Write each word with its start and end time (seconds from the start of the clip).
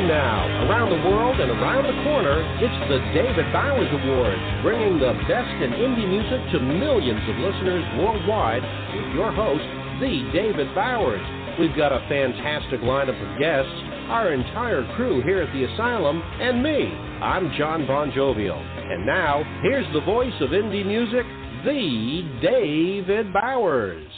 And 0.00 0.08
now, 0.08 0.64
around 0.64 0.88
the 0.88 1.10
world 1.10 1.38
and 1.40 1.50
around 1.50 1.84
the 1.84 2.02
corner, 2.08 2.40
it's 2.56 2.80
the 2.88 3.04
David 3.12 3.52
Bowers 3.52 3.92
Awards, 4.00 4.40
bringing 4.64 4.96
the 4.96 5.12
best 5.28 5.52
in 5.60 5.76
indie 5.76 6.08
music 6.08 6.40
to 6.52 6.58
millions 6.58 7.20
of 7.28 7.36
listeners 7.36 7.84
worldwide 8.00 8.64
with 8.96 9.12
your 9.12 9.30
host, 9.30 9.60
the 10.00 10.24
David 10.32 10.74
Bowers. 10.74 11.20
We've 11.60 11.76
got 11.76 11.92
a 11.92 12.00
fantastic 12.08 12.80
lineup 12.80 13.12
of 13.12 13.38
guests, 13.38 13.76
our 14.08 14.32
entire 14.32 14.88
crew 14.96 15.20
here 15.20 15.42
at 15.42 15.52
the 15.52 15.64
Asylum, 15.68 16.22
and 16.40 16.62
me. 16.62 16.88
I'm 17.20 17.52
John 17.58 17.86
Bon 17.86 18.10
Jovial. 18.10 18.56
And 18.56 19.04
now, 19.04 19.44
here's 19.60 19.92
the 19.92 20.00
voice 20.00 20.32
of 20.40 20.48
indie 20.48 20.86
music, 20.86 21.28
the 21.68 22.40
David 22.40 23.34
Bowers. 23.34 24.08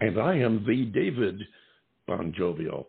And 0.00 0.18
I 0.18 0.36
am 0.36 0.64
the 0.66 0.86
David 0.86 1.42
Bon 2.06 2.32
Jovial. 2.34 2.86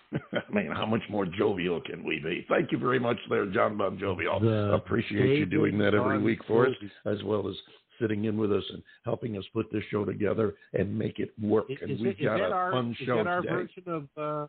I 0.32 0.52
mean, 0.52 0.70
how 0.70 0.86
much 0.86 1.02
more 1.10 1.26
jovial 1.26 1.80
can 1.80 2.04
we 2.04 2.18
be? 2.18 2.44
Thank 2.48 2.72
you 2.72 2.78
very 2.78 2.98
much, 2.98 3.16
there, 3.28 3.46
John 3.46 3.76
Bon 3.76 3.98
Jovial. 3.98 4.40
The 4.40 4.72
Appreciate 4.74 5.38
you 5.38 5.46
doing 5.46 5.78
that 5.78 5.94
every 5.94 6.18
week 6.20 6.40
for 6.46 6.66
us, 6.66 6.74
as 7.06 7.22
well 7.24 7.48
as 7.48 7.54
sitting 8.00 8.24
in 8.24 8.36
with 8.36 8.52
us 8.52 8.64
and 8.72 8.82
helping 9.04 9.36
us 9.38 9.44
put 9.52 9.70
this 9.72 9.82
show 9.90 10.04
together 10.04 10.54
and 10.74 10.96
make 10.98 11.18
it 11.18 11.32
work. 11.40 11.66
Is, 11.70 11.78
and 11.82 12.00
we've 12.00 12.18
got 12.20 12.40
a 12.40 12.44
our, 12.52 12.72
fun 12.72 12.96
show 13.06 13.18
is 13.20 13.24
that 13.24 13.26
our 13.28 13.42
today. 13.42 13.54
version 13.54 13.82
of? 13.86 14.08
Uh, 14.16 14.46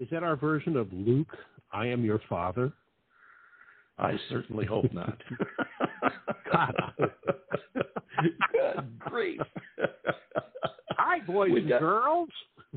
is 0.00 0.08
that 0.10 0.22
our 0.22 0.36
version 0.36 0.76
of 0.76 0.92
Luke? 0.92 1.36
I 1.72 1.86
am 1.86 2.04
your 2.04 2.20
father. 2.28 2.72
I 3.98 4.14
certainly 4.30 4.64
hope 4.64 4.92
not. 4.92 5.18
God. 6.52 6.74
Grief. 9.00 9.40
Hi, 10.90 11.18
boys 11.26 11.50
We've 11.52 11.62
and 11.62 11.68
got- 11.68 11.80
girls. 11.80 12.28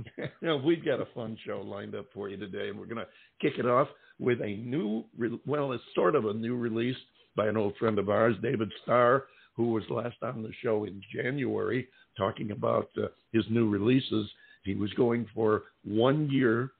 we've 0.66 0.86
got 0.86 1.02
a 1.02 1.08
fun 1.14 1.38
show 1.46 1.62
lined 1.62 1.96
up 1.96 2.06
for 2.14 2.30
you 2.30 2.38
today, 2.38 2.70
and 2.70 2.80
we're 2.80 2.86
going 2.86 2.98
to 2.98 3.08
kick 3.42 3.60
it 3.60 3.66
off 3.66 3.88
with 4.20 4.40
a 4.42 4.58
new, 4.58 5.04
well, 5.46 5.72
it's 5.72 5.84
sort 5.96 6.16
of 6.16 6.26
a 6.26 6.34
new 6.34 6.56
release 6.56 6.98
by 7.36 7.48
an 7.48 7.58
old 7.58 7.76
friend 7.78 7.98
of 8.00 8.10
ours, 8.10 8.36
David 8.42 8.72
Starr, 8.84 9.26
who 9.56 9.72
was 9.72 9.84
last 9.90 10.18
on 10.22 10.44
the 10.44 10.52
show 10.62 10.86
in 10.86 11.02
January 11.14 11.88
talking 12.18 12.52
about 12.52 12.90
uh, 12.98 13.08
his 13.32 13.44
new 13.50 13.70
releases. 13.70 14.30
He 14.64 14.76
was 14.76 14.92
going 14.94 15.28
for 15.34 15.64
one 15.84 16.30
year 16.30 16.72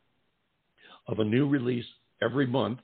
of 1.08 1.20
a 1.20 1.24
new 1.24 1.48
release 1.48 1.86
every 2.22 2.46
month 2.46 2.80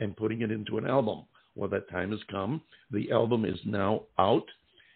and 0.00 0.16
putting 0.16 0.42
it 0.42 0.50
into 0.50 0.78
an 0.78 0.86
album. 0.86 1.24
Well, 1.54 1.70
that 1.70 1.90
time 1.90 2.10
has 2.10 2.20
come. 2.30 2.62
The 2.90 3.12
album 3.12 3.44
is 3.44 3.58
now 3.64 4.02
out, 4.18 4.46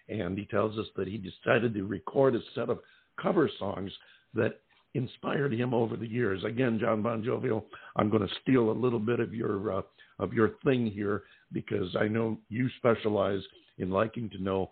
and 0.09 0.37
he 0.37 0.47
tells 0.47 0.77
us 0.79 0.87
that 0.97 1.07
he 1.07 1.19
decided 1.19 1.75
to 1.75 1.85
record 1.85 2.35
a 2.35 2.41
set 2.55 2.69
of 2.69 2.81
cover 3.21 3.51
songs 3.59 3.93
that 4.35 4.61
inspired 4.95 5.53
him 5.53 5.75
over 5.75 5.97
the 5.97 6.07
years. 6.07 6.43
Again, 6.45 6.79
John 6.81 7.03
Bon 7.03 7.23
Jovial, 7.23 7.67
I'm 7.97 8.11
going 8.11 8.27
to 8.27 8.35
steal 8.43 8.71
a 8.71 8.73
little 8.73 8.99
bit 8.99 9.21
of 9.21 9.35
your 9.35 9.79
uh, 9.79 9.83
of 10.19 10.33
your 10.33 10.53
thing 10.65 10.91
here 10.91 11.23
because 11.53 11.95
I 11.99 12.09
know 12.09 12.39
you 12.49 12.69
specialize 12.79 13.43
in 13.79 13.91
liking 13.91 14.29
to 14.31 14.43
know 14.43 14.71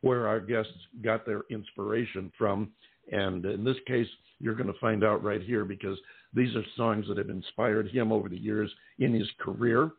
where 0.00 0.26
our 0.28 0.40
guests 0.40 0.72
got 1.02 1.24
their 1.24 1.42
inspiration 1.50 2.32
from, 2.36 2.70
and 3.10 3.44
in 3.44 3.64
this 3.64 3.76
case, 3.86 4.06
you're 4.40 4.54
going 4.54 4.72
to 4.72 4.78
find 4.80 5.04
out 5.04 5.22
right 5.22 5.42
here 5.42 5.64
because 5.64 5.98
these 6.34 6.54
are 6.56 6.64
songs 6.76 7.06
that 7.08 7.18
have 7.18 7.30
inspired 7.30 7.88
him 7.88 8.10
over 8.10 8.28
the 8.28 8.38
years 8.38 8.70
in 8.98 9.12
his 9.12 9.28
career. 9.38 9.92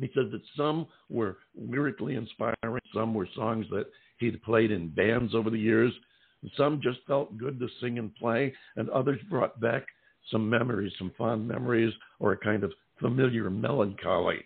He 0.00 0.10
says 0.14 0.30
that 0.32 0.42
some 0.56 0.86
were 1.10 1.38
lyrically 1.54 2.14
inspiring, 2.14 2.80
some 2.94 3.14
were 3.14 3.28
songs 3.34 3.66
that 3.70 3.86
he'd 4.18 4.42
played 4.42 4.70
in 4.70 4.88
bands 4.88 5.34
over 5.34 5.50
the 5.50 5.58
years, 5.58 5.92
some 6.56 6.80
just 6.82 6.98
felt 7.06 7.36
good 7.38 7.58
to 7.60 7.68
sing 7.80 7.98
and 7.98 8.14
play, 8.16 8.52
and 8.76 8.88
others 8.90 9.20
brought 9.30 9.60
back 9.60 9.86
some 10.30 10.48
memories, 10.48 10.92
some 10.98 11.12
fond 11.16 11.46
memories, 11.46 11.92
or 12.20 12.32
a 12.32 12.36
kind 12.36 12.64
of 12.64 12.72
familiar 13.00 13.50
melancholy. 13.50 14.40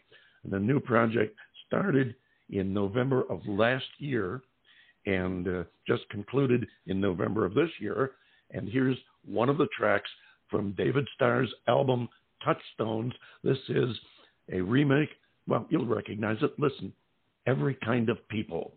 And 0.45 0.53
the 0.53 0.59
new 0.59 0.81
project 0.81 1.37
started 1.67 2.15
in 2.51 2.73
November 2.73 3.23
of 3.31 3.41
last 3.47 3.87
year 3.99 4.43
and 5.07 5.47
uh, 5.47 5.65
just 5.87 6.09
concluded 6.11 6.67
in 6.87 7.01
November 7.01 7.45
of 7.45 7.55
this 7.55 7.71
year. 7.81 8.13
And 8.51 8.69
here's 8.69 8.97
one 9.25 9.49
of 9.49 9.59
the 9.59 9.69
tracks 9.77 10.11
from 10.51 10.73
David 10.73 11.07
Starr's 11.15 11.53
album 11.69 12.09
Touchstones. 12.45 13.13
This 13.43 13.59
is 13.69 13.97
a 14.53 14.61
remake. 14.61 15.11
Well, 15.49 15.67
you'll 15.69 15.87
recognize 15.87 16.39
it. 16.43 16.59
Listen, 16.59 16.93
Every 17.47 17.77
Kind 17.85 18.09
of 18.09 18.27
People. 18.29 18.73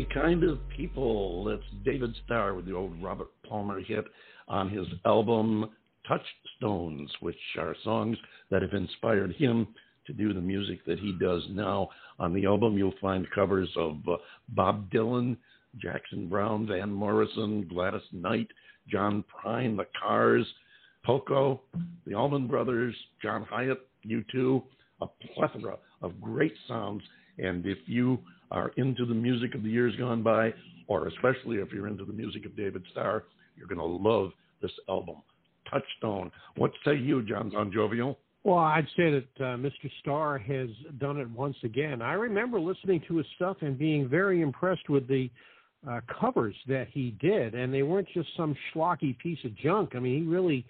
Every 0.00 0.14
kind 0.14 0.44
of 0.44 0.58
people. 0.70 1.44
That's 1.44 1.84
David 1.84 2.14
Starr 2.24 2.54
with 2.54 2.64
the 2.64 2.74
old 2.74 3.02
Robert 3.02 3.28
Palmer 3.46 3.80
hit 3.80 4.06
on 4.48 4.70
his 4.70 4.86
album 5.04 5.68
Touchstones, 6.08 7.10
which 7.20 7.36
are 7.58 7.76
songs 7.84 8.16
that 8.50 8.62
have 8.62 8.72
inspired 8.72 9.34
him 9.34 9.68
to 10.06 10.14
do 10.14 10.32
the 10.32 10.40
music 10.40 10.86
that 10.86 10.98
he 10.98 11.12
does 11.20 11.42
now. 11.50 11.90
On 12.18 12.32
the 12.32 12.46
album, 12.46 12.78
you'll 12.78 12.94
find 12.98 13.30
covers 13.32 13.68
of 13.76 13.98
uh, 14.08 14.16
Bob 14.48 14.90
Dylan, 14.90 15.36
Jackson 15.76 16.30
Browne, 16.30 16.66
Van 16.66 16.90
Morrison, 16.90 17.68
Gladys 17.68 18.00
Knight, 18.10 18.48
John 18.88 19.22
Prine, 19.28 19.76
The 19.76 19.86
Cars, 20.00 20.46
Poco, 21.04 21.60
the 22.06 22.14
Allman 22.14 22.46
Brothers, 22.46 22.94
John 23.22 23.46
Hiatt, 23.52 23.80
U2, 24.06 24.62
a 25.02 25.06
plethora 25.34 25.76
of 26.00 26.18
great 26.22 26.54
sounds. 26.66 27.02
And 27.36 27.66
if 27.66 27.78
you 27.84 28.18
are 28.50 28.72
into 28.76 29.04
the 29.06 29.14
music 29.14 29.54
of 29.54 29.62
the 29.62 29.70
years 29.70 29.94
gone 29.96 30.22
by, 30.22 30.52
or 30.86 31.08
especially 31.08 31.56
if 31.56 31.72
you're 31.72 31.88
into 31.88 32.04
the 32.04 32.12
music 32.12 32.44
of 32.46 32.56
David 32.56 32.84
Starr, 32.90 33.24
you're 33.56 33.68
going 33.68 33.78
to 33.78 33.84
love 33.84 34.30
this 34.62 34.72
album. 34.88 35.16
Touchstone. 35.70 36.30
What 36.56 36.72
say 36.84 36.96
you, 36.96 37.22
John 37.22 37.50
Bon 37.50 37.70
Jovial? 37.72 38.18
Well, 38.42 38.58
I'd 38.58 38.86
say 38.96 39.10
that 39.10 39.44
uh, 39.44 39.56
Mr. 39.56 39.90
Starr 40.00 40.38
has 40.38 40.68
done 40.98 41.18
it 41.18 41.30
once 41.30 41.56
again. 41.62 42.00
I 42.00 42.14
remember 42.14 42.58
listening 42.58 43.02
to 43.06 43.18
his 43.18 43.26
stuff 43.36 43.58
and 43.60 43.78
being 43.78 44.08
very 44.08 44.40
impressed 44.40 44.88
with 44.88 45.06
the 45.08 45.30
uh, 45.88 46.00
covers 46.20 46.54
that 46.66 46.88
he 46.90 47.16
did, 47.20 47.54
and 47.54 47.72
they 47.72 47.82
weren't 47.82 48.08
just 48.14 48.28
some 48.36 48.56
schlocky 48.72 49.16
piece 49.18 49.38
of 49.44 49.54
junk. 49.56 49.90
I 49.94 49.98
mean, 49.98 50.22
he 50.22 50.28
really 50.28 50.64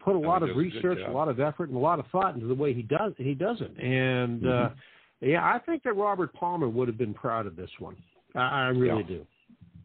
put 0.00 0.14
a 0.14 0.18
lot 0.18 0.42
of 0.42 0.56
research, 0.56 0.98
a, 1.04 1.10
a, 1.10 1.12
lot 1.12 1.28
of 1.28 1.40
effort, 1.40 1.68
and 1.68 1.76
a 1.76 1.80
lot 1.80 1.98
of 1.98 2.06
thought 2.12 2.34
into 2.34 2.46
the 2.46 2.54
way 2.54 2.72
he 2.72 2.82
does 2.82 3.12
he 3.16 3.34
does 3.34 3.60
it. 3.60 3.76
And 3.76 4.44
uh, 4.44 4.48
mm-hmm. 4.48 4.66
uh, 4.66 4.76
yeah, 5.20 5.44
I 5.44 5.58
think 5.60 5.82
that 5.84 5.94
Robert 5.94 6.32
Palmer 6.34 6.68
would 6.68 6.88
have 6.88 6.98
been 6.98 7.14
proud 7.14 7.46
of 7.46 7.56
this 7.56 7.70
one. 7.78 7.96
I, 8.34 8.40
I 8.40 8.66
really 8.68 9.02
yeah. 9.02 9.16
do. 9.18 9.26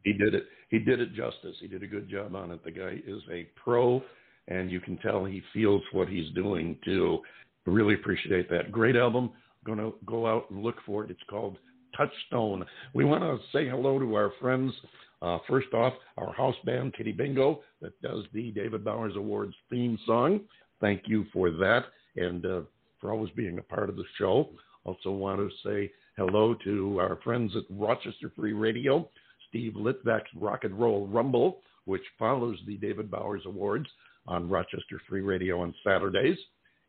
He 0.03 0.13
did 0.13 0.33
it. 0.33 0.45
He 0.69 0.79
did 0.79 0.99
it 0.99 1.13
justice. 1.13 1.55
He 1.59 1.67
did 1.67 1.83
a 1.83 1.87
good 1.87 2.09
job 2.09 2.35
on 2.35 2.51
it. 2.51 2.63
The 2.63 2.71
guy 2.71 2.97
is 3.05 3.21
a 3.31 3.47
pro 3.61 4.01
and 4.47 4.71
you 4.71 4.79
can 4.79 4.97
tell 4.97 5.25
he 5.25 5.41
feels 5.53 5.81
what 5.91 6.07
he's 6.07 6.31
doing 6.33 6.77
too. 6.83 7.19
Really 7.65 7.93
appreciate 7.93 8.49
that. 8.49 8.71
Great 8.71 8.95
album. 8.95 9.31
Going 9.63 9.77
to 9.77 9.93
go 10.05 10.25
out 10.25 10.49
and 10.49 10.63
look 10.63 10.77
for 10.85 11.03
it. 11.03 11.11
It's 11.11 11.21
called 11.29 11.57
Touchstone. 11.95 12.65
We 12.93 13.05
want 13.05 13.23
to 13.23 13.37
say 13.55 13.69
hello 13.69 13.99
to 13.99 14.15
our 14.15 14.31
friends. 14.41 14.73
Uh, 15.21 15.37
first 15.47 15.71
off, 15.73 15.93
our 16.17 16.33
house 16.33 16.55
band, 16.65 16.95
Kitty 16.95 17.11
Bingo, 17.11 17.61
that 17.81 17.99
does 18.01 18.25
the 18.33 18.51
David 18.51 18.83
Bowers 18.83 19.13
Awards 19.15 19.53
theme 19.69 19.99
song. 20.05 20.41
Thank 20.79 21.03
you 21.05 21.25
for 21.31 21.51
that 21.51 21.83
and 22.15 22.43
uh, 22.45 22.61
for 22.99 23.11
always 23.11 23.31
being 23.35 23.59
a 23.59 23.63
part 23.63 23.89
of 23.89 23.95
the 23.95 24.03
show. 24.17 24.49
Also, 24.85 25.11
want 25.11 25.39
to 25.39 25.49
say 25.63 25.91
hello 26.17 26.55
to 26.63 26.99
our 26.99 27.17
friends 27.23 27.53
at 27.55 27.63
Rochester 27.69 28.31
Free 28.35 28.53
Radio, 28.53 29.07
Steve 29.49 29.73
Litvak's 29.73 30.29
Rock 30.35 30.63
and 30.63 30.79
Roll 30.79 31.07
Rumble, 31.07 31.59
which 31.85 32.01
follows 32.17 32.57
the 32.65 32.77
David 32.77 33.11
Bowers 33.11 33.43
Awards 33.45 33.87
on 34.27 34.49
Rochester 34.49 35.01
Free 35.07 35.21
Radio 35.21 35.61
on 35.61 35.73
Saturdays, 35.83 36.37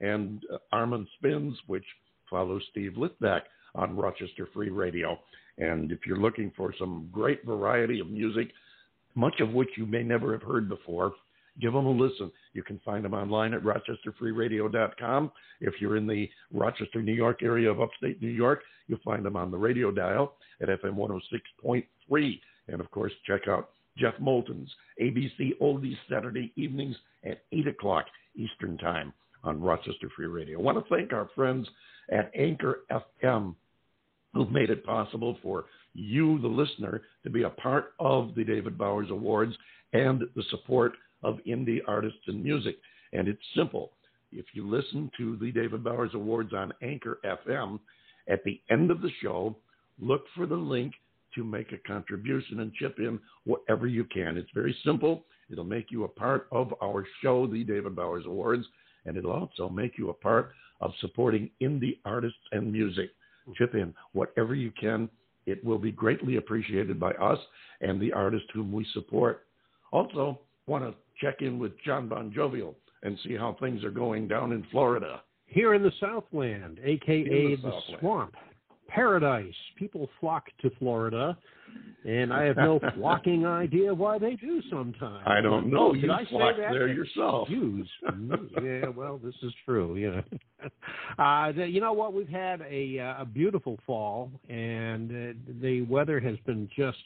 and 0.00 0.42
Armin 0.72 1.06
Spins, 1.16 1.56
which 1.66 1.84
follows 2.28 2.62
Steve 2.70 2.92
Litvak 2.96 3.42
on 3.74 3.96
Rochester 3.96 4.48
Free 4.52 4.70
Radio. 4.70 5.18
And 5.58 5.92
if 5.92 6.00
you're 6.06 6.20
looking 6.20 6.52
for 6.56 6.74
some 6.78 7.08
great 7.12 7.44
variety 7.44 8.00
of 8.00 8.08
music, 8.08 8.48
much 9.14 9.40
of 9.40 9.52
which 9.52 9.68
you 9.76 9.86
may 9.86 10.02
never 10.02 10.32
have 10.32 10.42
heard 10.42 10.68
before, 10.68 11.12
give 11.60 11.72
them 11.72 11.86
a 11.86 11.90
listen. 11.90 12.32
You 12.52 12.62
can 12.62 12.80
find 12.84 13.04
them 13.04 13.14
online 13.14 13.54
at 13.54 13.62
rochesterfreeradio.com. 13.62 15.32
If 15.60 15.74
you're 15.80 15.96
in 15.96 16.06
the 16.06 16.28
Rochester, 16.52 17.02
New 17.02 17.14
York 17.14 17.42
area 17.42 17.70
of 17.70 17.80
upstate 17.80 18.20
New 18.20 18.28
York, 18.28 18.62
you'll 18.86 19.00
find 19.04 19.24
them 19.24 19.36
on 19.36 19.50
the 19.50 19.56
radio 19.56 19.90
dial 19.90 20.34
at 20.60 20.68
FM 20.68 20.94
106.3. 20.94 22.40
And 22.68 22.80
of 22.80 22.90
course, 22.90 23.12
check 23.26 23.48
out 23.48 23.70
Jeff 23.96 24.14
Moulton's 24.20 24.70
ABC 25.00 25.58
Oldies 25.60 25.96
Saturday 26.10 26.52
evenings 26.56 26.96
at 27.24 27.42
8 27.52 27.68
o'clock 27.68 28.06
Eastern 28.34 28.78
Time 28.78 29.12
on 29.44 29.60
Rochester 29.60 30.08
Free 30.16 30.26
Radio. 30.26 30.58
I 30.58 30.62
want 30.62 30.78
to 30.78 30.94
thank 30.94 31.12
our 31.12 31.28
friends 31.34 31.68
at 32.10 32.30
Anchor 32.34 32.80
FM 33.22 33.54
who've 34.34 34.50
made 34.50 34.70
it 34.70 34.84
possible 34.84 35.36
for 35.42 35.66
you, 35.94 36.38
the 36.40 36.48
listener, 36.48 37.02
to 37.22 37.30
be 37.30 37.42
a 37.42 37.50
part 37.50 37.92
of 38.00 38.34
the 38.34 38.44
David 38.44 38.78
Bowers 38.78 39.10
Awards 39.10 39.54
and 39.92 40.22
the 40.34 40.42
support 40.50 40.92
of 41.22 41.38
indie 41.46 41.80
artists 41.86 42.20
and 42.26 42.42
music. 42.42 42.76
And 43.12 43.28
it's 43.28 43.42
simple. 43.56 43.92
If 44.32 44.46
you 44.54 44.68
listen 44.68 45.10
to 45.18 45.36
the 45.36 45.52
David 45.52 45.84
Bowers 45.84 46.12
Awards 46.14 46.52
on 46.54 46.72
Anchor 46.82 47.18
FM, 47.24 47.78
at 48.28 48.42
the 48.44 48.60
end 48.70 48.90
of 48.90 49.02
the 49.02 49.10
show, 49.20 49.56
look 50.00 50.24
for 50.34 50.46
the 50.46 50.56
link 50.56 50.94
to 51.34 51.44
make 51.44 51.72
a 51.72 51.88
contribution 51.88 52.60
and 52.60 52.72
chip 52.74 52.98
in 52.98 53.18
whatever 53.44 53.86
you 53.86 54.04
can. 54.04 54.36
It's 54.36 54.50
very 54.54 54.76
simple. 54.84 55.24
It'll 55.50 55.64
make 55.64 55.90
you 55.90 56.04
a 56.04 56.08
part 56.08 56.48
of 56.52 56.72
our 56.82 57.06
show, 57.22 57.46
the 57.46 57.64
David 57.64 57.96
Bowers 57.96 58.24
Awards, 58.26 58.64
and 59.04 59.16
it'll 59.16 59.32
also 59.32 59.68
make 59.68 59.98
you 59.98 60.10
a 60.10 60.14
part 60.14 60.52
of 60.80 60.92
supporting 61.00 61.50
indie 61.60 61.98
artists 62.04 62.38
and 62.52 62.72
music. 62.72 63.10
Chip 63.56 63.74
in 63.74 63.92
whatever 64.12 64.54
you 64.54 64.70
can. 64.80 65.08
It 65.46 65.62
will 65.64 65.78
be 65.78 65.90
greatly 65.90 66.36
appreciated 66.36 67.00
by 67.00 67.12
us 67.12 67.38
and 67.80 68.00
the 68.00 68.12
artists 68.12 68.48
whom 68.54 68.72
we 68.72 68.86
support. 68.92 69.46
Also, 69.92 70.40
want 70.66 70.84
to 70.84 70.94
check 71.20 71.36
in 71.40 71.58
with 71.58 71.72
John 71.84 72.08
Bon 72.08 72.32
Jovial 72.34 72.74
and 73.02 73.18
see 73.24 73.34
how 73.34 73.56
things 73.60 73.84
are 73.84 73.90
going 73.90 74.28
down 74.28 74.52
in 74.52 74.64
Florida. 74.70 75.22
Here 75.46 75.74
in 75.74 75.82
the 75.82 75.92
Southland, 76.00 76.78
aka 76.82 77.24
the, 77.24 77.56
the 77.56 77.70
Southland. 77.70 78.00
Swamp 78.00 78.34
paradise. 78.94 79.54
People 79.76 80.08
flock 80.20 80.44
to 80.60 80.70
Florida, 80.78 81.36
and 82.04 82.32
I 82.32 82.44
have 82.44 82.56
no 82.56 82.80
flocking 82.94 83.46
idea 83.46 83.94
why 83.94 84.18
they 84.18 84.36
do 84.36 84.62
sometimes. 84.70 85.24
I 85.26 85.40
don't 85.40 85.70
know. 85.70 85.90
Oh, 85.90 85.94
you 85.94 86.10
I 86.10 86.24
flock 86.26 86.56
there 86.56 86.88
yourself. 86.88 87.48
Use. 87.48 87.88
yeah, 88.62 88.88
well, 88.88 89.18
this 89.22 89.34
is 89.42 89.52
true. 89.64 89.96
You 89.96 90.10
know, 90.10 90.22
uh, 91.18 91.52
the, 91.52 91.66
you 91.66 91.80
know 91.80 91.92
what? 91.92 92.12
We've 92.12 92.28
had 92.28 92.60
a, 92.62 92.98
uh, 92.98 93.22
a 93.22 93.24
beautiful 93.24 93.78
fall, 93.86 94.30
and 94.48 95.10
uh, 95.10 95.52
the 95.60 95.82
weather 95.82 96.20
has 96.20 96.36
been 96.46 96.68
just 96.76 96.98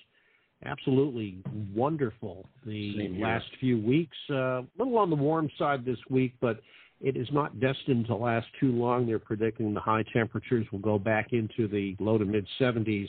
absolutely 0.65 1.39
wonderful 1.75 2.47
the 2.65 3.09
last 3.21 3.47
few 3.61 3.79
weeks. 3.79 4.17
Uh, 4.31 4.63
a 4.63 4.67
little 4.79 4.99
on 4.99 5.11
the 5.11 5.17
warm 5.17 5.51
side 5.59 5.85
this 5.85 5.99
week, 6.11 6.35
but 6.41 6.61
it 7.01 7.17
is 7.17 7.29
not 7.33 7.61
destined 7.61 8.07
to 8.07 8.17
last 8.17 8.47
too 8.59 8.73
long. 8.73 9.07
They're 9.07 9.19
predicting 9.19 9.75
the 9.75 9.81
high 9.81 10.05
temperatures 10.13 10.67
will 10.73 10.79
go 10.79 10.99
back 10.99 11.33
into 11.33 11.69
the 11.69 11.95
low 12.01 12.19
to 12.19 12.25
mid 12.25 12.47
70s 12.59 13.09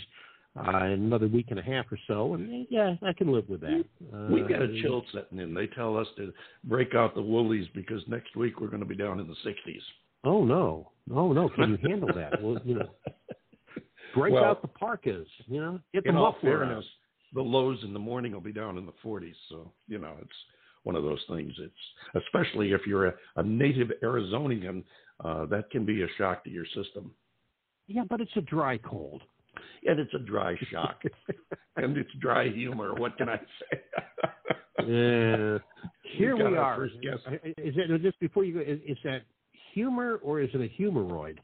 uh, 0.58 0.86
in 0.86 0.92
another 0.92 1.28
week 1.28 1.48
and 1.50 1.60
a 1.60 1.64
half 1.64 1.86
or 1.92 1.98
so. 2.08 2.34
And 2.34 2.68
yeah, 2.70 2.96
I 3.02 3.14
can 3.14 3.32
live 3.32 3.48
with 3.48 3.62
that. 3.62 3.86
Uh, 4.14 4.28
We've 4.30 4.48
got 4.48 4.62
a 4.62 4.82
chill 4.82 5.04
setting 5.14 5.40
in. 5.40 5.54
They 5.54 5.68
tell 5.68 5.98
us 5.98 6.08
to 6.18 6.34
break 6.66 6.96
out 6.96 7.16
the 7.16 7.22
woolies 7.22 7.68
because 7.74 8.02
next 8.08 8.36
week 8.36 8.60
we're 8.60 8.68
going 8.68 8.82
to 8.82 8.86
be 8.88 8.96
down 8.96 9.20
in 9.20 9.28
the 9.28 9.36
60s. 9.50 9.82
Oh 10.24 10.44
no, 10.44 10.92
oh 11.14 11.32
no! 11.32 11.48
Can 11.48 11.72
you 11.72 11.90
handle 11.90 12.10
that? 12.14 12.42
Well, 12.42 12.58
you 12.66 12.76
know, 12.76 12.90
break 14.16 14.34
well, 14.34 14.44
out 14.44 14.62
the 14.62 14.68
parkas. 14.68 15.28
You 15.46 15.62
know, 15.62 15.80
get 15.94 16.04
the 16.04 16.12
muffler. 16.12 16.58
Fairness, 16.58 16.86
the 17.34 17.42
lows 17.42 17.80
in 17.84 17.94
the 17.94 18.00
morning 18.00 18.32
will 18.32 18.42
be 18.42 18.54
down 18.54 18.78
in 18.78 18.86
the 18.86 18.94
40s. 19.04 19.36
So 19.50 19.72
you 19.88 20.00
know, 20.00 20.16
it's 20.22 20.32
one 20.84 20.96
of 20.96 21.04
those 21.04 21.24
things. 21.30 21.54
It's 21.60 22.26
especially 22.26 22.72
if 22.72 22.82
you're 22.88 23.08
a, 23.08 23.14
a 23.38 23.44
native 23.44 23.92
Arizonian, 24.04 24.84
uh, 25.24 25.46
that 25.48 25.70
can 25.72 25.86
be 25.86 26.04
a 26.04 26.08
shock 26.18 26.44
to 26.44 26.50
your 26.50 26.66
system. 26.66 27.12
Yeah, 27.88 28.04
but 28.10 28.22
it's 28.22 28.36
a 28.36 28.42
dry 28.42 28.78
cold. 28.78 29.22
And 29.86 30.00
it's 30.00 30.14
a 30.14 30.20
dry 30.20 30.56
shock. 30.72 31.02
and 31.78 31.98
it's 31.98 32.10
dry 32.20 32.50
humor. 32.50 32.94
What 32.94 33.18
can 33.18 33.30
I 33.30 33.38
say? 33.38 33.82
yeah. 34.88 35.58
Here 36.18 36.36
we 36.36 36.58
are. 36.58 36.86
Is 36.86 36.92
it 37.58 38.02
just 38.02 38.20
before 38.20 38.44
you 38.44 38.56
go? 38.56 38.60
Is, 38.60 38.80
is 38.88 38.98
that 39.04 39.22
humor 39.74 40.20
or 40.24 40.42
is 40.42 40.50
it 40.54 40.62
a 40.62 40.82
humeroid? 40.82 41.38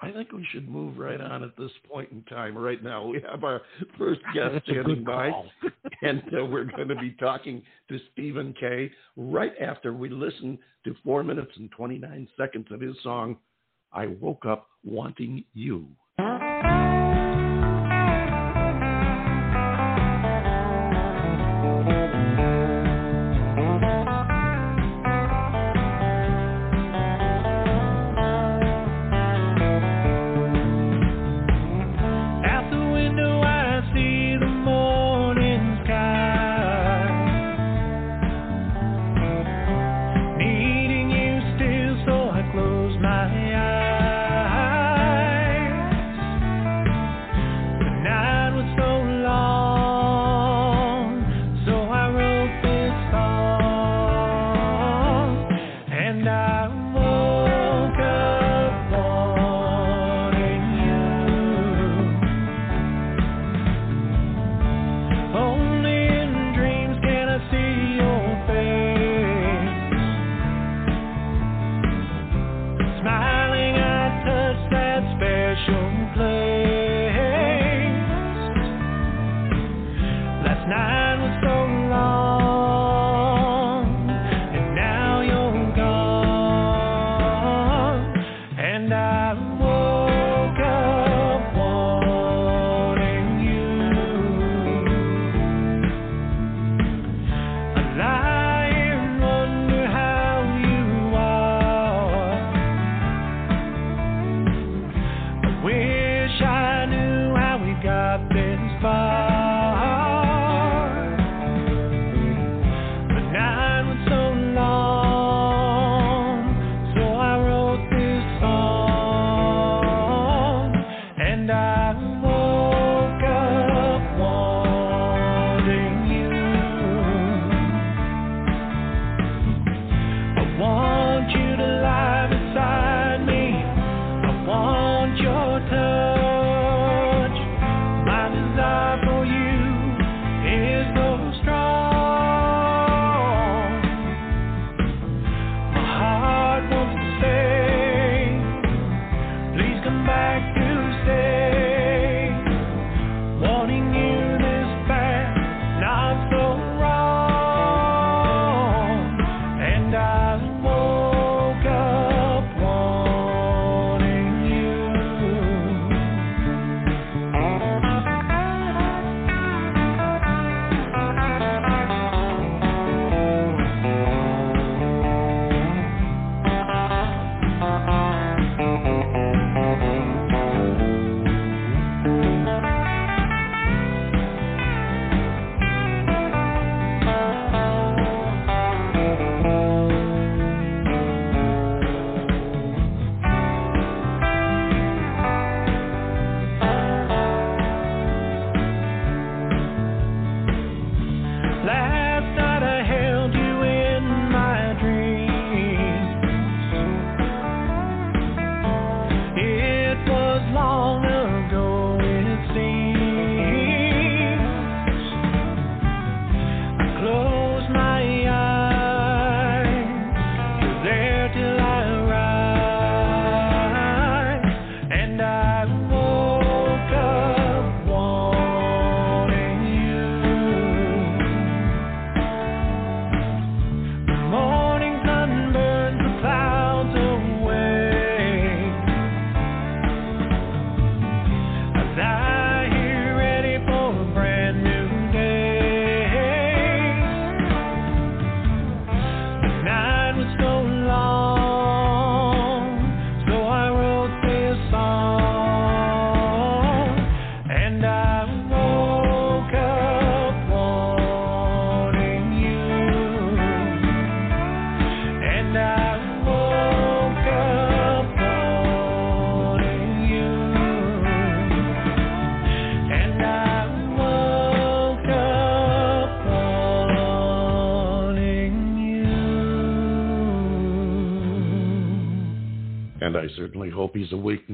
I 0.00 0.10
think 0.10 0.32
we 0.32 0.46
should 0.52 0.68
move 0.68 0.98
right 0.98 1.20
on 1.20 1.42
at 1.42 1.56
this 1.56 1.70
point 1.90 2.10
in 2.10 2.22
time. 2.24 2.58
Right 2.58 2.82
now, 2.82 3.06
we 3.06 3.22
have 3.30 3.44
our 3.44 3.62
first 3.96 4.20
guest 4.34 4.64
standing 4.64 5.04
by, 5.04 5.30
and 6.02 6.20
uh, 6.36 6.44
we're 6.44 6.64
going 6.64 6.88
to 6.88 6.96
be 6.96 7.12
talking 7.12 7.62
to 7.88 7.98
Steven 8.12 8.54
K 8.58 8.90
right 9.16 9.52
after 9.60 9.92
we 9.92 10.08
listen 10.08 10.58
to 10.84 10.94
four 11.04 11.22
minutes 11.22 11.52
and 11.56 11.70
29 11.70 12.28
seconds 12.36 12.66
of 12.70 12.80
his 12.80 12.96
song, 13.02 13.36
I 13.92 14.06
Woke 14.20 14.44
Up 14.46 14.68
Wanting 14.84 15.44
You. 15.54 15.86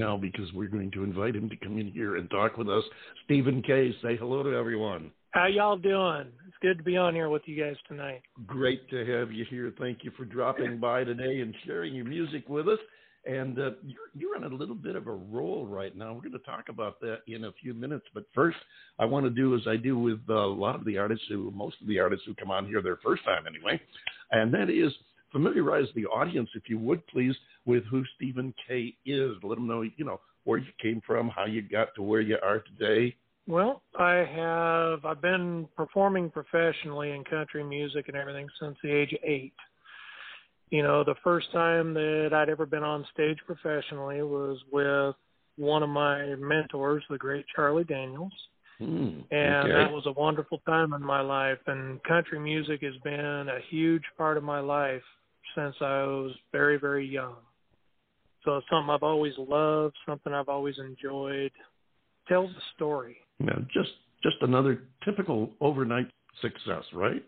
Now 0.00 0.16
because 0.16 0.50
we're 0.54 0.69
going 0.69 0.90
to 0.92 1.04
invite 1.04 1.37
him 1.37 1.50
to 1.50 1.57
come 1.57 1.78
in 1.78 1.92
here 1.92 2.16
and 2.16 2.28
talk 2.30 2.57
with 2.57 2.71
us. 2.71 2.83
Steven 3.26 3.62
K, 3.62 3.95
say 4.02 4.16
hello 4.16 4.42
to 4.42 4.57
everyone. 4.57 5.11
How 5.33 5.47
y'all 5.47 5.76
doing? 5.76 6.28
It's 6.49 6.57
good 6.62 6.78
to 6.78 6.83
be 6.83 6.97
on 6.97 7.14
here 7.14 7.28
with 7.28 7.42
you 7.45 7.62
guys 7.62 7.76
tonight. 7.87 8.23
Great 8.47 8.88
to 8.88 9.04
have 9.04 9.30
you 9.30 9.45
here. 9.50 9.75
Thank 9.78 9.99
you 10.02 10.11
for 10.16 10.25
dropping 10.25 10.78
by 10.80 11.04
today 11.04 11.40
and 11.42 11.54
sharing 11.66 11.95
your 11.95 12.07
music 12.07 12.49
with 12.49 12.66
us. 12.66 12.78
And 13.26 13.59
uh, 13.59 13.73
you're, 13.85 14.09
you're 14.14 14.37
on 14.37 14.50
a 14.50 14.57
little 14.57 14.75
bit 14.75 14.97
of 14.97 15.07
a 15.07 15.12
roll 15.12 15.66
right 15.66 15.95
now. 15.95 16.14
We're 16.14 16.23
going 16.23 16.33
to 16.33 16.38
talk 16.38 16.71
about 16.71 16.99
that 17.02 17.19
in 17.26 17.45
a 17.45 17.52
few 17.62 17.75
minutes. 17.75 18.07
But 18.14 18.25
first, 18.35 18.57
I 18.99 19.04
want 19.04 19.26
to 19.26 19.30
do 19.30 19.54
as 19.54 19.61
I 19.69 19.76
do 19.76 19.99
with 19.99 20.21
uh, 20.30 20.33
a 20.33 20.47
lot 20.47 20.76
of 20.76 20.87
the 20.87 20.97
artists 20.97 21.26
who, 21.28 21.50
most 21.50 21.76
of 21.83 21.88
the 21.88 22.00
artists 22.00 22.25
who 22.26 22.35
come 22.35 22.50
on 22.50 22.64
here 22.64 22.80
their 22.80 22.99
first 23.04 23.23
time 23.26 23.45
anyway, 23.47 23.78
and 24.30 24.52
that 24.54 24.71
is 24.71 24.92
familiarize 25.30 25.87
the 25.95 26.07
audience, 26.07 26.49
if 26.54 26.69
you 26.69 26.78
would 26.78 27.07
please, 27.09 27.35
with 27.67 27.85
who 27.85 28.05
Steven 28.17 28.55
K 28.67 28.95
is. 29.05 29.33
Let 29.43 29.57
them 29.57 29.67
know, 29.67 29.83
you 29.83 30.05
know, 30.05 30.21
where 30.45 30.59
you 30.59 30.73
came 30.81 31.00
from, 31.07 31.29
how 31.29 31.47
you 31.47 31.62
got 31.62 31.95
to 31.97 32.02
where 32.02 32.21
you 32.21 32.38
are 32.43 32.61
today. 32.61 33.14
Well, 33.47 33.83
I 33.99 34.25
have 34.35 35.05
I've 35.05 35.23
been 35.23 35.69
performing 35.76 36.31
professionally 36.31 37.11
in 37.12 37.25
country 37.25 37.64
music 37.64 38.09
and 38.09 38.17
everything 38.17 38.47
since 38.61 38.76
the 38.83 38.90
age 38.90 39.12
of 39.12 39.19
eight. 39.25 39.55
You 40.71 40.85
know, 40.85 41.02
the 41.02 41.17
first 41.25 41.50
time 41.52 41.95
that 41.95 42.31
I'd 42.33 42.49
ever 42.49 42.64
been 42.64 42.85
on 42.85 43.05
stage 43.12 43.38
professionally 43.45 44.23
was 44.23 44.59
with 44.71 45.17
one 45.57 45.83
of 45.83 45.88
my 45.88 46.37
mentors, 46.37 47.02
the 47.11 47.19
great 47.19 47.45
Charlie 47.55 47.85
Daniels. 47.85 48.33
Hmm, 48.79 49.21
And 49.31 49.67
okay. 49.67 49.73
that 49.73 49.93
was 49.93 50.07
a 50.07 50.12
wonderful 50.12 50.59
time 50.64 50.93
in 50.93 51.02
my 51.02 51.21
life. 51.21 51.59
And 51.67 52.02
country 52.05 52.38
music 52.38 52.83
has 52.83 52.95
been 53.02 53.49
a 53.49 53.61
huge 53.69 54.05
part 54.17 54.37
of 54.37 54.45
my 54.45 54.61
life 54.61 55.02
since 55.57 55.75
I 55.81 56.05
was 56.05 56.33
very, 56.52 56.79
very 56.79 57.07
young. 57.07 57.37
So 58.44 58.56
it's 58.56 58.66
something 58.70 58.90
I've 58.90 59.02
always 59.02 59.35
loved, 59.38 59.97
something 60.06 60.32
I've 60.32 60.49
always 60.49 60.76
enjoyed. 60.78 61.52
Tells 62.28 62.50
a 62.50 62.62
story. 62.75 63.16
Now, 63.38 63.59
just 63.73 63.90
just 64.23 64.37
another 64.42 64.82
typical 65.04 65.50
overnight 65.61 66.11
success, 66.40 66.85
right? 66.92 67.25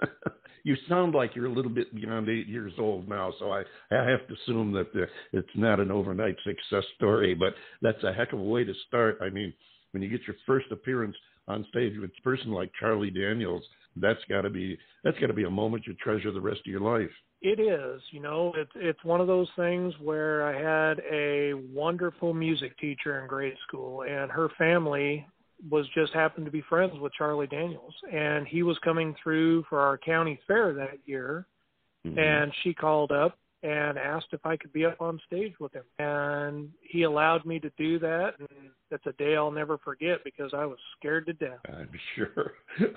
you 0.64 0.76
sound 0.88 1.14
like 1.14 1.34
you're 1.34 1.46
a 1.46 1.52
little 1.52 1.70
bit 1.70 1.94
beyond 1.94 2.28
eight 2.28 2.46
years 2.46 2.72
old 2.78 3.08
now, 3.08 3.32
so 3.38 3.52
I, 3.52 3.62
I 3.90 4.08
have 4.08 4.26
to 4.28 4.34
assume 4.34 4.72
that 4.72 4.88
uh, 4.94 5.06
it's 5.32 5.48
not 5.54 5.80
an 5.80 5.90
overnight 5.90 6.36
success 6.44 6.84
story, 6.96 7.34
but 7.34 7.54
that's 7.82 8.02
a 8.04 8.12
heck 8.12 8.32
of 8.32 8.40
a 8.40 8.42
way 8.42 8.64
to 8.64 8.72
start. 8.86 9.18
I 9.22 9.30
mean, 9.30 9.52
when 9.92 10.02
you 10.02 10.10
get 10.10 10.26
your 10.26 10.36
first 10.46 10.66
appearance 10.70 11.16
on 11.48 11.66
stage 11.70 11.94
with 11.98 12.10
a 12.18 12.22
person 12.22 12.50
like 12.50 12.70
Charlie 12.78 13.10
Daniels, 13.10 13.62
that's 13.96 14.20
got 14.28 14.42
to 14.42 14.50
be 14.50 14.78
that's 15.04 15.18
got 15.18 15.28
to 15.28 15.32
be 15.32 15.44
a 15.44 15.50
moment 15.50 15.86
you 15.86 15.94
treasure 15.94 16.30
the 16.30 16.40
rest 16.40 16.60
of 16.60 16.66
your 16.66 16.80
life. 16.80 17.10
It 17.42 17.60
is, 17.60 18.00
you 18.10 18.20
know, 18.20 18.52
it's 18.56 18.70
it's 18.74 19.04
one 19.04 19.20
of 19.20 19.26
those 19.26 19.48
things 19.56 19.94
where 20.00 20.46
I 20.46 20.54
had 20.54 21.00
a 21.10 21.54
wonderful 21.54 22.32
music 22.32 22.76
teacher 22.78 23.20
in 23.20 23.28
grade 23.28 23.56
school, 23.66 24.02
and 24.02 24.30
her 24.30 24.48
family 24.56 25.26
was 25.70 25.86
just 25.94 26.12
happened 26.12 26.44
to 26.46 26.52
be 26.52 26.62
friends 26.62 26.98
with 26.98 27.12
Charlie 27.14 27.46
Daniels, 27.46 27.94
and 28.12 28.46
he 28.46 28.62
was 28.62 28.78
coming 28.84 29.14
through 29.22 29.64
for 29.68 29.80
our 29.80 29.96
county 29.98 30.38
fair 30.46 30.72
that 30.74 30.98
year, 31.06 31.46
Mhm. 32.06 32.18
and 32.18 32.54
she 32.62 32.74
called 32.74 33.12
up 33.12 33.38
and 33.66 33.98
asked 33.98 34.28
if 34.30 34.46
I 34.46 34.56
could 34.56 34.72
be 34.72 34.84
up 34.84 35.00
on 35.00 35.20
stage 35.26 35.54
with 35.58 35.72
him, 35.72 35.82
and 35.98 36.70
he 36.82 37.02
allowed 37.02 37.44
me 37.44 37.58
to 37.58 37.70
do 37.76 37.98
that, 37.98 38.34
and 38.38 38.48
that's 38.90 39.06
a 39.06 39.12
day 39.14 39.34
I'll 39.34 39.50
never 39.50 39.76
forget 39.78 40.22
because 40.24 40.52
I 40.54 40.64
was 40.64 40.78
scared 40.96 41.26
to 41.26 41.32
death. 41.32 41.58
I'm 41.68 41.90
sure. 42.14 42.52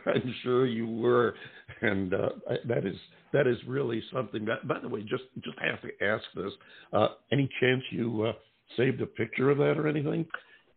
I'm 0.06 0.36
sure 0.44 0.68
you 0.68 0.88
were, 0.88 1.34
and 1.82 2.14
uh, 2.14 2.30
that 2.68 2.86
is 2.86 2.96
that 3.34 3.48
is 3.48 3.58
really 3.68 4.04
something. 4.14 4.46
That, 4.46 4.68
by 4.68 4.80
the 4.80 4.88
way, 4.88 5.02
just 5.02 5.24
just 5.44 5.58
have 5.60 5.82
to 5.82 6.06
ask 6.06 6.24
this: 6.36 6.54
uh, 6.94 7.08
any 7.32 7.50
chance 7.60 7.82
you 7.90 8.28
uh, 8.28 8.34
saved 8.78 9.02
a 9.02 9.08
picture 9.08 9.50
of 9.50 9.58
that 9.58 9.76
or 9.76 9.88
anything? 9.88 10.28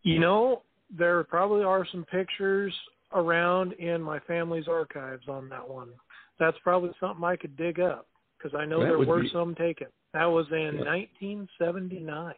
You 0.05 0.21
know, 0.21 0.62
there 0.97 1.23
probably 1.25 1.64
are 1.64 1.87
some 1.93 2.07
pictures 2.11 2.75
around 3.12 3.75
in 3.75 4.01
my 4.01 4.21
family's 4.21 4.69
archives 4.69 5.29
on 5.29 5.51
that 5.51 5.69
one. 5.69 5.90
That's 6.40 6.57
probably 6.64 6.93
something 6.99 7.23
I 7.23 7.37
could 7.37 7.59
dig 7.59 7.79
up 7.79 8.07
because 8.42 8.57
I 8.59 8.64
know 8.64 8.81
That 8.81 8.87
there 8.87 8.98
were 8.98 9.22
be- 9.22 9.31
some 9.33 9.55
taken. 9.55 9.87
That 10.14 10.26
was 10.26 10.46
in 10.50 10.76
Yeah. 10.78 10.85
1979. 10.85 12.35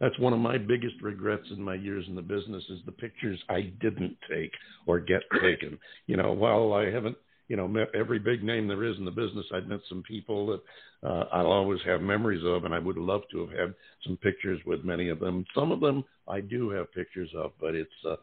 That's 0.00 0.18
one 0.18 0.32
of 0.32 0.40
my 0.40 0.58
biggest 0.58 1.00
regrets 1.00 1.48
in 1.50 1.62
my 1.62 1.74
years 1.74 2.06
in 2.08 2.16
the 2.16 2.22
business 2.22 2.68
is 2.68 2.82
the 2.84 2.92
pictures 2.92 3.40
I 3.48 3.62
didn't 3.80 4.16
take 4.28 4.52
or 4.86 4.98
get 4.98 5.22
taken. 5.40 5.78
You 6.06 6.16
know, 6.16 6.32
while 6.32 6.72
I 6.72 6.90
haven't, 6.90 7.16
you 7.48 7.56
know, 7.56 7.68
met 7.68 7.94
every 7.94 8.18
big 8.18 8.42
name 8.42 8.66
there 8.66 8.82
is 8.82 8.98
in 8.98 9.04
the 9.04 9.10
business, 9.12 9.46
I've 9.52 9.68
met 9.68 9.80
some 9.88 10.02
people 10.02 10.46
that 10.48 10.62
uh, 11.08 11.28
I'll 11.32 11.52
always 11.52 11.80
have 11.82 12.00
memories 12.00 12.44
of, 12.44 12.64
and 12.64 12.74
I 12.74 12.78
would 12.80 12.96
love 12.96 13.22
to 13.30 13.40
have 13.46 13.50
had 13.56 13.74
some 14.04 14.16
pictures 14.16 14.60
with 14.66 14.84
many 14.84 15.08
of 15.08 15.20
them. 15.20 15.44
Some 15.54 15.70
of 15.70 15.80
them 15.80 16.04
I 16.26 16.40
do 16.40 16.70
have 16.70 16.92
pictures 16.92 17.30
of, 17.36 17.52
but 17.60 17.74
it's 17.74 18.04
uh, 18.04 18.16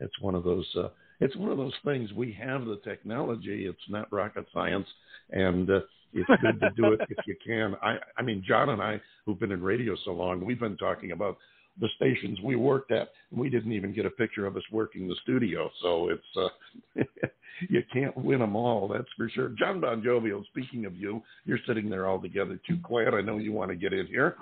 it's 0.00 0.18
one 0.20 0.34
of 0.34 0.42
those 0.44 0.66
uh, 0.76 0.88
it's 1.20 1.36
one 1.36 1.50
of 1.52 1.58
those 1.58 1.74
things. 1.84 2.12
We 2.12 2.32
have 2.32 2.64
the 2.66 2.80
technology; 2.84 3.66
it's 3.66 3.88
not 3.88 4.12
rocket 4.12 4.46
science, 4.52 4.86
and 5.30 5.70
uh, 5.70 5.80
it's 6.12 6.42
good 6.42 6.60
to 6.60 6.70
do 6.76 6.92
it 6.92 7.00
if 7.08 7.26
you 7.26 7.36
can. 7.44 7.74
I 7.82 7.96
I 8.16 8.22
mean, 8.22 8.44
John 8.46 8.70
and 8.70 8.82
I, 8.82 9.00
who've 9.26 9.38
been 9.38 9.52
in 9.52 9.62
radio 9.62 9.96
so 10.04 10.12
long, 10.12 10.44
we've 10.44 10.60
been 10.60 10.76
talking 10.76 11.12
about 11.12 11.38
the 11.80 11.88
stations 11.96 12.38
we 12.42 12.56
worked 12.56 12.90
at. 12.90 13.08
and 13.30 13.40
We 13.40 13.48
didn't 13.48 13.72
even 13.72 13.94
get 13.94 14.06
a 14.06 14.10
picture 14.10 14.46
of 14.46 14.56
us 14.56 14.62
working 14.70 15.08
the 15.08 15.16
studio, 15.22 15.70
so 15.82 16.10
it's 16.10 16.22
uh, 16.36 17.02
you 17.68 17.82
can't 17.92 18.16
win 18.16 18.40
them 18.40 18.56
all. 18.56 18.88
That's 18.88 19.08
for 19.16 19.28
sure. 19.28 19.50
John 19.58 19.80
Bon 19.80 20.02
Jovial. 20.02 20.44
Speaking 20.50 20.86
of 20.86 20.96
you, 20.96 21.22
you're 21.44 21.58
sitting 21.66 21.88
there 21.88 22.06
all 22.06 22.20
together 22.20 22.58
too 22.66 22.78
quiet. 22.82 23.14
I 23.14 23.20
know 23.20 23.38
you 23.38 23.52
want 23.52 23.70
to 23.70 23.76
get 23.76 23.92
in 23.92 24.06
here. 24.06 24.36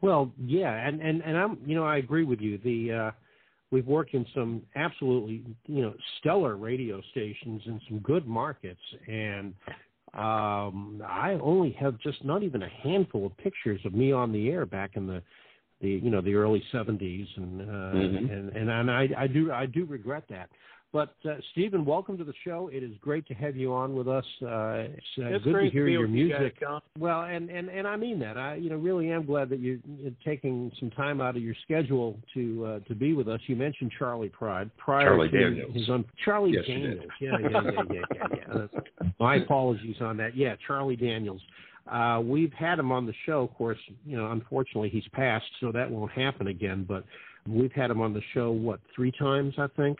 Well, 0.00 0.32
yeah, 0.44 0.72
and 0.72 1.00
and 1.00 1.22
and 1.22 1.36
I'm 1.36 1.58
you 1.64 1.74
know 1.74 1.84
I 1.84 1.98
agree 1.98 2.24
with 2.24 2.40
you. 2.40 2.58
The 2.58 2.92
uh, 2.92 3.10
we've 3.70 3.86
worked 3.86 4.14
in 4.14 4.26
some 4.34 4.62
absolutely 4.74 5.44
you 5.66 5.82
know 5.82 5.94
stellar 6.18 6.56
radio 6.56 7.00
stations 7.10 7.62
in 7.66 7.80
some 7.88 7.98
good 8.00 8.26
markets, 8.26 8.80
and 9.06 9.54
um, 10.14 11.02
I 11.06 11.38
only 11.40 11.70
have 11.78 11.98
just 12.00 12.24
not 12.24 12.42
even 12.42 12.62
a 12.62 12.68
handful 12.68 13.26
of 13.26 13.36
pictures 13.36 13.80
of 13.84 13.94
me 13.94 14.12
on 14.12 14.32
the 14.32 14.48
air 14.50 14.66
back 14.66 14.92
in 14.96 15.06
the 15.06 15.22
the 15.80 15.88
you 15.88 16.10
know 16.10 16.20
the 16.20 16.34
early 16.34 16.62
70s, 16.72 17.26
and 17.36 17.60
uh, 17.62 17.64
Mhm. 17.64 18.30
and 18.30 18.50
and 18.50 18.70
and 18.70 18.90
I 18.90 19.08
I 19.16 19.26
do 19.26 19.50
I 19.52 19.66
do 19.66 19.84
regret 19.86 20.24
that. 20.28 20.50
But 20.92 21.14
uh, 21.24 21.36
Steven, 21.52 21.84
welcome 21.84 22.18
to 22.18 22.24
the 22.24 22.32
show. 22.44 22.68
It 22.72 22.82
is 22.82 22.90
great 23.00 23.24
to 23.28 23.34
have 23.34 23.54
you 23.54 23.72
on 23.72 23.94
with 23.94 24.08
us. 24.08 24.24
Uh, 24.42 24.88
it's 24.90 25.06
uh, 25.18 25.26
it's 25.26 25.44
good 25.44 25.52
great 25.52 25.66
to 25.66 25.70
hear 25.70 25.86
be 25.86 25.92
your 25.92 26.02
with 26.02 26.10
you 26.10 26.30
guys, 26.30 26.40
music. 26.40 26.62
Well, 26.98 27.22
and, 27.22 27.48
and, 27.48 27.68
and 27.68 27.86
I 27.86 27.94
mean 27.94 28.18
that. 28.18 28.36
I 28.36 28.56
you 28.56 28.70
know 28.70 28.76
really 28.76 29.08
am 29.12 29.24
glad 29.24 29.50
that 29.50 29.60
you're, 29.60 29.78
you're 29.98 30.10
taking 30.24 30.72
some 30.80 30.90
time 30.90 31.20
out 31.20 31.36
of 31.36 31.42
your 31.42 31.54
schedule 31.62 32.18
to 32.34 32.66
uh, 32.66 32.88
to 32.88 32.96
be 32.96 33.12
with 33.12 33.28
us. 33.28 33.40
You 33.46 33.54
mentioned 33.54 33.92
Charley 33.96 34.30
Pride. 34.30 34.68
Prior 34.78 35.04
Charlie 35.10 35.28
to 35.30 35.40
Daniels. 35.40 35.74
His 35.76 35.88
un- 35.88 36.04
Charlie 36.24 36.54
Yes. 36.54 36.64
Daniels. 36.66 37.04
Yeah, 37.20 37.30
yeah, 37.40 37.48
yeah, 37.50 37.70
yeah, 37.92 38.02
yeah. 38.12 38.26
yeah. 38.48 38.54
Uh, 39.04 39.04
my 39.20 39.36
apologies 39.36 39.96
on 40.00 40.16
that. 40.16 40.36
Yeah, 40.36 40.56
Charlie 40.66 40.96
Daniels. 40.96 41.40
Uh, 41.90 42.20
we've 42.22 42.52
had 42.52 42.80
him 42.80 42.90
on 42.90 43.06
the 43.06 43.14
show. 43.26 43.42
Of 43.42 43.54
course, 43.54 43.78
you 44.04 44.16
know, 44.16 44.32
unfortunately 44.32 44.88
he's 44.88 45.06
passed, 45.12 45.46
so 45.60 45.70
that 45.70 45.88
won't 45.88 46.10
happen 46.10 46.48
again. 46.48 46.84
But 46.86 47.04
we've 47.48 47.72
had 47.72 47.92
him 47.92 48.00
on 48.00 48.12
the 48.12 48.22
show 48.34 48.50
what 48.50 48.80
three 48.94 49.12
times, 49.12 49.54
I 49.56 49.68
think. 49.76 49.98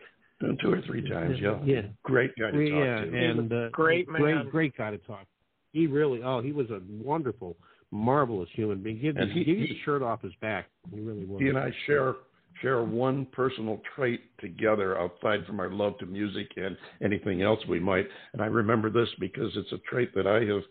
Two 0.62 0.72
or 0.72 0.80
three 0.82 1.06
times, 1.08 1.36
yeah. 1.40 1.58
Yeah. 1.64 1.82
Great 2.02 2.30
guy 2.38 2.50
to 2.50 2.70
talk 2.70 2.84
yeah, 2.84 3.04
to. 3.04 3.30
and 3.30 3.52
uh, 3.52 3.68
Great 3.72 4.08
man. 4.08 4.20
great, 4.22 4.50
great 4.50 4.76
guy 4.76 4.90
to 4.90 4.98
talk. 4.98 5.26
He 5.72 5.86
really, 5.86 6.22
oh, 6.22 6.40
he 6.40 6.52
was 6.52 6.70
a 6.70 6.80
wonderful, 6.88 7.56
marvelous 7.90 8.48
human 8.54 8.82
being. 8.82 8.98
Give, 9.00 9.16
And 9.16 9.30
he- 9.30 9.44
give 9.44 9.58
you 9.58 9.66
he- 9.66 9.74
the 9.74 9.78
shirt 9.84 10.02
off 10.02 10.22
his 10.22 10.32
back. 10.40 10.66
He 10.94 11.00
really 11.00 11.26
was. 11.26 11.40
He 11.42 11.48
and 11.48 11.58
I 11.58 11.70
share 11.86 12.14
share 12.62 12.82
one 12.82 13.24
personal 13.26 13.80
trait 13.94 14.20
together 14.38 14.98
outside 14.98 15.46
from 15.46 15.60
our 15.60 15.70
love 15.70 15.96
to 15.98 16.04
music 16.04 16.48
and 16.56 16.76
anything 17.02 17.40
else 17.42 17.58
we 17.68 17.80
might. 17.80 18.06
And 18.34 18.42
I 18.42 18.46
remember 18.46 18.90
this 18.90 19.08
because 19.18 19.50
it's 19.56 19.72
a 19.72 19.78
trait 19.88 20.14
that 20.14 20.26
I 20.26 20.44
have 20.44 20.62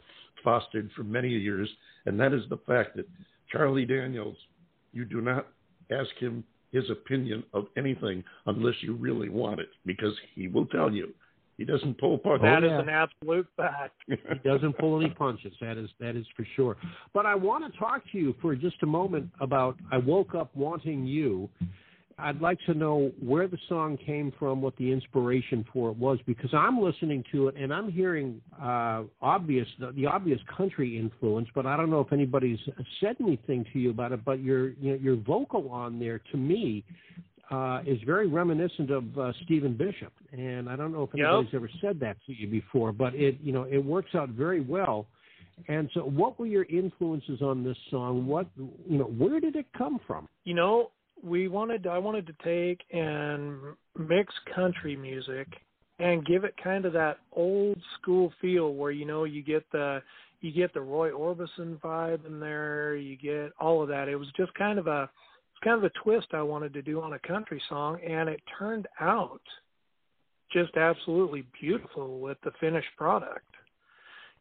fostered 0.44 0.90
for 0.96 1.04
many 1.04 1.30
years, 1.30 1.68
and 2.06 2.20
that 2.20 2.32
is 2.34 2.44
the 2.50 2.58
fact 2.68 2.96
that 2.98 3.08
Charlie 3.52 3.86
Daniels, 3.86 4.36
you 4.94 5.04
do 5.06 5.22
not 5.22 5.48
ask 5.92 6.10
him 6.20 6.44
his 6.72 6.90
opinion 6.90 7.44
of 7.54 7.68
anything 7.78 8.24
unless 8.46 8.76
you 8.82 8.96
really 8.96 9.30
want 9.30 9.60
it, 9.60 9.70
because 9.86 10.14
he 10.36 10.48
will 10.48 10.66
tell 10.68 10.92
you. 10.92 11.14
He 11.58 11.66
doesn't 11.66 11.98
pull 11.98 12.18
punches. 12.18 12.46
Oh, 12.48 12.50
that 12.50 12.64
is 12.64 12.72
yeah. 12.72 12.80
an 12.80 12.90
absolute 12.90 13.48
fact. 13.58 13.94
he 14.08 14.16
doesn't 14.46 14.78
pull 14.78 14.98
any 15.02 15.10
punches. 15.10 15.52
That 15.60 15.78
is 15.78 15.90
that 16.00 16.16
is 16.16 16.26
for 16.36 16.48
sure. 16.56 16.78
But 17.14 17.26
I 17.26 17.36
want 17.36 17.70
to 17.72 17.78
talk 17.78 18.02
to 18.14 18.18
you 18.18 18.34
for 18.42 18.56
just 18.56 18.78
a 18.82 18.86
moment 18.86 19.30
about 19.42 19.76
"I 19.92 19.98
Woke 19.98 20.36
Up 20.36 20.56
Wanting 20.56 21.06
You." 21.06 21.50
I'd 22.22 22.42
like 22.42 22.60
to 22.66 22.74
know 22.74 23.12
where 23.20 23.48
the 23.48 23.58
song 23.68 23.98
came 23.98 24.34
from, 24.38 24.62
what 24.62 24.76
the 24.78 24.92
inspiration 24.92 25.66
for 25.72 25.90
it 25.90 25.98
was, 25.98 26.20
because 26.26 26.54
I'm 26.54 26.80
listening 26.80 27.24
to 27.32 27.48
it 27.48 27.56
and 27.56 27.74
I'm 27.74 27.92
hearing 27.92 28.42
uh, 28.62 29.04
obvious 29.22 29.68
the, 29.80 29.92
the 29.94 30.06
obvious 30.06 30.40
country 30.56 31.00
influence, 31.00 31.48
but 31.56 31.66
I 31.66 31.78
don't 31.78 31.90
know 31.90 32.02
if 32.02 32.12
anybody's 32.12 32.60
said 33.00 33.16
anything 33.22 33.66
to 33.74 33.80
you 33.80 33.90
about 33.92 34.12
it. 34.12 34.24
But 34.26 34.44
your 34.44 34.70
you 34.72 34.92
know, 34.92 34.96
your 34.96 35.16
vocal 35.16 35.70
on 35.70 36.00
there 36.00 36.20
to 36.32 36.38
me 36.38 36.84
uh, 37.50 37.82
is 37.86 37.98
very 38.06 38.28
reminiscent 38.28 38.92
of 38.92 39.18
uh, 39.18 39.32
Stephen 39.44 39.76
Bishop, 39.76 40.14
and 40.32 40.70
I 40.70 40.76
don't 40.76 40.92
know 40.92 41.04
if 41.04 41.10
Yep. 41.14 41.28
anybody's 41.28 41.56
ever 41.56 41.70
said 41.82 42.00
that 42.02 42.18
to 42.28 42.34
you 42.34 42.48
before, 42.48 42.92
but 42.92 43.16
it 43.16 43.38
you 43.42 43.52
know 43.52 43.64
it 43.64 43.84
works 43.84 44.14
out 44.14 44.30
very 44.30 44.62
well. 44.62 45.08
And 45.68 45.90
so, 45.94 46.02
what 46.02 46.40
were 46.40 46.46
your 46.46 46.66
influences 46.66 47.42
on 47.42 47.64
this 47.64 47.78
song? 47.92 48.28
What 48.28 48.48
you 48.58 48.98
know, 48.98 49.06
where 49.06 49.40
did 49.40 49.56
it 49.56 49.66
come 49.78 50.00
from? 50.06 50.28
you 50.50 50.56
know, 50.56 50.90
we 51.24 51.48
wanted 51.48 51.88
I 51.88 51.98
wanted 51.98 52.28
to 52.28 52.34
take 52.44 52.82
and 52.92 53.60
mix 53.98 54.34
country 54.56 54.96
music 54.96 55.48
and 56.00 56.26
give 56.26 56.44
it 56.44 56.56
kind 56.64 56.86
of 56.86 56.94
that 56.94 57.18
old 57.34 57.78
school 58.00 58.32
feel 58.42 58.74
where 58.74 58.92
you 58.92 59.06
know 59.06 59.26
you 59.26 59.44
get 59.44 59.70
the 59.72 60.02
you 60.42 60.52
get 60.52 60.74
the 60.74 60.82
Roy 60.82 61.12
Orbison 61.12 61.80
vibe 61.82 62.26
in 62.26 62.40
there, 62.40 62.96
you 62.96 63.18
get 63.18 63.52
all 63.60 63.82
of 63.82 63.90
that. 63.90 64.08
It 64.08 64.16
was 64.16 64.30
just 64.38 64.54
kind 64.54 64.80
of 64.80 64.88
a 64.88 65.10
it's 65.52 65.64
kind 65.64 65.78
of 65.78 65.84
a 65.84 66.04
twist 66.04 66.28
I 66.34 66.42
wanted 66.42 66.74
to 66.74 66.82
do 66.82 67.02
on 67.02 67.14
a 67.14 67.20
country 67.20 67.62
song 67.68 68.00
and 68.02 68.30
it 68.30 68.42
turned 68.58 68.88
out 69.00 69.42
just 70.52 70.76
absolutely 70.78 71.46
beautiful 71.60 72.20
with 72.20 72.38
the 72.44 72.52
finished 72.60 72.88
product 72.98 73.49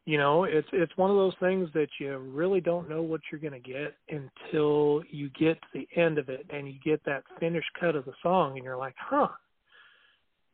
you 0.08 0.16
know 0.16 0.44
it's 0.44 0.68
it's 0.72 0.96
one 0.96 1.10
of 1.10 1.16
those 1.16 1.34
things 1.38 1.68
that 1.74 1.88
you 2.00 2.16
really 2.16 2.62
don't 2.62 2.88
know 2.88 3.02
what 3.02 3.20
you're 3.30 3.40
going 3.40 3.52
to 3.52 3.68
get 3.68 3.94
until 4.08 5.02
you 5.10 5.28
get 5.38 5.60
to 5.60 5.68
the 5.74 5.86
end 6.00 6.16
of 6.16 6.30
it 6.30 6.46
and 6.48 6.66
you 6.66 6.74
get 6.82 7.04
that 7.04 7.22
finished 7.38 7.68
cut 7.78 7.94
of 7.94 8.06
the 8.06 8.14
song 8.22 8.56
and 8.56 8.64
you're 8.64 8.76
like 8.76 8.94
huh 8.98 9.28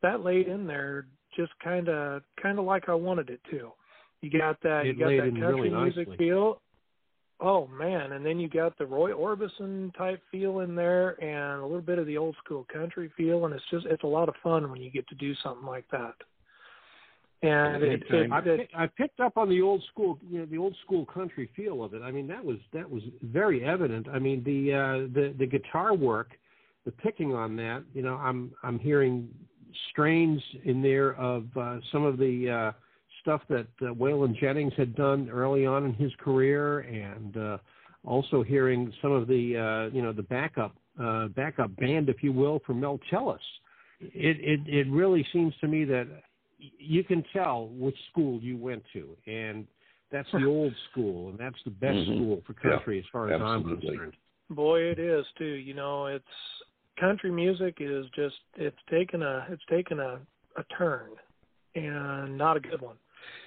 that 0.02 0.24
laid 0.24 0.48
in 0.48 0.66
there 0.66 1.06
just 1.36 1.52
kind 1.62 1.88
of 1.88 2.22
kind 2.42 2.58
of 2.58 2.64
like 2.64 2.88
I 2.88 2.94
wanted 2.94 3.30
it 3.30 3.40
to. 3.50 3.70
You 4.22 4.30
got 4.38 4.60
that 4.62 4.86
It 4.86 4.96
you 4.96 4.98
got 4.98 5.10
that 5.10 5.40
country 5.40 5.70
really 5.70 5.70
music 5.70 6.08
nicely. 6.08 6.16
feel. 6.16 6.60
Oh 7.40 7.68
man. 7.68 8.12
And 8.12 8.26
then 8.26 8.40
you 8.40 8.48
got 8.48 8.76
the 8.76 8.86
Roy 8.86 9.12
Orbison 9.12 9.94
type 9.96 10.20
feel 10.32 10.60
in 10.60 10.74
there 10.74 11.10
and 11.22 11.60
a 11.62 11.66
little 11.66 11.80
bit 11.80 11.98
of 11.98 12.06
the 12.06 12.18
old 12.18 12.36
school 12.44 12.66
country 12.72 13.10
feel 13.16 13.44
and 13.44 13.54
it's 13.54 13.64
just 13.70 13.86
it's 13.86 14.02
a 14.02 14.08
lot 14.08 14.28
of 14.28 14.34
fun 14.42 14.70
when 14.70 14.82
you 14.82 14.90
get 14.90 15.06
to 15.08 15.14
do 15.14 15.32
something 15.42 15.66
like 15.66 15.86
that 15.92 16.14
and 17.44 17.82
it, 17.82 18.02
it, 18.08 18.32
I, 18.32 18.38
it, 18.38 18.68
I 18.76 18.86
picked 18.86 19.20
up 19.20 19.36
on 19.36 19.48
the 19.48 19.60
old 19.60 19.82
school, 19.90 20.18
you 20.28 20.38
know, 20.40 20.46
the 20.46 20.58
old 20.58 20.74
school 20.84 21.04
country 21.06 21.50
feel 21.54 21.84
of 21.84 21.94
it. 21.94 22.02
I 22.02 22.10
mean, 22.10 22.26
that 22.28 22.44
was 22.44 22.56
that 22.72 22.88
was 22.88 23.02
very 23.22 23.64
evident. 23.64 24.06
I 24.08 24.18
mean, 24.18 24.42
the 24.44 24.72
uh, 24.72 25.14
the 25.14 25.34
the 25.38 25.46
guitar 25.46 25.94
work, 25.94 26.30
the 26.84 26.92
picking 26.92 27.34
on 27.34 27.56
that. 27.56 27.84
You 27.92 28.02
know, 28.02 28.14
I'm 28.16 28.52
I'm 28.62 28.78
hearing 28.78 29.28
strains 29.90 30.40
in 30.64 30.80
there 30.80 31.14
of 31.14 31.44
uh, 31.56 31.78
some 31.92 32.04
of 32.04 32.18
the 32.18 32.50
uh, 32.50 32.72
stuff 33.20 33.42
that 33.48 33.66
uh, 33.82 33.86
Waylon 33.86 34.38
Jennings 34.38 34.72
had 34.76 34.94
done 34.94 35.28
early 35.30 35.66
on 35.66 35.84
in 35.84 35.94
his 35.94 36.12
career, 36.20 36.80
and 36.80 37.36
uh, 37.36 37.58
also 38.04 38.42
hearing 38.42 38.92
some 39.02 39.12
of 39.12 39.26
the 39.28 39.90
uh, 39.90 39.94
you 39.94 40.02
know 40.02 40.12
the 40.12 40.22
backup 40.22 40.76
uh, 41.02 41.28
backup 41.28 41.74
band, 41.76 42.08
if 42.08 42.22
you 42.22 42.32
will, 42.32 42.60
from 42.66 42.80
Mel 42.80 42.98
Tillis. 43.12 43.36
It 44.00 44.38
it 44.40 44.60
it 44.66 44.90
really 44.90 45.26
seems 45.32 45.54
to 45.60 45.68
me 45.68 45.84
that 45.84 46.06
you 46.78 47.04
can 47.04 47.24
tell 47.32 47.68
which 47.68 47.96
school 48.10 48.40
you 48.40 48.56
went 48.56 48.82
to, 48.92 49.16
and 49.26 49.66
that's 50.10 50.28
the 50.32 50.44
old 50.46 50.74
school, 50.90 51.30
and 51.30 51.38
that's 51.38 51.62
the 51.64 51.70
best 51.70 51.98
Mhm. 51.98 52.16
school 52.16 52.42
for 52.46 52.54
Yeah, 52.64 52.76
country 52.76 52.98
as 52.98 53.06
far 53.06 53.28
as 53.30 53.40
I'm 53.40 53.64
concerned. 53.64 54.16
Boy, 54.50 54.80
it 54.82 54.98
is 54.98 55.26
too. 55.38 55.44
You 55.44 55.74
know, 55.74 56.06
it's 56.06 56.24
country 56.98 57.30
music 57.30 57.76
is 57.80 58.06
just 58.10 58.36
it's 58.56 58.78
taken 58.90 59.22
a 59.22 59.46
it's 59.50 59.64
taken 59.66 60.00
a 60.00 60.20
a 60.56 60.64
turn 60.78 61.10
and 61.74 62.36
not 62.38 62.56
a 62.56 62.60
good 62.60 62.80
one. 62.80 62.96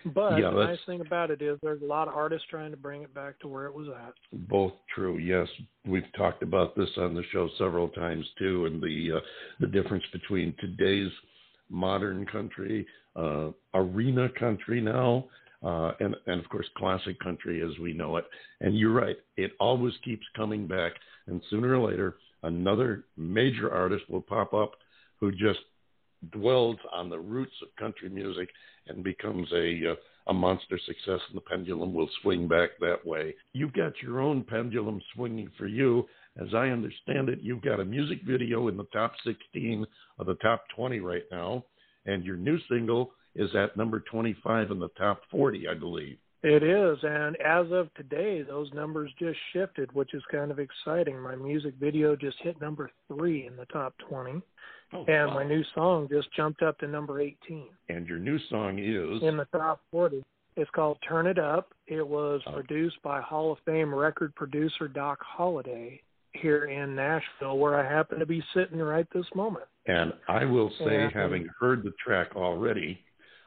But 0.05 0.37
Yeah, 0.39 0.49
the 0.49 0.65
nice 0.65 0.79
thing 0.85 1.01
about 1.01 1.31
it 1.31 1.41
is 1.41 1.59
there's 1.61 1.81
a 1.81 1.85
lot 1.85 2.07
of 2.07 2.13
artists 2.15 2.47
trying 2.49 2.71
to 2.71 2.77
bring 2.77 3.03
it 3.03 3.13
back 3.13 3.39
to 3.39 3.47
where 3.47 3.65
it 3.65 3.73
was 3.73 3.87
at. 3.89 4.13
Both 4.49 4.73
true. 4.93 5.17
Yes, 5.17 5.47
we've 5.85 6.11
talked 6.15 6.43
about 6.43 6.75
this 6.75 6.89
on 6.97 7.13
the 7.13 7.23
show 7.31 7.49
several 7.57 7.89
times 7.89 8.25
too, 8.37 8.65
and 8.65 8.81
the 8.81 9.17
uh, 9.17 9.19
the 9.59 9.67
difference 9.67 10.03
between 10.11 10.53
today's 10.59 11.11
modern 11.69 12.25
country, 12.25 12.85
uh, 13.15 13.49
arena 13.73 14.29
country 14.39 14.81
now, 14.81 15.25
uh, 15.63 15.91
and 15.99 16.15
and 16.27 16.39
of 16.39 16.49
course 16.49 16.67
classic 16.77 17.19
country 17.19 17.61
as 17.63 17.77
we 17.79 17.93
know 17.93 18.17
it. 18.17 18.25
And 18.61 18.77
you're 18.77 18.93
right; 18.93 19.17
it 19.35 19.51
always 19.59 19.93
keeps 20.03 20.25
coming 20.35 20.67
back, 20.67 20.93
and 21.27 21.41
sooner 21.49 21.75
or 21.75 21.89
later, 21.89 22.17
another 22.43 23.05
major 23.15 23.71
artist 23.71 24.03
will 24.09 24.21
pop 24.21 24.53
up 24.53 24.71
who 25.19 25.31
just 25.31 25.59
dwells 26.31 26.77
on 26.93 27.09
the 27.09 27.19
roots 27.19 27.53
of 27.61 27.75
country 27.75 28.09
music 28.09 28.49
and 28.87 29.03
becomes 29.03 29.47
a 29.53 29.91
uh, 29.91 29.95
a 30.27 30.33
monster 30.33 30.79
success, 30.85 31.21
and 31.29 31.35
the 31.35 31.41
pendulum 31.41 31.93
will 31.93 32.09
swing 32.21 32.47
back 32.47 32.71
that 32.79 33.05
way. 33.05 33.33
You've 33.53 33.73
got 33.73 33.93
your 34.01 34.19
own 34.19 34.43
pendulum 34.43 35.01
swinging 35.15 35.49
for 35.57 35.67
you. 35.67 36.05
As 36.39 36.53
I 36.53 36.67
understand 36.69 37.29
it, 37.29 37.39
you've 37.41 37.61
got 37.63 37.79
a 37.79 37.85
music 37.85 38.19
video 38.23 38.67
in 38.67 38.77
the 38.77 38.85
top 38.93 39.13
16 39.25 39.85
of 40.19 40.27
the 40.27 40.35
top 40.35 40.65
20 40.75 40.99
right 40.99 41.23
now, 41.31 41.63
and 42.05 42.23
your 42.23 42.37
new 42.37 42.59
single 42.69 43.11
is 43.35 43.49
at 43.55 43.75
number 43.75 44.01
25 44.01 44.71
in 44.71 44.79
the 44.79 44.89
top 44.89 45.21
40, 45.31 45.67
I 45.67 45.73
believe. 45.73 46.17
It 46.43 46.61
is, 46.61 46.99
and 47.01 47.35
as 47.37 47.71
of 47.71 47.91
today, 47.95 48.43
those 48.43 48.71
numbers 48.73 49.11
just 49.17 49.37
shifted, 49.53 49.91
which 49.93 50.13
is 50.13 50.21
kind 50.31 50.51
of 50.51 50.59
exciting. 50.59 51.19
My 51.19 51.35
music 51.35 51.73
video 51.79 52.15
just 52.15 52.37
hit 52.43 52.61
number 52.61 52.91
three 53.07 53.47
in 53.47 53.55
the 53.57 53.65
top 53.65 53.95
20, 54.07 54.41
Oh, 54.93 55.03
and 55.05 55.27
wow. 55.29 55.33
my 55.33 55.43
new 55.43 55.63
song 55.75 56.07
just 56.09 56.31
jumped 56.33 56.61
up 56.61 56.77
to 56.79 56.87
number 56.87 57.19
18 57.19 57.67
and 57.89 58.07
your 58.07 58.19
new 58.19 58.39
song 58.49 58.79
is 58.79 59.21
in 59.21 59.35
the 59.35 59.43
top 59.51 59.81
40. 59.91 60.23
It's 60.55 60.69
called 60.71 60.97
Turn 61.05 61.27
It 61.27 61.37
Up. 61.37 61.73
It 61.87 62.07
was 62.07 62.41
Oh. 62.45 62.53
produced 62.53 63.01
by 63.01 63.19
Hall 63.19 63.51
of 63.51 63.59
Fame 63.65 63.93
record 63.93 64.33
producer 64.35 64.87
Doc 64.87 65.21
Holliday 65.21 66.01
here 66.41 66.65
in 66.65 66.95
Nashville, 66.95 67.57
where 67.57 67.75
I 67.75 67.89
happen 67.91 68.19
to 68.19 68.25
be 68.25 68.43
sitting 68.53 68.79
right 68.79 69.07
this 69.13 69.25
moment. 69.35 69.65
And 69.87 70.13
I 70.27 70.45
will 70.45 70.71
say, 70.79 71.07
having 71.13 71.47
heard 71.59 71.83
the 71.83 71.93
track 72.03 72.35
already, 72.35 72.99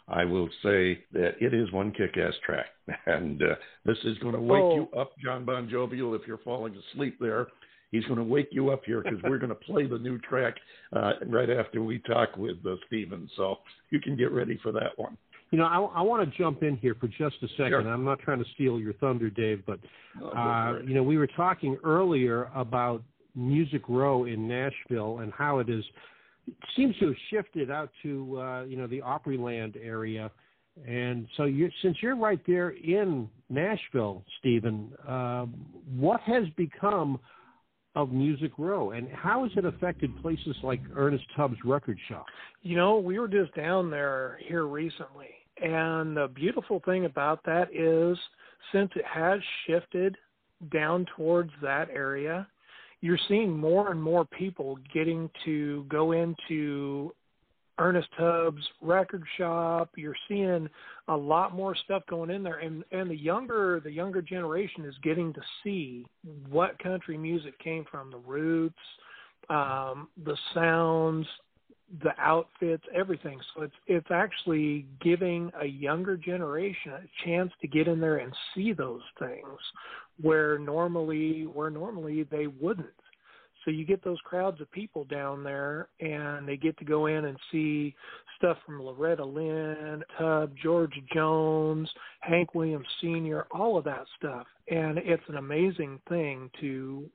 I 0.09 0.25
will 0.25 0.49
say 0.63 1.05
that 1.13 1.35
it 1.41 1.55
is 1.55 1.71
one 1.73 1.93
kick-ass 1.93 2.35
track, 2.45 2.67
and 3.07 3.43
uh, 3.43 3.55
this 3.85 3.99
is 4.05 4.19
going 4.19 4.35
to 4.35 4.41
wake 4.41 4.63
Oh. 4.63 4.75
you 4.75 4.89
up, 4.99 5.13
John 5.23 5.45
Bon 5.45 5.69
Jovial. 5.69 6.15
If 6.15 6.23
you're 6.27 6.39
falling 6.39 6.75
asleep 6.93 7.17
there, 7.21 7.47
he's 7.93 8.05
going 8.05 8.19
to 8.19 8.25
wake 8.25 8.49
you 8.51 8.71
up 8.71 8.83
here 8.85 9.03
because 9.03 9.21
we're 9.23 9.39
going 9.39 9.51
to 9.51 9.55
play 9.55 9.87
the 9.87 9.99
new 9.99 10.19
track 10.19 10.55
uh, 10.95 11.13
right 11.27 11.51
after 11.51 11.83
we 11.83 11.99
talk 12.01 12.37
with 12.37 12.57
uh, 12.67 12.77
Steven. 12.87 13.29
So 13.37 13.57
you 13.91 14.01
can 14.01 14.17
get 14.17 14.33
ready 14.33 14.59
for 14.63 14.73
that 14.73 14.97
one. 14.97 15.17
You 15.51 15.59
know, 15.59 15.65
I, 15.65 16.01
I 16.01 16.03
want 16.03 16.31
to 16.31 16.39
jump 16.39 16.63
in 16.63 16.77
here 16.77 16.95
for 17.01 17.09
just 17.09 17.37
a 17.43 17.49
second. 17.57 17.71
Sure. 17.71 17.89
I'm 17.89 18.05
not 18.05 18.21
trying 18.21 18.39
to 18.39 18.51
steal 18.55 18.79
your 18.79 18.93
thunder, 18.95 19.31
Dave, 19.31 19.65
but 19.67 19.81
Oh, 20.21 20.29
uh, 20.29 20.79
you 20.87 20.95
know, 20.95 21.03
we 21.03 21.19
were 21.19 21.27
talking 21.27 21.77
earlier 21.85 22.51
about 22.55 23.03
Music 23.35 23.83
Row 23.89 24.25
in 24.25 24.49
Nashville 24.49 25.21
and 25.21 25.33
how 25.33 25.61
it 25.61 25.69
is 25.69 25.85
it 26.47 26.55
seems 26.77 26.97
to 26.99 27.07
have 27.07 27.17
shifted 27.31 27.71
out 27.71 27.91
to 28.03 28.41
uh, 28.41 28.65
you 28.65 28.77
know 28.77 28.87
the 28.87 29.01
Opryland 29.01 29.77
area. 29.83 30.31
And 30.87 31.27
so, 31.37 31.45
you 31.45 31.71
since 31.83 31.99
you're 32.01 32.17
right 32.17 32.41
there 32.47 32.71
in 32.71 33.29
Nashville, 33.51 34.25
Steven, 34.39 34.93
uh, 35.07 35.47
what 35.97 36.21
has 36.23 36.45
become 36.57 37.21
of 37.97 38.13
Music 38.13 38.53
Row, 38.57 38.93
and 38.93 39.09
how 39.11 39.43
has 39.43 39.53
it 39.57 39.65
affected 39.65 40.17
places 40.23 40.57
like 40.63 40.81
Ernest 40.95 41.25
Tubbs 41.37 41.57
Record 41.65 41.99
Shop? 42.09 42.25
You 42.63 42.77
know, 42.77 42.99
we 42.99 43.19
were 43.19 43.29
just 43.29 43.55
down 43.55 43.91
there 43.91 44.39
here 44.47 44.67
recently, 44.67 45.29
and 45.63 46.17
the 46.17 46.29
beautiful 46.35 46.81
thing 46.85 47.05
about 47.05 47.45
that 47.45 47.69
is 47.75 48.19
since 48.73 48.91
it 48.95 49.05
has 49.05 49.41
shifted 49.67 50.17
down 50.73 51.07
towards 51.17 51.51
that 51.63 51.89
area, 51.91 52.47
you're 53.01 53.19
seeing 53.29 53.57
more 53.57 53.91
and 53.91 54.03
more 54.03 54.25
people 54.25 54.79
getting 54.93 55.31
to 55.45 55.87
go 55.89 56.13
into 56.13 57.13
Ernest 57.79 58.09
Tubbs 58.19 58.63
record 58.83 59.25
shop. 59.39 59.91
You're 59.97 60.17
seeing 60.29 60.69
a 61.09 61.17
lot 61.17 61.55
more 61.55 61.75
stuff 61.75 62.03
going 62.09 62.31
in 62.31 62.43
there 62.43 62.59
and 62.59 62.85
and 62.93 63.11
the 63.11 63.17
younger 63.17 63.81
the 63.83 63.91
younger 63.91 64.21
generation 64.21 64.85
is 64.85 64.95
getting 65.03 65.33
to 65.33 65.41
see 65.65 66.05
what 66.51 66.79
country 66.79 67.17
music 67.17 67.59
came 67.59 67.87
from, 67.91 68.11
the 68.11 68.19
roots, 68.19 68.77
um, 69.49 70.09
the 70.25 70.37
sounds, 70.53 71.27
the 72.03 72.13
outfits, 72.19 72.85
everything. 72.95 73.41
So 73.55 73.63
it's 73.63 73.75
it's 73.87 74.11
actually 74.11 74.87
giving 75.01 75.51
a 75.61 75.67
younger 75.67 76.17
generation 76.17 76.93
a 76.93 77.25
chance 77.25 77.51
to 77.61 77.69
get 77.69 77.89
in 77.89 78.01
there 78.01 78.19
and 78.19 78.33
see 78.55 78.73
those 78.73 79.03
things 79.19 79.59
where 80.21 80.59
normally 80.59 81.47
where 81.47 81.71
normally 81.71 82.25
they 82.25 82.47
wouldn't. 82.47 82.89
So 83.65 83.71
you 83.71 83.85
get 83.85 84.03
those 84.03 84.19
crowds 84.25 84.61
of 84.61 84.71
people 84.73 85.05
down 85.05 85.45
there 85.45 85.89
and 86.01 86.49
they 86.49 86.57
get 86.57 86.79
to 86.79 86.85
go 86.85 87.07
in 87.07 87.27
and 87.27 87.37
see 87.53 87.95
stuff 88.39 88.57
from 88.65 88.83
Loretta 88.83 89.25
Lynn, 89.25 90.03
Tubb, 90.17 90.53
George 90.63 90.99
Jones, 91.13 91.91
Hank 92.21 92.55
Williams 92.55 92.87
Sr., 93.03 93.47
all 93.51 93.77
of 93.77 93.85
that 93.85 94.07
stuff. 94.17 94.47
And 94.71 94.97
it's 94.99 95.23
an 95.29 95.37
amazing 95.37 96.01
thing 96.09 96.51
to 96.61 97.11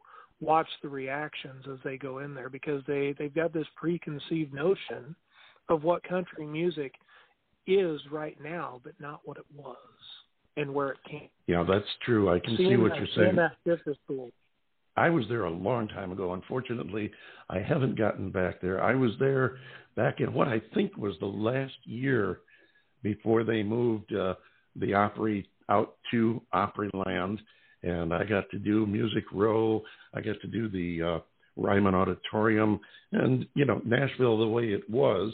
watch 0.45 0.67
the 0.81 0.89
reactions 0.89 1.65
as 1.71 1.79
they 1.83 1.97
go 1.97 2.19
in 2.19 2.33
there 2.33 2.49
because 2.49 2.81
they 2.87 3.15
they've 3.17 3.33
got 3.33 3.53
this 3.53 3.67
preconceived 3.75 4.53
notion 4.53 5.15
of 5.69 5.83
what 5.83 6.03
country 6.03 6.45
music 6.45 6.93
is 7.67 7.99
right 8.11 8.37
now, 8.43 8.79
but 8.83 8.93
not 8.99 9.21
what 9.25 9.37
it 9.37 9.45
was 9.55 9.77
and 10.57 10.73
where 10.73 10.89
it 10.89 10.99
came. 11.09 11.29
Yeah, 11.47 11.65
that's 11.67 11.85
true. 12.05 12.29
I 12.29 12.39
can 12.39 12.55
see 12.57 12.77
what 12.77 12.95
you're 12.95 13.07
saying. 13.15 13.35
That 13.35 13.53
shift 13.65 13.87
is 13.87 13.97
cool. 14.07 14.29
I 14.97 15.09
was 15.09 15.25
there 15.27 15.43
a 15.45 15.51
long 15.51 15.87
time 15.89 16.11
ago. 16.11 16.33
Unfortunately, 16.33 17.11
I 17.49 17.59
haven't 17.59 17.97
gotten 17.97 18.31
back 18.31 18.61
there. 18.61 18.81
I 18.81 18.95
was 18.95 19.11
there 19.19 19.57
back 19.95 20.21
in 20.21 20.33
what 20.33 20.47
I 20.47 20.61
think 20.73 20.95
was 20.95 21.15
the 21.19 21.25
last 21.25 21.73
year 21.83 22.39
before 23.03 23.43
they 23.43 23.61
moved 23.61 24.13
uh, 24.13 24.35
the 24.75 24.93
Opry 24.93 25.47
out 25.69 25.95
to 26.11 26.41
Opryland, 26.53 27.39
and 27.83 28.13
I 28.13 28.23
got 28.23 28.49
to 28.51 28.59
do 28.59 28.85
Music 28.85 29.23
Row. 29.31 29.83
I 30.13 30.21
got 30.21 30.39
to 30.41 30.47
do 30.47 30.69
the 30.69 31.03
uh, 31.03 31.19
Ryman 31.57 31.95
Auditorium, 31.95 32.79
and 33.11 33.45
you 33.53 33.65
know 33.65 33.81
Nashville 33.85 34.37
the 34.37 34.47
way 34.47 34.65
it 34.65 34.89
was. 34.89 35.33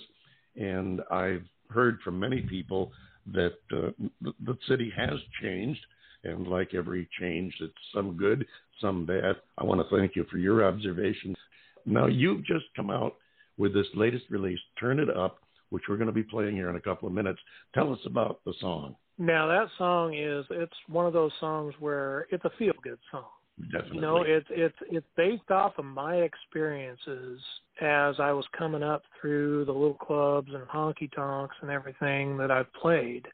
And 0.56 1.02
I've 1.10 1.46
heard 1.70 2.00
from 2.04 2.20
many 2.20 2.42
people 2.42 2.92
that 3.34 3.54
uh, 3.72 3.92
the, 4.22 4.34
the 4.46 4.58
city 4.68 4.92
has 4.96 5.20
changed, 5.42 5.80
and 6.24 6.48
like 6.48 6.74
every 6.74 7.08
change, 7.20 7.54
it's 7.62 7.74
some 7.94 8.18
good, 8.18 8.46
some 8.80 9.06
bad. 9.06 9.36
I 9.58 9.64
want 9.64 9.82
to 9.82 9.96
thank 9.96 10.16
you 10.16 10.26
for 10.30 10.38
your 10.38 10.66
observations. 10.68 11.38
Now, 11.86 12.08
you've 12.08 12.46
just 12.46 12.66
come 12.76 12.90
out 12.90 13.16
with 13.58 13.74
this 13.74 13.88
latest 13.96 14.26
release, 14.30 14.60
Turn 14.80 15.00
It 15.00 15.10
Up, 15.16 15.40
which 15.72 15.84
we're 15.90 15.98
going 15.98 16.08
to 16.08 16.14
be 16.14 16.24
playing 16.24 16.56
here 16.56 16.70
in 16.70 16.76
a 16.76 16.82
couple 16.82 17.08
of 17.08 17.14
minutes. 17.14 17.40
Tell 17.74 17.92
us 17.92 18.00
about 18.06 18.40
the 18.46 18.54
song. 18.62 18.96
Now 19.18 19.48
that 19.48 19.68
song 19.78 20.16
is 20.16 20.46
it's 20.52 20.74
one 20.88 21.06
of 21.06 21.14
those 21.14 21.32
songs 21.40 21.74
where 21.80 22.28
it's 22.32 22.46
a 22.46 22.52
feel 22.58 22.74
good 22.84 23.00
song. 23.12 23.26
Definitely. 23.72 23.96
You 23.96 24.02
know, 24.02 24.24
it's 24.24 24.48
it's 24.50 24.76
it's 24.90 25.06
based 25.16 25.52
off 25.52 25.74
of 25.78 25.86
my 25.86 26.16
experiences 26.16 27.40
as 27.82 28.16
I 28.20 28.32
was 28.32 28.46
coming 28.58 28.84
up 28.84 29.04
through 29.20 29.66
the 29.66 29.72
little 29.72 29.96
clubs 29.96 30.50
and 30.54 30.64
honky 30.68 31.12
tonks 31.14 31.56
and 31.62 31.70
everything 31.70 32.38
that 32.38 32.50
I've 32.50 32.72
played, 32.74 33.28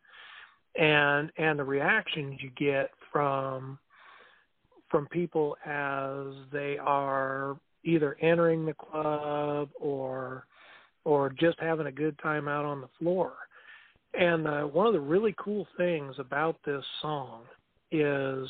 and 0.76 1.32
and 1.38 1.58
the 1.58 1.64
reactions 1.64 2.40
you 2.42 2.52
get 2.58 2.92
from 3.12 3.80
from 4.90 5.08
people 5.08 5.56
as 5.66 6.34
they 6.52 6.78
are 6.78 7.58
either 7.84 8.18
entering 8.22 8.66
the 8.66 8.74
club 8.74 9.70
or 9.80 10.46
or 11.08 11.30
just 11.30 11.58
having 11.62 11.88
a 11.88 11.92
good 11.92 12.20
time 12.20 12.50
out 12.50 12.66
on 12.66 12.82
the 12.82 12.90
floor. 13.00 13.32
And 14.14 14.46
uh, 14.46 14.64
one 14.64 14.88
of 14.88 14.94
the 14.94 15.00
really 15.00 15.34
cool 15.38 15.66
things 15.78 16.14
about 16.20 16.58
this 16.66 16.84
song 17.02 17.44
is 17.92 18.50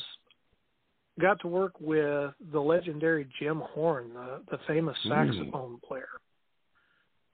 got 1.19 1.39
to 1.41 1.47
work 1.47 1.73
with 1.79 2.31
the 2.51 2.59
legendary 2.59 3.27
Jim 3.39 3.61
Horn, 3.73 4.11
the, 4.13 4.41
the 4.49 4.57
famous 4.65 4.97
Mm. 5.05 5.09
saxophone 5.09 5.79
player. 5.87 6.09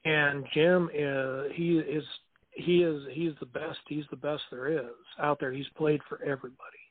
And 0.03 0.45
Jim 0.53 0.89
is 0.93 1.51
he 1.53 1.77
is 1.79 2.03
he 2.51 2.83
is 2.83 3.01
he's 3.13 3.31
the 3.39 3.45
best 3.45 3.79
he's 3.87 4.03
the 4.09 4.17
best 4.17 4.43
there 4.51 4.67
is 4.67 4.91
out 5.19 5.39
there. 5.39 5.53
He's 5.53 5.69
played 5.77 6.01
for 6.09 6.21
everybody. 6.21 6.83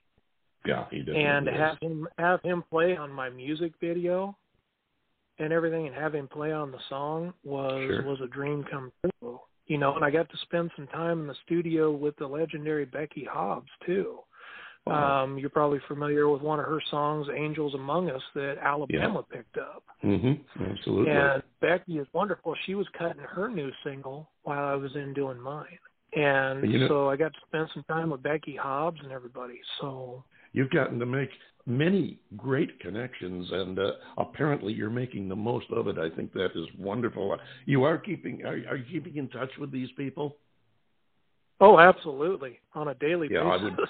yeah, 0.64 0.86
he 0.90 0.98
definitely 1.00 1.24
And 1.24 1.46
have 1.48 1.78
him 1.82 2.08
have 2.16 2.40
him 2.42 2.64
play 2.70 2.96
on 2.96 3.12
my 3.12 3.28
music 3.28 3.72
video 3.80 4.34
and 5.42 5.52
everything 5.52 5.86
and 5.86 5.94
have 5.94 6.14
him 6.14 6.28
play 6.28 6.52
on 6.52 6.70
the 6.70 6.78
song 6.88 7.32
was 7.44 7.82
Sure. 7.86 8.02
was 8.02 8.20
a 8.20 8.26
dream 8.28 8.64
come 8.70 8.92
true. 9.20 9.40
You 9.66 9.78
know, 9.78 9.94
and 9.94 10.04
I 10.04 10.10
got 10.10 10.28
to 10.30 10.36
spend 10.38 10.70
some 10.76 10.86
time 10.88 11.20
in 11.20 11.26
the 11.26 11.36
studio 11.46 11.90
with 11.92 12.16
the 12.16 12.26
legendary 12.26 12.84
Becky 12.84 13.24
Hobbs 13.24 13.70
too, 13.86 14.18
Wow. 14.84 15.22
Um, 15.22 15.38
you're 15.38 15.48
probably 15.48 15.78
familiar 15.86 16.28
with 16.28 16.42
one 16.42 16.58
of 16.58 16.66
her 16.66 16.80
songs, 16.90 17.28
"Angels 17.32 17.72
Among 17.74 18.10
Us," 18.10 18.22
that 18.34 18.58
Alabama 18.58 19.22
picked 19.22 19.56
up. 19.56 19.84
hmm 20.00 20.32
Absolutely. 20.60 21.12
And 21.12 21.40
Becky 21.60 21.98
is 21.98 22.06
wonderful. 22.12 22.56
She 22.66 22.74
was 22.74 22.88
cutting 22.98 23.22
her 23.22 23.48
new 23.48 23.70
single 23.84 24.28
while 24.42 24.64
I 24.64 24.74
was 24.74 24.94
in 24.96 25.14
doing 25.14 25.38
mine. 25.40 25.78
And 26.14 26.68
You 26.70 26.80
know- 26.80 26.88
so 26.88 27.08
I 27.08 27.14
got 27.16 27.32
to 27.32 27.40
spend 27.46 27.68
some 27.72 27.84
time 27.84 28.10
with 28.10 28.22
Becky 28.24 28.56
Hobbs 28.56 29.00
and 29.04 29.12
everybody. 29.12 29.60
So 29.80 30.24
You've 30.52 30.70
gotten 30.70 30.98
to 30.98 31.06
make 31.06 31.30
many 31.66 32.18
great 32.36 32.78
connections, 32.80 33.48
and 33.52 33.78
uh, 33.78 33.92
apparently 34.18 34.72
you're 34.72 34.90
making 34.90 35.28
the 35.28 35.36
most 35.36 35.66
of 35.70 35.86
it. 35.88 35.98
I 35.98 36.10
think 36.14 36.32
that 36.34 36.50
is 36.54 36.66
wonderful. 36.78 37.36
You 37.66 37.84
are 37.84 37.98
keeping 37.98 38.44
are, 38.44 38.58
are 38.68 38.76
you 38.76 38.84
keeping 38.90 39.16
in 39.16 39.28
touch 39.28 39.50
with 39.58 39.70
these 39.70 39.88
people? 39.96 40.36
Oh, 41.60 41.78
absolutely. 41.78 42.58
On 42.74 42.88
a 42.88 42.94
daily 42.94 43.28
Yeah, 43.30 43.42
I 43.44 43.58
basis. 43.58 43.76
would- 43.78 43.88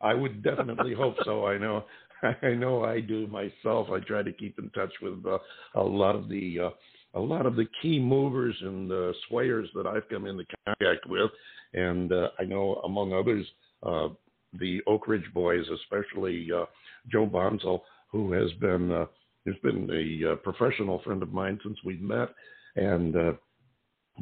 I 0.00 0.14
would 0.14 0.42
definitely 0.42 0.94
hope 0.94 1.14
so. 1.24 1.46
I 1.46 1.56
know, 1.58 1.84
I 2.42 2.48
know, 2.54 2.82
I 2.84 2.98
do 3.00 3.28
myself. 3.28 3.88
I 3.92 4.00
try 4.00 4.24
to 4.24 4.32
keep 4.32 4.58
in 4.58 4.68
touch 4.70 4.92
with 5.00 5.24
uh, 5.24 5.38
a 5.76 5.80
lot 5.82 6.16
of 6.16 6.28
the 6.28 6.58
uh, 6.58 6.70
a 7.14 7.20
lot 7.20 7.46
of 7.46 7.54
the 7.54 7.66
key 7.80 8.00
movers 8.00 8.56
and 8.62 8.90
uh, 8.90 9.12
swayers 9.30 9.66
that 9.76 9.86
I've 9.86 10.08
come 10.08 10.26
into 10.26 10.44
contact 10.66 11.06
with, 11.08 11.30
and 11.74 12.10
uh, 12.12 12.30
I 12.38 12.44
know 12.44 12.80
among 12.84 13.12
others 13.12 13.46
uh, 13.84 14.08
the 14.58 14.80
Oak 14.86 15.08
Ridge 15.08 15.26
Boys, 15.32 15.64
especially 15.82 16.48
uh, 16.54 16.66
Joe 17.10 17.26
Bonsall, 17.26 17.82
who 18.10 18.32
has 18.32 18.52
been 18.60 18.90
uh, 18.90 19.06
has 19.46 19.56
been 19.62 19.88
a 19.90 20.32
uh, 20.32 20.36
professional 20.36 21.00
friend 21.02 21.22
of 21.22 21.32
mine 21.32 21.58
since 21.64 21.78
we've 21.84 22.00
met, 22.00 22.28
and 22.76 23.16
uh, 23.16 23.32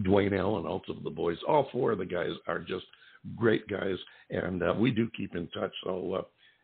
Duane 0.02 0.34
Allen, 0.34 0.66
also 0.66 0.94
the 1.02 1.10
boys. 1.10 1.36
All 1.46 1.68
four 1.72 1.92
of 1.92 1.98
the 1.98 2.06
guys 2.06 2.30
are 2.46 2.60
just 2.60 2.86
great 3.36 3.66
guys, 3.68 3.96
and 4.30 4.62
uh, 4.62 4.74
we 4.78 4.90
do 4.90 5.10
keep 5.16 5.34
in 5.34 5.46
touch. 5.48 5.72
So, 5.84 6.14
uh, 6.14 6.22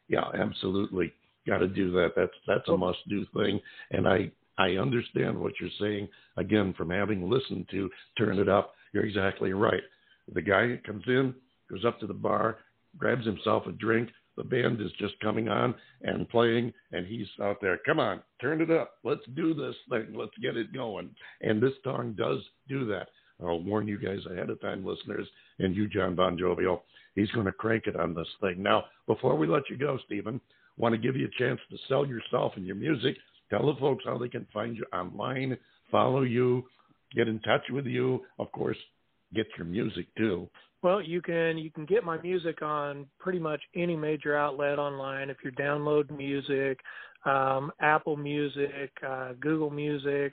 yeah, 0.08 0.24
absolutely, 0.34 1.12
got 1.46 1.58
to 1.58 1.68
do 1.68 1.90
that. 1.92 2.12
That's 2.16 2.32
that's 2.46 2.68
a 2.68 2.76
must 2.76 3.06
do 3.08 3.26
thing, 3.34 3.60
and 3.90 4.08
I 4.08 4.30
I 4.58 4.76
understand 4.76 5.38
what 5.38 5.52
you're 5.60 5.70
saying. 5.80 6.08
Again, 6.36 6.74
from 6.76 6.90
having 6.90 7.28
listened 7.28 7.66
to 7.72 7.90
Turn 8.16 8.38
It 8.38 8.48
Up, 8.48 8.74
you're 8.92 9.04
exactly 9.04 9.52
right. 9.52 9.82
The 10.32 10.42
guy 10.42 10.80
comes 10.84 11.04
in, 11.06 11.34
goes 11.70 11.84
up 11.84 12.00
to 12.00 12.06
the 12.06 12.14
bar, 12.14 12.58
grabs 12.98 13.26
himself 13.26 13.66
a 13.66 13.72
drink. 13.72 14.08
The 14.36 14.44
band 14.44 14.80
is 14.80 14.92
just 14.98 15.18
coming 15.20 15.48
on 15.48 15.74
and 16.02 16.28
playing, 16.28 16.72
and 16.92 17.06
he's 17.06 17.26
out 17.40 17.56
there. 17.62 17.78
Come 17.86 17.98
on, 17.98 18.22
turn 18.40 18.60
it 18.60 18.70
up. 18.70 18.94
Let's 19.02 19.24
do 19.34 19.54
this 19.54 19.74
thing. 19.88 20.14
Let's 20.14 20.36
get 20.42 20.56
it 20.56 20.74
going. 20.74 21.10
And 21.40 21.62
this 21.62 21.72
song 21.82 22.14
does 22.18 22.40
do 22.68 22.84
that. 22.86 23.08
I'll 23.40 23.62
warn 23.62 23.86
you 23.88 23.98
guys 23.98 24.20
ahead 24.30 24.50
of 24.50 24.60
time, 24.60 24.84
listeners, 24.84 25.26
and 25.58 25.74
you, 25.74 25.88
John 25.88 26.14
Bon 26.14 26.38
Jovial. 26.38 26.82
He's 27.14 27.30
going 27.30 27.46
to 27.46 27.52
crank 27.52 27.86
it 27.86 27.96
on 27.96 28.14
this 28.14 28.28
thing. 28.40 28.62
Now, 28.62 28.84
before 29.06 29.36
we 29.36 29.46
let 29.46 29.68
you 29.70 29.76
go, 29.76 29.98
Steven, 30.06 30.40
want 30.76 30.94
to 30.94 31.00
give 31.00 31.16
you 31.16 31.26
a 31.26 31.42
chance 31.42 31.60
to 31.70 31.78
sell 31.88 32.06
yourself 32.06 32.52
and 32.56 32.66
your 32.66 32.76
music. 32.76 33.16
Tell 33.50 33.66
the 33.66 33.78
folks 33.80 34.04
how 34.04 34.18
they 34.18 34.28
can 34.28 34.46
find 34.52 34.76
you 34.76 34.84
online, 34.92 35.56
follow 35.90 36.22
you, 36.22 36.64
get 37.14 37.28
in 37.28 37.40
touch 37.40 37.62
with 37.70 37.86
you. 37.86 38.24
Of 38.38 38.50
course, 38.52 38.76
get 39.34 39.46
your 39.56 39.66
music 39.66 40.06
too. 40.16 40.48
Well, 40.82 41.02
you 41.02 41.20
can 41.22 41.58
you 41.58 41.70
can 41.70 41.84
get 41.86 42.04
my 42.04 42.20
music 42.20 42.62
on 42.62 43.06
pretty 43.18 43.38
much 43.38 43.60
any 43.74 43.96
major 43.96 44.36
outlet 44.36 44.78
online. 44.78 45.30
If 45.30 45.38
you 45.44 45.50
download 45.52 46.10
music, 46.10 46.78
um, 47.24 47.72
Apple 47.80 48.16
Music, 48.16 48.90
uh, 49.06 49.32
Google 49.40 49.70
Music, 49.70 50.32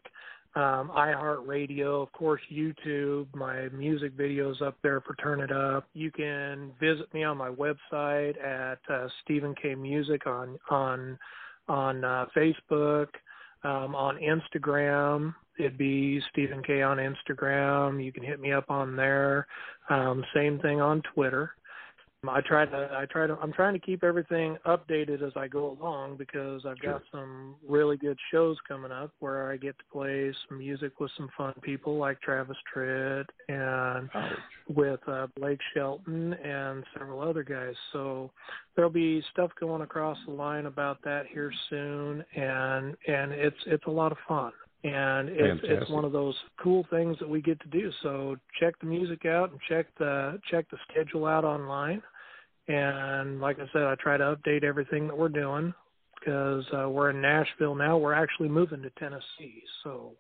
um, 0.56 0.92
iHeartRadio, 0.96 2.04
of 2.04 2.12
course, 2.12 2.42
YouTube. 2.52 3.26
My 3.34 3.70
music 3.70 4.16
videos 4.16 4.62
up 4.62 4.78
there 4.84 5.02
for 5.02 5.16
Turn 5.16 5.42
It 5.42 5.52
Up. 5.52 5.88
You 5.94 6.12
can 6.12 6.72
visit 6.80 7.12
me 7.14 7.24
on 7.24 7.38
my 7.38 7.50
website 7.50 8.40
at 8.44 8.78
uh, 8.88 9.08
Steven 9.24 9.56
K 9.60 9.74
Music 9.74 10.28
on 10.28 10.60
on 10.70 11.18
on 11.68 12.04
uh, 12.04 12.26
Facebook, 12.36 13.08
um, 13.64 13.96
on 13.96 14.18
Instagram. 14.18 15.34
It'd 15.60 15.78
be 15.78 16.22
Steven 16.32 16.64
K 16.64 16.82
on 16.82 16.98
Instagram. 16.98 18.04
You 18.04 18.12
can 18.12 18.24
hit 18.24 18.40
me 18.40 18.52
up 18.52 18.70
on 18.70 18.96
there. 18.96 19.48
Um, 19.90 20.24
same 20.34 20.60
thing 20.60 20.82
on 20.82 21.02
Twitter. 21.14 21.54
I 22.28 22.42
try 22.42 22.66
to 22.66 22.90
I 22.94 23.06
try 23.06 23.28
to 23.28 23.38
I'm 23.42 23.52
trying 23.52 23.74
to 23.74 23.80
keep 23.80 24.04
everything 24.04 24.58
updated 24.66 25.22
as 25.22 25.34
I 25.36 25.48
go 25.48 25.78
along 25.78 26.18
because 26.18 26.66
I've 26.66 26.80
got 26.80 27.02
some 27.12 27.56
really 27.68 27.98
good 27.98 28.18
shows 28.32 28.56
coming 28.68 28.92
up 28.92 29.12
where 29.20 29.52
I 29.52 29.58
get 29.58 29.78
to 29.78 29.84
play 29.92 30.34
some 30.48 30.60
music 30.60 31.00
with 31.00 31.12
some 31.18 31.30
fun 31.38 31.54
people 31.62 31.98
like 31.98 32.22
Travis 32.22 32.58
Tritt 32.74 33.26
and 33.50 34.10
Ouch. 34.14 34.32
with 34.74 35.00
uh, 35.08 35.28
Blake 35.36 35.60
Shelton 35.74 36.34
and 36.34 36.86
several 36.98 37.22
other 37.22 37.44
guys. 37.44 37.76
So 37.92 38.32
there'll 38.76 38.90
be 38.90 39.22
stuff 39.34 39.52
going 39.60 39.82
across 39.82 40.18
the 40.26 40.34
line 40.34 40.66
about 40.66 41.00
that 41.04 41.26
here 41.28 41.52
soon, 41.70 42.24
and 42.36 42.96
and 43.08 43.34
it's 43.34 43.58
it's 43.66 43.86
a 43.88 43.92
lot 43.92 44.14
of 44.14 44.18
fun. 44.28 44.54
And 44.84 45.30
it's 45.30 45.62
Fantastic. 45.62 45.82
it's 45.82 45.92
one 45.92 46.04
of 46.04 46.12
those 46.12 46.36
cool 46.62 46.86
things 46.90 47.18
that 47.20 47.30
we 47.30 47.42
get 47.42 47.60
to 47.62 47.68
do. 47.70 47.90
So 48.02 48.36
check 48.60 48.78
the 48.80 48.86
music 48.86 49.26
out 49.26 49.52
and 49.52 49.60
check 49.70 49.88
the 49.98 50.40
check 50.52 50.70
the 50.72 50.78
schedule 50.92 51.26
out 51.26 51.46
online. 51.46 52.02
And 52.68 53.40
like 53.40 53.60
I 53.60 53.66
said, 53.72 53.84
I 53.84 53.96
try 53.96 54.18
to 54.18 54.36
update 54.36 54.64
everything 54.64 55.08
that 55.08 55.18
we're 55.18 55.30
doing 55.30 55.74
because 56.20 56.66
uh, 56.74 56.90
we're 56.90 57.12
in 57.12 57.22
Nashville 57.22 57.76
now. 57.76 57.98
We're 57.98 58.14
actually 58.14 58.50
moving 58.50 58.82
to 58.82 58.90
Tennessee, 58.92 59.64
so 59.84 60.14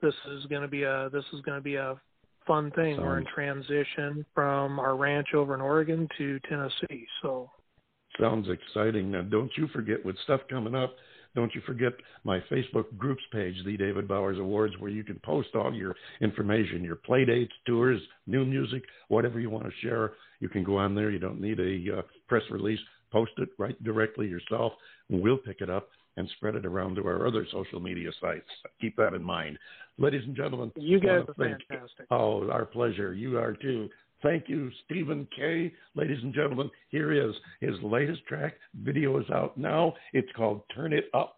this 0.00 0.14
is 0.30 0.46
going 0.46 0.62
to 0.62 0.68
be 0.68 0.84
a 0.84 1.08
this 1.12 1.24
is 1.32 1.40
going 1.42 1.58
to 1.58 1.62
be 1.62 1.76
a 1.76 2.00
fun 2.46 2.70
thing. 2.72 3.00
We're 3.00 3.18
in 3.18 3.26
transition 3.32 4.24
from 4.34 4.78
our 4.78 4.96
ranch 4.96 5.28
over 5.34 5.54
in 5.54 5.60
Oregon 5.60 6.08
to 6.18 6.40
Tennessee. 6.48 7.06
So 7.20 7.50
Sounds 8.20 8.48
exciting. 8.48 9.10
Now, 9.10 9.22
don't 9.22 9.50
you 9.56 9.68
forget 9.68 10.04
with 10.04 10.16
stuff 10.24 10.42
coming 10.50 10.74
up. 10.74 10.94
Don't 11.34 11.54
you 11.54 11.62
forget 11.66 11.92
my 12.24 12.40
Facebook 12.50 12.96
groups 12.98 13.22
page, 13.32 13.54
the 13.64 13.76
David 13.76 14.06
Bowers 14.06 14.38
Awards, 14.38 14.74
where 14.78 14.90
you 14.90 15.02
can 15.02 15.18
post 15.24 15.48
all 15.54 15.72
your 15.72 15.94
information, 16.20 16.84
your 16.84 16.96
play 16.96 17.24
dates, 17.24 17.52
tours, 17.66 18.00
new 18.26 18.44
music, 18.44 18.82
whatever 19.08 19.40
you 19.40 19.48
want 19.48 19.64
to 19.64 19.72
share. 19.80 20.12
You 20.40 20.48
can 20.48 20.64
go 20.64 20.76
on 20.76 20.94
there. 20.94 21.10
You 21.10 21.18
don't 21.18 21.40
need 21.40 21.58
a 21.60 21.98
uh, 21.98 22.02
press 22.28 22.42
release. 22.50 22.80
Post 23.10 23.32
it 23.38 23.50
right 23.58 23.82
directly 23.82 24.26
yourself, 24.26 24.72
and 25.10 25.20
we'll 25.20 25.38
pick 25.38 25.60
it 25.60 25.70
up 25.70 25.88
and 26.16 26.28
spread 26.36 26.54
it 26.54 26.66
around 26.66 26.96
to 26.96 27.06
our 27.06 27.26
other 27.26 27.46
social 27.52 27.80
media 27.80 28.10
sites. 28.20 28.48
Keep 28.80 28.96
that 28.96 29.14
in 29.14 29.22
mind, 29.22 29.58
ladies 29.98 30.22
and 30.26 30.36
gentlemen. 30.36 30.72
you 30.76 31.00
guys 31.00 31.24
are 31.28 31.34
thank- 31.34 31.58
fantastic. 31.68 32.06
Oh, 32.10 32.48
our 32.50 32.64
pleasure. 32.64 33.14
You 33.14 33.38
are 33.38 33.54
too. 33.54 33.88
Thank 34.22 34.48
you, 34.48 34.70
Steven 34.84 35.26
K. 35.34 35.72
Ladies 35.96 36.22
and 36.22 36.32
gentlemen, 36.32 36.70
here 36.90 37.12
is 37.12 37.34
his 37.60 37.74
latest 37.82 38.24
track. 38.26 38.54
Video 38.82 39.18
is 39.18 39.28
out 39.30 39.58
now. 39.58 39.94
It's 40.12 40.30
called 40.36 40.62
Turn 40.74 40.92
It 40.92 41.06
Up. 41.12 41.36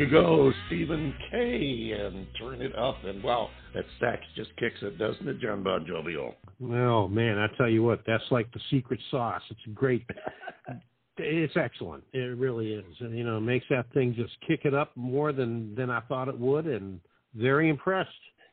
You 0.00 0.08
go, 0.08 0.50
Steven 0.66 1.12
K. 1.30 1.92
And 1.92 2.26
turn 2.38 2.62
it 2.62 2.74
up. 2.74 2.96
And 3.04 3.22
wow, 3.22 3.50
that 3.74 3.84
sax 4.00 4.22
just 4.34 4.48
kicks 4.56 4.78
it, 4.80 4.96
doesn't 4.96 5.28
it, 5.28 5.40
John 5.40 5.62
Bon 5.62 5.84
Jovial? 5.86 6.36
Oh 6.62 7.06
man, 7.06 7.36
I 7.36 7.48
tell 7.58 7.68
you 7.68 7.82
what, 7.82 8.00
that's 8.06 8.24
like 8.30 8.50
the 8.52 8.60
secret 8.70 8.98
sauce. 9.10 9.42
It's 9.50 9.60
great. 9.74 10.06
It's 11.18 11.52
excellent. 11.54 12.02
It 12.14 12.38
really 12.38 12.72
is. 12.72 12.94
And, 13.00 13.14
you 13.14 13.24
know, 13.24 13.36
it 13.36 13.42
makes 13.42 13.66
that 13.68 13.92
thing 13.92 14.14
just 14.16 14.32
kick 14.48 14.60
it 14.64 14.72
up 14.72 14.96
more 14.96 15.34
than 15.34 15.74
than 15.74 15.90
I 15.90 16.00
thought 16.00 16.28
it 16.28 16.38
would. 16.38 16.66
And 16.66 16.98
very 17.34 17.68
impressed, 17.68 18.08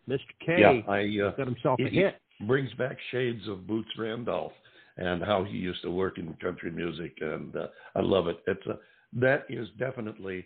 Mr. 0.10 0.19
K. 0.45 0.57
Yeah, 0.60 0.91
I 0.91 1.27
uh, 1.27 1.31
got 1.38 1.47
himself 1.47 1.79
a 1.79 1.88
hit. 1.88 2.19
brings 2.45 2.73
back 2.73 2.97
shades 3.10 3.47
of 3.47 3.65
Boots 3.65 3.91
Randolph 3.97 4.51
and 4.97 5.23
how 5.23 5.45
he 5.45 5.55
used 5.55 5.81
to 5.83 5.91
work 5.91 6.17
in 6.17 6.33
country 6.41 6.71
music, 6.71 7.17
and 7.21 7.55
uh, 7.55 7.67
I 7.95 8.01
love 8.01 8.27
it. 8.27 8.36
It's 8.47 8.65
a 8.65 8.79
that 9.13 9.45
is 9.49 9.67
definitely 9.79 10.45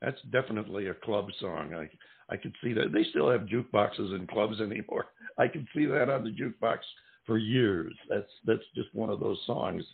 that's 0.00 0.20
definitely 0.32 0.88
a 0.88 0.94
club 0.94 1.26
song. 1.40 1.74
I 1.74 1.88
I 2.32 2.36
could 2.36 2.54
see 2.62 2.72
that 2.74 2.92
they 2.92 3.04
still 3.10 3.28
have 3.30 3.42
jukeboxes 3.42 4.14
in 4.14 4.26
clubs 4.26 4.60
anymore. 4.60 5.06
I 5.38 5.48
could 5.48 5.66
see 5.74 5.86
that 5.86 6.08
on 6.08 6.24
the 6.24 6.30
jukebox 6.30 6.78
for 7.26 7.38
years. 7.38 7.94
That's 8.08 8.30
that's 8.46 8.64
just 8.74 8.94
one 8.94 9.10
of 9.10 9.20
those 9.20 9.38
songs. 9.46 9.84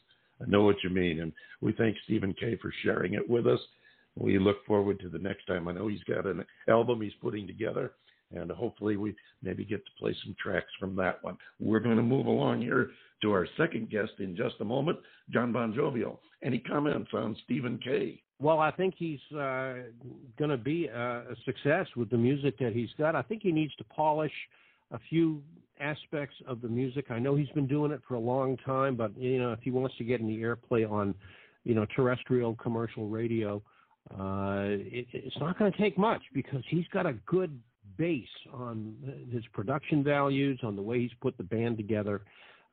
I 0.40 0.48
know 0.48 0.64
what 0.64 0.82
you 0.84 0.90
mean, 0.90 1.20
and 1.20 1.32
we 1.60 1.72
thank 1.72 1.96
Steven 2.04 2.34
K 2.38 2.56
for 2.60 2.72
sharing 2.82 3.14
it 3.14 3.28
with 3.28 3.46
us. 3.46 3.60
We 4.18 4.38
look 4.38 4.64
forward 4.66 5.00
to 5.00 5.08
the 5.08 5.18
next 5.18 5.46
time. 5.46 5.68
I 5.68 5.72
know 5.72 5.88
he's 5.88 6.04
got 6.04 6.26
an 6.26 6.44
album 6.68 7.00
he's 7.00 7.12
putting 7.22 7.46
together, 7.46 7.92
and 8.34 8.50
hopefully 8.50 8.96
we 8.96 9.14
maybe 9.42 9.64
get 9.64 9.84
to 9.84 9.90
play 9.98 10.14
some 10.24 10.34
tracks 10.42 10.70
from 10.78 10.96
that 10.96 11.22
one. 11.22 11.36
We're 11.58 11.80
going 11.80 11.96
to 11.96 12.02
move 12.02 12.26
along 12.26 12.62
here 12.62 12.90
to 13.22 13.32
our 13.32 13.46
second 13.56 13.90
guest 13.90 14.12
in 14.18 14.36
just 14.36 14.56
a 14.60 14.64
moment, 14.64 14.98
John 15.30 15.52
Bon 15.52 15.74
Jovial. 15.74 16.20
Any 16.42 16.58
comments 16.58 17.10
on 17.14 17.36
Steven 17.44 17.78
K? 17.82 18.22
Well, 18.38 18.58
I 18.58 18.70
think 18.70 18.94
he's 18.98 19.20
uh, 19.32 19.74
going 20.38 20.50
to 20.50 20.58
be 20.58 20.86
a, 20.86 21.20
a 21.30 21.36
success 21.44 21.86
with 21.96 22.10
the 22.10 22.18
music 22.18 22.58
that 22.58 22.72
he's 22.74 22.90
got. 22.98 23.14
I 23.14 23.22
think 23.22 23.42
he 23.42 23.50
needs 23.50 23.74
to 23.76 23.84
polish 23.84 24.32
a 24.90 24.98
few 25.08 25.42
aspects 25.80 26.36
of 26.46 26.60
the 26.60 26.68
music. 26.68 27.06
I 27.10 27.18
know 27.18 27.34
he's 27.34 27.48
been 27.50 27.66
doing 27.66 27.92
it 27.92 28.00
for 28.06 28.14
a 28.14 28.20
long 28.20 28.56
time, 28.58 28.96
but 28.96 29.16
you 29.18 29.38
know, 29.38 29.52
if 29.52 29.60
he 29.62 29.70
wants 29.70 29.96
to 29.98 30.04
get 30.04 30.20
any 30.20 30.38
airplay 30.38 30.90
on, 30.90 31.14
you 31.64 31.74
know, 31.74 31.86
terrestrial 31.96 32.54
commercial 32.56 33.08
radio, 33.08 33.62
uh, 34.12 34.66
it, 34.68 35.06
it's 35.12 35.36
not 35.40 35.58
going 35.58 35.72
to 35.72 35.78
take 35.78 35.98
much 35.98 36.22
because 36.32 36.62
he's 36.68 36.86
got 36.92 37.06
a 37.06 37.14
good 37.26 37.58
base 37.96 38.24
on 38.52 38.94
his 39.32 39.42
production 39.52 40.04
values, 40.04 40.60
on 40.62 40.76
the 40.76 40.82
way 40.82 41.00
he's 41.00 41.10
put 41.20 41.36
the 41.38 41.42
band 41.42 41.76
together. 41.76 42.22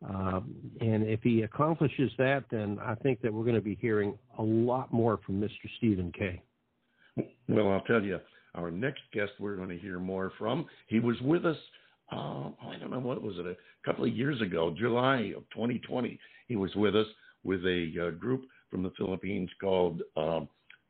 Um, 0.08 0.54
and 0.82 1.04
if 1.04 1.22
he 1.22 1.44
accomplishes 1.44 2.12
that, 2.18 2.44
then 2.52 2.78
I 2.82 2.96
think 2.96 3.22
that 3.22 3.34
we're 3.34 3.44
going 3.44 3.56
to 3.56 3.62
be 3.62 3.78
hearing 3.80 4.18
a 4.38 4.44
lot 4.44 4.92
more 4.92 5.20
from 5.26 5.40
Mr. 5.40 5.70
Steven 5.78 6.12
K. 6.18 6.42
Well, 7.48 7.70
I'll 7.70 7.82
tell 7.82 8.04
you, 8.04 8.20
our 8.56 8.72
next 8.72 9.02
guest 9.14 9.32
we're 9.40 9.56
going 9.56 9.70
to 9.70 9.78
hear 9.78 10.00
more 10.00 10.32
from. 10.38 10.66
He 10.88 11.00
was 11.00 11.20
with 11.22 11.46
us. 11.46 11.58
Uh, 12.12 12.50
I 12.68 12.78
don't 12.80 12.92
know 12.92 13.00
what 13.00 13.22
was 13.22 13.36
it, 13.38 13.46
a 13.46 13.56
couple 13.86 14.06
of 14.06 14.16
years 14.16 14.42
ago, 14.42 14.76
July 14.78 15.34
of 15.36 15.44
2020. 15.54 16.20
He 16.48 16.56
was 16.56 16.74
with 16.76 16.96
us 16.96 17.08
with 17.44 17.66
a 17.66 18.08
uh, 18.08 18.12
group 18.12 18.44
from 18.70 18.84
the 18.84 18.92
Philippines 18.98 19.50
called 19.62 20.02
um, 20.18 20.48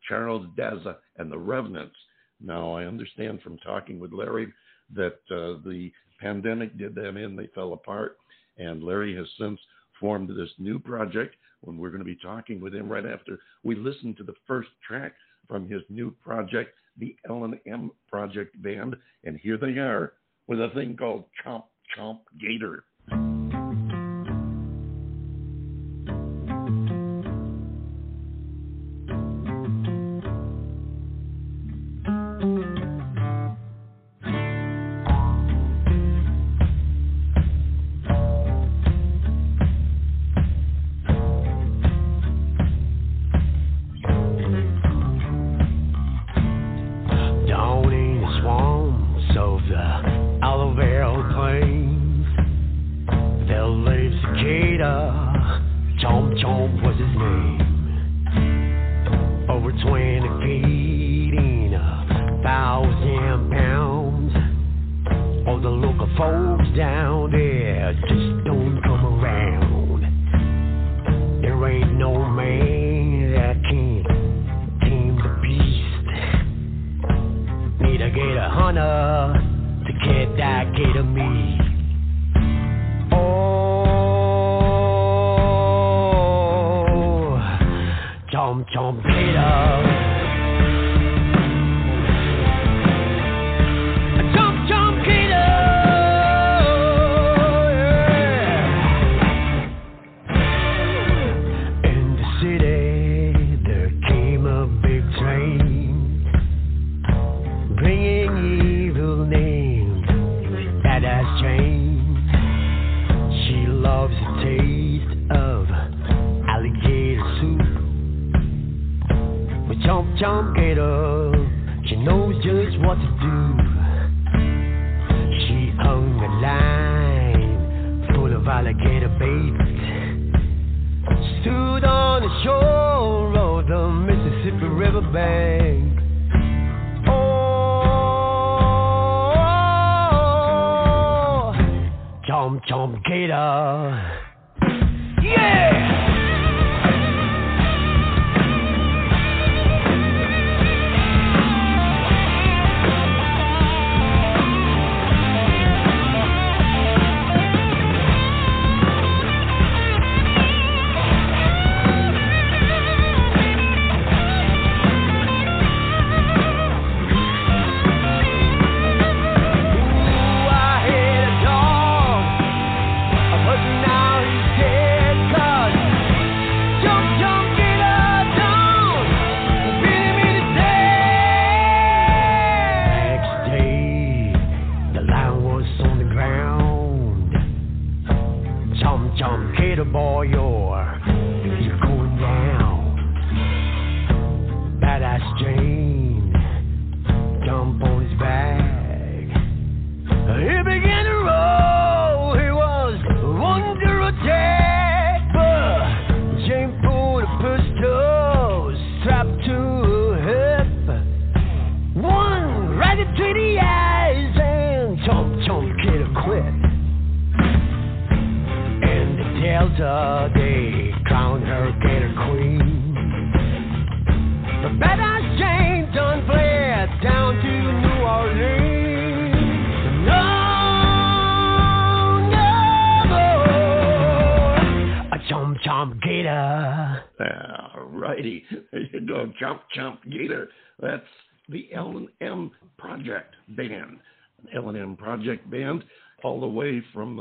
Charles 0.07 0.47
Daza 0.57 0.97
and 1.17 1.31
the 1.31 1.37
Revenants. 1.37 1.95
Now, 2.41 2.73
I 2.73 2.85
understand 2.85 3.41
from 3.41 3.57
talking 3.59 3.99
with 3.99 4.11
Larry 4.11 4.51
that 4.95 5.19
uh, 5.31 5.61
the 5.65 5.91
pandemic 6.19 6.77
did 6.77 6.95
them 6.95 7.17
in; 7.17 7.35
they 7.35 7.47
fell 7.55 7.73
apart, 7.73 8.17
and 8.57 8.83
Larry 8.83 9.15
has 9.15 9.27
since 9.39 9.59
formed 9.99 10.29
this 10.29 10.49
new 10.57 10.79
project. 10.79 11.35
When 11.61 11.77
we're 11.77 11.89
going 11.89 11.99
to 11.99 12.05
be 12.05 12.17
talking 12.21 12.59
with 12.59 12.75
him 12.75 12.89
right 12.89 13.05
after 13.05 13.39
we 13.63 13.75
listen 13.75 14.13
to 14.15 14.23
the 14.23 14.35
first 14.45 14.69
track 14.85 15.13
from 15.47 15.69
his 15.69 15.81
new 15.89 16.11
project, 16.23 16.75
the 16.97 17.15
L&M 17.29 17.91
Project 18.09 18.61
Band, 18.61 18.95
and 19.23 19.37
here 19.37 19.57
they 19.57 19.79
are 19.79 20.13
with 20.47 20.59
a 20.59 20.69
thing 20.73 20.97
called 20.97 21.25
Chomp 21.45 21.63
Chomp 21.97 22.19
Gator. 22.39 22.83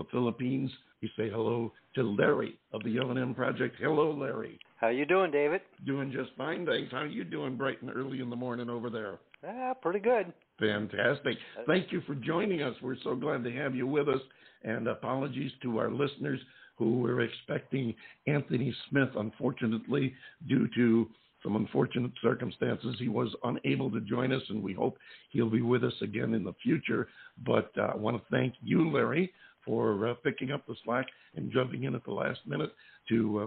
The 0.03 0.11
Philippines. 0.11 0.71
We 1.01 1.11
say 1.17 1.31
hello 1.31 1.73
to 1.95 2.03
Larry 2.03 2.59
of 2.73 2.83
the 2.85 2.99
L&M 2.99 3.35
Project. 3.35 3.77
Hello, 3.81 4.13
Larry. 4.13 4.59
How 4.77 4.89
you 4.89 5.05
doing, 5.05 5.31
David? 5.31 5.61
Doing 5.87 6.13
just 6.13 6.31
fine, 6.37 6.67
thanks. 6.67 6.93
How 6.93 6.99
are 6.99 7.07
you 7.07 7.25
doing 7.25 7.57
bright 7.57 7.81
and 7.83 7.91
early 7.91 8.21
in 8.21 8.31
the 8.31 8.37
morning 8.37 8.69
over 8.69 8.91
there? 8.91 9.19
Ah, 9.47 9.75
pretty 9.75 9.99
good. 9.99 10.33
Fantastic. 10.61 11.37
Uh, 11.59 11.63
Thank 11.67 11.91
you 11.91 12.01
for 12.07 12.15
joining 12.15 12.63
us. 12.63 12.75
We're 12.83 12.97
so 13.03 13.15
glad 13.15 13.43
to 13.45 13.53
have 13.53 13.75
you 13.75 13.87
with 13.87 14.09
us. 14.09 14.21
And 14.65 14.87
apologies 14.87 15.51
to 15.63 15.79
our 15.79 15.91
listeners 15.91 16.39
who 16.77 17.01
were 17.01 17.21
expecting 17.23 17.95
Anthony 18.29 18.75
Smith. 18.89 19.09
Unfortunately, 19.17 20.15
due 20.49 20.69
to 20.77 21.09
some 21.43 21.57
unfortunate 21.57 22.13
circumstances, 22.23 22.95
he 23.01 23.09
was 23.09 23.35
unable 23.43 23.91
to 23.91 24.01
join 24.01 24.33
us, 24.33 24.43
and 24.49 24.63
we 24.63 24.73
hope 24.73 24.97
he'll 25.31 25.51
be 25.51 25.63
with 25.63 25.83
us 25.83 25.95
again 26.01 26.35
in 26.35 26.45
the 26.45 26.55
future. 26.63 27.09
But 27.45 27.73
uh, 27.77 27.93
I 27.93 27.97
want 27.97 28.17
to 28.17 28.23
thank 28.31 28.55
you, 28.63 28.91
Larry, 28.93 29.33
for 29.65 30.09
uh, 30.09 30.15
picking 30.23 30.51
up 30.53 30.67
the 30.67 30.75
slack 30.85 31.07
and 31.37 31.53
jumping 31.53 31.85
in 31.85 31.95
at 31.95 32.05
the 32.05 32.13
last 32.13 32.41
minute 32.47 32.73
to 33.09 33.39
uh, 33.39 33.47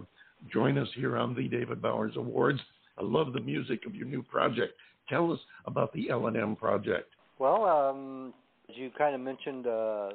join 0.51 0.77
us 0.77 0.87
here 0.95 1.17
on 1.17 1.35
the 1.35 1.47
David 1.47 1.81
Bowers 1.81 2.13
Awards. 2.15 2.59
I 2.97 3.03
love 3.03 3.33
the 3.33 3.41
music 3.41 3.85
of 3.85 3.95
your 3.95 4.07
new 4.07 4.23
project. 4.23 4.73
Tell 5.09 5.31
us 5.31 5.39
about 5.65 5.93
the 5.93 6.09
L&M 6.09 6.55
project. 6.55 7.09
Well, 7.39 7.65
um, 7.65 8.33
as 8.69 8.75
you 8.77 8.89
kind 8.97 9.13
of 9.13 9.21
mentioned 9.21 9.67
uh, 9.67 9.69
uh, 9.69 10.11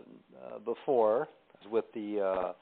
before, 0.65 1.29
with 1.71 1.85
the 1.95 2.21
uh, 2.21 2.53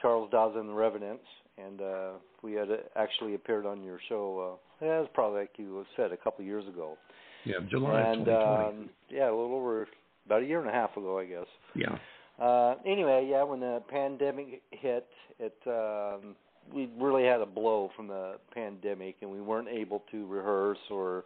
Charles 0.00 0.30
Dawson 0.30 0.60
and 0.60 0.68
the 0.70 0.74
Revenants, 0.74 1.24
and 1.58 1.80
uh, 1.80 2.10
we 2.42 2.52
had 2.52 2.68
actually 2.96 3.34
appeared 3.34 3.66
on 3.66 3.82
your 3.82 3.98
show. 4.08 4.58
Uh, 4.80 4.84
yeah, 4.84 4.98
it 4.98 5.00
was 5.00 5.08
probably 5.14 5.40
like 5.40 5.50
you 5.56 5.84
said 5.96 6.12
a 6.12 6.16
couple 6.16 6.42
of 6.42 6.46
years 6.46 6.66
ago. 6.68 6.96
Yeah, 7.44 7.56
July 7.68 8.00
and 8.00 8.24
2020. 8.24 8.82
um, 8.82 8.90
yeah, 9.10 9.24
a 9.24 9.34
little 9.34 9.54
over 9.54 9.86
about 10.26 10.42
a 10.42 10.46
year 10.46 10.60
and 10.60 10.68
a 10.68 10.72
half 10.72 10.96
ago, 10.96 11.18
I 11.18 11.26
guess. 11.26 11.46
yeah. 11.74 11.98
Uh, 12.40 12.74
anyway, 12.84 13.26
yeah, 13.30 13.42
when 13.42 13.60
the 13.60 13.82
pandemic 13.88 14.62
hit, 14.70 15.06
it 15.38 15.56
um, 15.66 16.34
we 16.72 16.88
really 16.98 17.24
had 17.24 17.40
a 17.40 17.46
blow 17.46 17.90
from 17.94 18.08
the 18.08 18.36
pandemic, 18.52 19.16
and 19.20 19.30
we 19.30 19.40
weren't 19.40 19.68
able 19.68 20.02
to 20.10 20.26
rehearse 20.26 20.78
or 20.90 21.24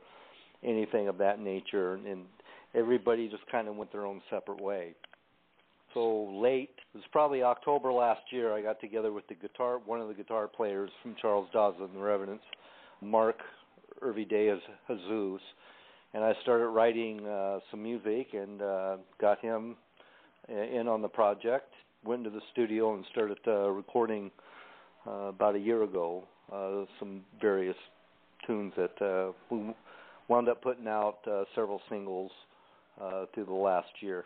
anything 0.62 1.08
of 1.08 1.18
that 1.18 1.40
nature, 1.40 1.94
and 1.94 2.24
everybody 2.74 3.28
just 3.28 3.46
kind 3.50 3.68
of 3.68 3.76
went 3.76 3.90
their 3.92 4.04
own 4.04 4.20
separate 4.30 4.60
way. 4.60 4.94
So 5.94 6.24
late, 6.34 6.70
it 6.94 6.98
was 6.98 7.04
probably 7.12 7.42
October 7.42 7.92
last 7.92 8.20
year. 8.30 8.52
I 8.52 8.60
got 8.60 8.80
together 8.80 9.12
with 9.12 9.26
the 9.28 9.34
guitar, 9.34 9.80
one 9.84 10.00
of 10.00 10.08
the 10.08 10.14
guitar 10.14 10.46
players 10.46 10.90
from 11.02 11.14
Charles 11.20 11.48
Dawson 11.52 11.88
the 11.94 12.00
Revenants, 12.00 12.44
Mark 13.00 13.38
Ervie 14.02 14.26
DeJesus, 14.26 15.38
and 16.14 16.24
I 16.24 16.34
started 16.42 16.68
writing 16.68 17.26
uh, 17.26 17.60
some 17.70 17.82
music 17.82 18.28
and 18.34 18.60
uh, 18.60 18.96
got 19.20 19.40
him 19.40 19.76
in 20.48 20.88
on 20.88 21.02
the 21.02 21.08
project. 21.08 21.72
Went 22.04 22.24
to 22.24 22.30
the 22.30 22.40
studio 22.52 22.94
and 22.94 23.04
started 23.10 23.38
uh, 23.46 23.68
recording 23.70 24.30
uh, 25.06 25.28
about 25.28 25.56
a 25.56 25.58
year 25.58 25.82
ago 25.82 26.24
uh, 26.52 26.84
some 26.98 27.22
various 27.40 27.76
tunes 28.46 28.72
that 28.76 29.02
uh, 29.02 29.32
we 29.50 29.74
wound 30.28 30.48
up 30.48 30.62
putting 30.62 30.86
out 30.86 31.18
uh, 31.30 31.44
several 31.54 31.80
singles 31.88 32.30
uh, 33.00 33.26
through 33.34 33.46
the 33.46 33.52
last 33.52 33.88
year. 34.00 34.24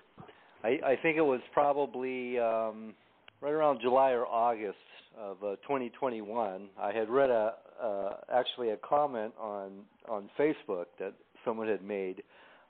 I, 0.65 0.79
I 0.85 0.97
think 1.03 1.17
it 1.17 1.23
was 1.23 1.41
probably 1.53 2.39
um, 2.39 2.95
right 3.41 3.53
around 3.53 3.81
July 3.81 4.11
or 4.11 4.27
August 4.27 4.77
of 5.19 5.37
uh, 5.43 5.57
2021. 5.63 6.69
I 6.81 6.93
had 6.93 7.09
read 7.09 7.31
a 7.31 7.55
uh, 7.83 8.15
actually 8.33 8.71
a 8.71 8.77
comment 8.77 9.33
on 9.41 9.71
on 10.09 10.31
Facebook 10.39 10.87
that 10.99 11.15
someone 11.45 11.69
had 11.69 11.83
made 11.83 12.23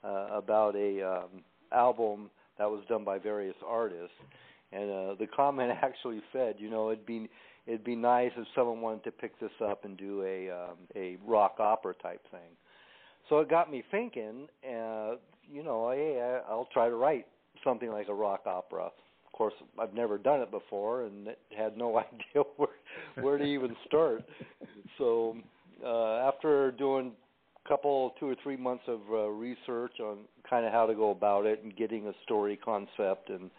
uh, 0.03 0.27
about 0.31 0.75
a 0.75 1.01
um, 1.01 1.43
album 1.71 2.29
that 2.63 2.71
was 2.71 2.81
done 2.87 3.03
by 3.03 3.19
various 3.19 3.57
artists, 3.67 4.15
and 4.71 4.89
uh, 4.89 5.15
the 5.19 5.27
comment 5.35 5.69
actually 5.81 6.21
said, 6.31 6.55
you 6.57 6.69
know, 6.69 6.91
it'd 6.91 7.05
be 7.05 7.29
it'd 7.67 7.83
be 7.83 7.95
nice 7.95 8.31
if 8.37 8.47
someone 8.55 8.79
wanted 8.79 9.03
to 9.03 9.11
pick 9.11 9.37
this 9.39 9.51
up 9.61 9.83
and 9.83 9.97
do 9.97 10.23
a 10.23 10.49
um, 10.49 10.77
a 10.95 11.17
rock 11.27 11.55
opera 11.59 11.93
type 12.01 12.21
thing. 12.31 12.55
So 13.27 13.39
it 13.39 13.49
got 13.49 13.69
me 13.69 13.83
thinking, 13.91 14.47
uh, 14.65 15.15
you 15.51 15.61
know, 15.61 15.91
hey, 15.91 16.39
I'll 16.49 16.69
try 16.71 16.87
to 16.87 16.95
write 16.95 17.27
something 17.65 17.89
like 17.89 18.07
a 18.07 18.13
rock 18.13 18.43
opera. 18.45 18.85
Of 18.85 19.31
course, 19.33 19.53
I've 19.77 19.93
never 19.93 20.17
done 20.17 20.39
it 20.39 20.51
before 20.51 21.03
and 21.03 21.29
had 21.57 21.75
no 21.77 21.97
idea 21.99 22.43
where 22.55 22.69
where 23.21 23.37
to 23.37 23.43
even 23.43 23.75
start. 23.85 24.23
So 24.97 25.35
uh, 25.85 26.29
after 26.29 26.71
doing 26.71 27.11
a 27.65 27.67
couple, 27.67 28.13
two 28.21 28.29
or 28.29 28.35
three 28.41 28.57
months 28.57 28.83
of 28.87 29.01
uh, 29.11 29.27
research 29.27 29.99
on 29.99 30.19
kind 30.53 30.67
of 30.67 30.71
how 30.71 30.85
to 30.85 30.93
go 30.93 31.09
about 31.09 31.47
it 31.47 31.63
and 31.63 31.75
getting 31.75 32.05
a 32.07 32.13
story 32.23 32.59
concept 32.63 33.29
and 33.29 33.49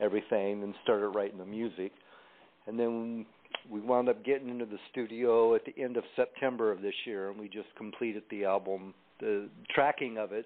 everything, 0.00 0.62
and 0.62 0.74
started 0.82 1.08
writing 1.08 1.38
the 1.38 1.46
music. 1.46 1.92
And 2.66 2.78
then 2.78 3.24
we 3.70 3.80
wound 3.80 4.10
up 4.10 4.22
getting 4.22 4.50
into 4.50 4.66
the 4.66 4.76
studio 4.90 5.54
at 5.54 5.62
the 5.64 5.74
end 5.82 5.96
of 5.96 6.04
September 6.14 6.70
of 6.70 6.82
this 6.82 6.94
year, 7.06 7.30
and 7.30 7.40
we 7.40 7.48
just 7.48 7.68
completed 7.78 8.22
the 8.30 8.44
album, 8.44 8.92
the 9.18 9.48
tracking 9.74 10.18
of 10.18 10.32
it 10.32 10.44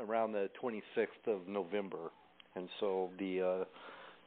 around 0.00 0.30
the 0.30 0.48
26th 0.62 1.26
of 1.26 1.48
November. 1.48 2.12
And 2.54 2.68
so 2.78 3.10
the 3.18 3.40
uh, 3.42 3.64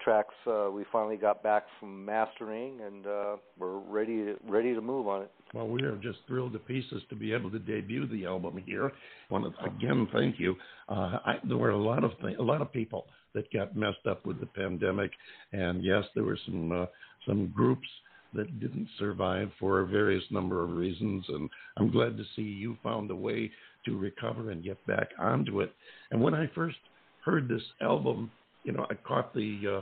tracks 0.03 0.33
uh, 0.47 0.69
we 0.71 0.85
finally 0.91 1.17
got 1.17 1.43
back 1.43 1.65
from 1.79 2.05
mastering, 2.05 2.79
and 2.81 3.07
uh, 3.07 3.35
we're 3.57 3.79
ready 3.79 4.17
to, 4.25 4.35
ready 4.47 4.73
to 4.73 4.81
move 4.81 5.07
on 5.07 5.23
it. 5.23 5.31
Well, 5.53 5.67
we 5.67 5.83
are 5.83 5.95
just 5.97 6.19
thrilled 6.27 6.53
to 6.53 6.59
pieces 6.59 7.01
to 7.09 7.15
be 7.15 7.33
able 7.33 7.51
to 7.51 7.59
debut 7.59 8.07
the 8.07 8.25
album 8.25 8.61
here. 8.65 8.91
Want 9.29 9.53
to 9.53 9.65
again 9.65 10.07
thank 10.13 10.39
you. 10.39 10.55
Uh, 10.89 11.19
I, 11.25 11.35
there 11.47 11.57
were 11.57 11.71
a 11.71 11.77
lot 11.77 12.03
of 12.03 12.11
th- 12.21 12.37
a 12.37 12.43
lot 12.43 12.61
of 12.61 12.71
people 12.71 13.05
that 13.33 13.51
got 13.53 13.75
messed 13.75 14.05
up 14.09 14.25
with 14.25 14.39
the 14.39 14.45
pandemic, 14.45 15.11
and 15.51 15.83
yes, 15.83 16.03
there 16.15 16.23
were 16.23 16.39
some 16.45 16.71
uh, 16.71 16.85
some 17.25 17.47
groups 17.55 17.87
that 18.33 18.59
didn't 18.59 18.87
survive 18.97 19.51
for 19.59 19.81
a 19.81 19.87
various 19.87 20.23
number 20.31 20.63
of 20.63 20.71
reasons. 20.71 21.25
And 21.27 21.49
I'm 21.77 21.91
glad 21.91 22.17
to 22.17 22.23
see 22.35 22.43
you 22.43 22.77
found 22.81 23.11
a 23.11 23.15
way 23.15 23.51
to 23.85 23.97
recover 23.97 24.51
and 24.51 24.63
get 24.63 24.85
back 24.87 25.09
onto 25.19 25.61
it. 25.61 25.73
And 26.11 26.21
when 26.21 26.33
I 26.33 26.49
first 26.55 26.77
heard 27.25 27.47
this 27.47 27.63
album, 27.81 28.31
you 28.63 28.71
know, 28.71 28.85
I 28.89 28.95
caught 28.95 29.33
the 29.33 29.79
uh, 29.79 29.81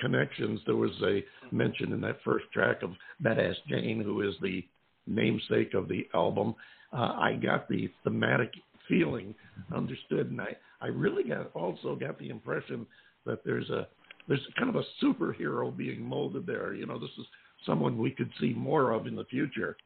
connections. 0.00 0.60
There 0.66 0.76
was 0.76 0.92
a 1.02 1.24
mention 1.54 1.92
in 1.92 2.00
that 2.02 2.18
first 2.24 2.46
track 2.52 2.82
of 2.82 2.90
Badass 3.22 3.54
Jane, 3.68 4.02
who 4.02 4.22
is 4.22 4.34
the 4.42 4.64
namesake 5.06 5.74
of 5.74 5.88
the 5.88 6.06
album. 6.14 6.54
Uh, 6.92 7.14
I 7.18 7.38
got 7.42 7.68
the 7.68 7.90
thematic 8.04 8.52
feeling 8.88 9.34
understood, 9.74 10.30
and 10.30 10.40
I, 10.40 10.56
I 10.80 10.88
really 10.88 11.24
got 11.24 11.50
also 11.54 11.94
got 11.94 12.18
the 12.18 12.28
impression 12.28 12.86
that 13.24 13.44
there's 13.44 13.70
a 13.70 13.86
there's 14.28 14.46
kind 14.56 14.68
of 14.68 14.76
a 14.76 15.04
superhero 15.04 15.76
being 15.76 16.02
molded 16.02 16.46
there. 16.46 16.74
You 16.74 16.86
know, 16.86 16.98
this 16.98 17.10
is 17.18 17.26
someone 17.66 17.98
we 17.98 18.10
could 18.10 18.30
see 18.40 18.52
more 18.56 18.92
of 18.92 19.06
in 19.06 19.16
the 19.16 19.24
future. 19.24 19.76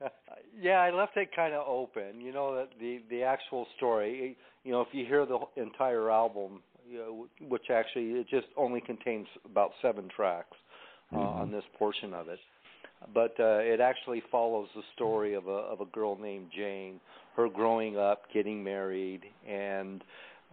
yeah, 0.60 0.80
I 0.80 0.90
left 0.90 1.16
it 1.16 1.28
kind 1.34 1.54
of 1.54 1.66
open. 1.66 2.20
You 2.20 2.32
know 2.32 2.54
that 2.56 2.70
the 2.80 3.02
the 3.10 3.22
actual 3.22 3.66
story. 3.76 4.36
You 4.64 4.72
know, 4.72 4.80
if 4.80 4.88
you 4.92 5.04
hear 5.04 5.26
the 5.26 5.38
entire 5.56 6.10
album, 6.10 6.62
you 6.88 6.98
know, 6.98 7.26
which 7.48 7.70
actually 7.70 8.12
it 8.12 8.28
just 8.28 8.46
only 8.56 8.80
contains 8.80 9.26
about 9.44 9.72
seven 9.82 10.08
tracks 10.14 10.56
uh, 11.12 11.16
Mhm. 11.18 11.40
on 11.42 11.50
this 11.50 11.64
portion 11.78 12.14
of 12.14 12.28
it, 12.28 12.38
but 13.12 13.38
uh, 13.38 13.58
it 13.60 13.80
actually 13.80 14.20
follows 14.30 14.68
the 14.74 14.82
story 14.94 15.34
of 15.34 15.46
a 15.46 15.50
of 15.72 15.80
a 15.80 15.86
girl 15.86 16.16
named 16.16 16.50
Jane, 16.54 17.00
her 17.36 17.48
growing 17.48 17.96
up, 17.98 18.30
getting 18.32 18.62
married, 18.62 19.22
and 19.46 20.02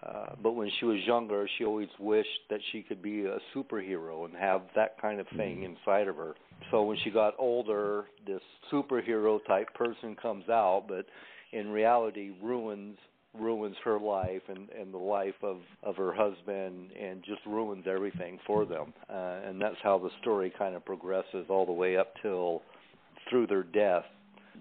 uh, 0.04 0.36
but 0.42 0.54
when 0.54 0.70
she 0.80 0.86
was 0.86 0.98
younger, 1.06 1.48
she 1.58 1.66
always 1.66 1.90
wished 2.00 2.42
that 2.50 2.60
she 2.72 2.82
could 2.82 3.02
be 3.02 3.26
a 3.26 3.38
superhero 3.56 4.26
and 4.26 4.36
have 4.36 4.62
that 4.76 5.00
kind 5.02 5.20
of 5.20 5.28
thing 5.38 5.64
inside 5.64 6.08
of 6.08 6.16
her. 6.16 6.36
So 6.72 6.84
when 6.84 6.98
she 7.04 7.12
got 7.12 7.36
older, 7.38 8.06
this 8.26 8.42
superhero 8.72 9.40
type 9.46 9.74
person 9.76 10.16
comes 10.16 10.50
out, 10.50 10.86
but 10.88 11.06
in 11.52 11.70
reality 11.70 12.32
ruins 12.42 12.98
ruins 13.40 13.76
her 13.84 14.00
life 14.00 14.42
and 14.50 14.70
and 14.70 14.94
the 14.94 14.98
life 14.98 15.36
of 15.42 15.58
of 15.84 15.96
her 15.96 16.14
husband 16.14 16.92
and 17.00 17.24
just 17.24 17.40
ruins 17.46 17.86
everything 17.88 18.38
for 18.46 18.66
them. 18.66 18.94
Uh, 19.10 19.40
and 19.46 19.62
that's 19.62 19.78
how 19.84 19.98
the 19.98 20.10
story 20.22 20.52
kind 20.58 20.76
of 20.76 20.84
progresses 20.86 21.46
all 21.50 21.66
the 21.66 21.72
way 21.72 21.98
up 21.98 22.14
till 22.22 22.62
through 23.30 23.48
their 23.48 23.64
death. 23.64 24.04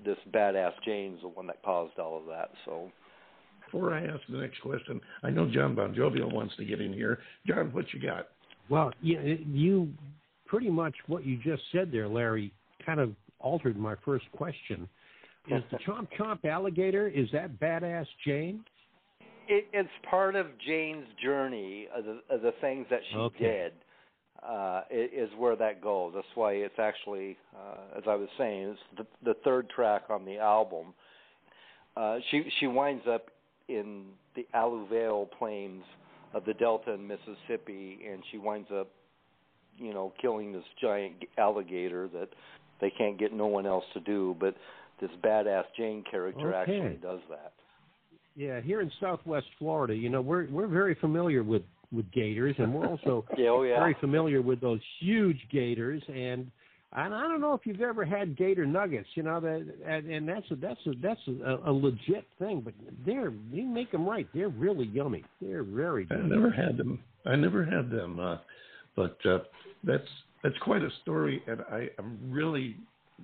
This 0.04 0.18
badass 0.32 0.72
Jane's 0.84 1.20
the 1.22 1.28
one 1.28 1.46
that 1.48 1.62
caused 1.64 1.98
all 1.98 2.18
of 2.18 2.26
that. 2.26 2.50
So 2.64 2.90
Before 3.66 3.92
I 3.92 4.04
ask 4.04 4.20
the 4.28 4.38
next 4.38 4.60
question, 4.60 5.00
I 5.22 5.30
know 5.30 5.48
John 5.50 5.74
Bon 5.74 5.94
Jovial 5.94 6.30
wants 6.30 6.56
to 6.56 6.64
get 6.64 6.80
in 6.80 6.92
here. 6.92 7.18
John, 7.46 7.70
what 7.72 7.86
you 7.92 8.00
got? 8.00 8.28
Well, 8.68 8.92
you, 9.02 9.38
you 9.46 9.92
pretty 10.46 10.70
much 10.70 10.94
what 11.06 11.26
you 11.26 11.36
just 11.42 11.62
said 11.72 11.90
there, 11.92 12.08
Larry, 12.08 12.52
kind 12.86 13.00
of 13.00 13.14
altered 13.40 13.76
my 13.76 13.94
first 14.04 14.24
question. 14.32 14.88
Is 15.48 15.62
the 15.70 15.78
Chomp 15.78 16.08
Chomp 16.18 16.44
alligator, 16.44 17.08
is 17.08 17.28
that 17.32 17.58
badass 17.60 18.06
Jane? 18.24 18.64
it, 19.50 19.66
it's 19.72 19.88
part 20.08 20.36
of 20.36 20.46
Jane's 20.64 21.06
journey 21.22 21.88
of 21.94 22.04
the, 22.04 22.20
of 22.30 22.40
the 22.42 22.52
things 22.60 22.86
that 22.90 23.00
she 23.10 23.16
Okay. 23.16 23.38
did. 23.38 23.72
Uh, 24.42 24.82
is 24.90 25.28
where 25.36 25.54
that 25.54 25.82
goes. 25.82 26.12
That's 26.14 26.26
why 26.34 26.52
it's 26.52 26.78
actually, 26.78 27.36
uh, 27.54 27.98
as 27.98 28.04
I 28.08 28.14
was 28.14 28.28
saying, 28.38 28.70
it's 28.70 28.80
the, 28.96 29.06
the 29.22 29.34
third 29.44 29.68
track 29.68 30.04
on 30.08 30.24
the 30.24 30.38
album. 30.38 30.94
Uh, 31.94 32.16
she 32.30 32.44
she 32.58 32.66
winds 32.66 33.04
up 33.06 33.26
in 33.68 34.06
the 34.34 34.46
alluvial 34.54 35.26
plains 35.38 35.82
of 36.32 36.46
the 36.46 36.54
Delta 36.54 36.92
in 36.92 37.06
Mississippi, 37.06 37.98
and 38.10 38.22
she 38.32 38.38
winds 38.38 38.68
up, 38.72 38.88
you 39.76 39.92
know, 39.92 40.14
killing 40.22 40.54
this 40.54 40.64
giant 40.80 41.16
alligator 41.36 42.08
that 42.08 42.30
they 42.80 42.88
can't 42.96 43.18
get 43.18 43.34
no 43.34 43.46
one 43.46 43.66
else 43.66 43.84
to 43.92 44.00
do. 44.00 44.34
But 44.40 44.54
this 45.00 45.10
badass 45.22 45.64
Jane 45.76 46.04
character 46.10 46.54
Okay. 46.54 46.76
actually 46.78 46.96
does 46.96 47.20
that. 47.28 47.52
Yeah, 48.36 48.60
here 48.60 48.80
in 48.80 48.90
Southwest 49.00 49.46
Florida, 49.58 49.94
you 49.94 50.08
know, 50.08 50.20
we're 50.20 50.48
we're 50.50 50.66
very 50.68 50.94
familiar 50.94 51.42
with 51.42 51.62
with 51.92 52.10
gators, 52.12 52.54
and 52.58 52.72
we're 52.72 52.86
also 52.86 53.24
Yeah, 53.36 53.50
oh 53.50 53.62
yeah. 53.62 53.78
very 53.78 53.96
familiar 54.00 54.40
with 54.42 54.60
those 54.60 54.80
huge 55.00 55.40
gators. 55.50 56.02
And 56.08 56.50
and 56.92 57.14
I 57.14 57.22
don't 57.22 57.40
know 57.40 57.54
if 57.54 57.66
you've 57.66 57.80
ever 57.80 58.04
had 58.04 58.36
gator 58.36 58.66
nuggets, 58.66 59.08
you 59.14 59.22
know, 59.22 59.40
that 59.40 59.66
and, 59.86 60.10
and 60.10 60.28
that's 60.28 60.50
a 60.50 60.56
that's 60.56 60.80
a 60.86 60.92
that's 61.02 61.20
a, 61.44 61.70
a 61.70 61.72
legit 61.72 62.24
thing. 62.38 62.60
But 62.60 62.74
they're 63.04 63.32
you 63.50 63.64
make 63.64 63.90
them 63.92 64.08
right, 64.08 64.28
they're 64.32 64.48
really 64.48 64.86
yummy. 64.86 65.24
They're 65.40 65.64
very 65.64 66.06
I 66.10 66.16
never 66.16 66.50
had 66.50 66.76
them. 66.76 67.00
I 67.26 67.36
never 67.36 67.64
had 67.64 67.90
them. 67.90 68.18
Uh, 68.20 68.36
but 68.96 69.18
uh, 69.26 69.38
that's 69.84 70.08
that's 70.42 70.58
quite 70.62 70.82
a 70.82 70.90
story, 71.02 71.42
and 71.46 71.60
I 71.70 71.88
am 71.98 72.18
really 72.30 72.76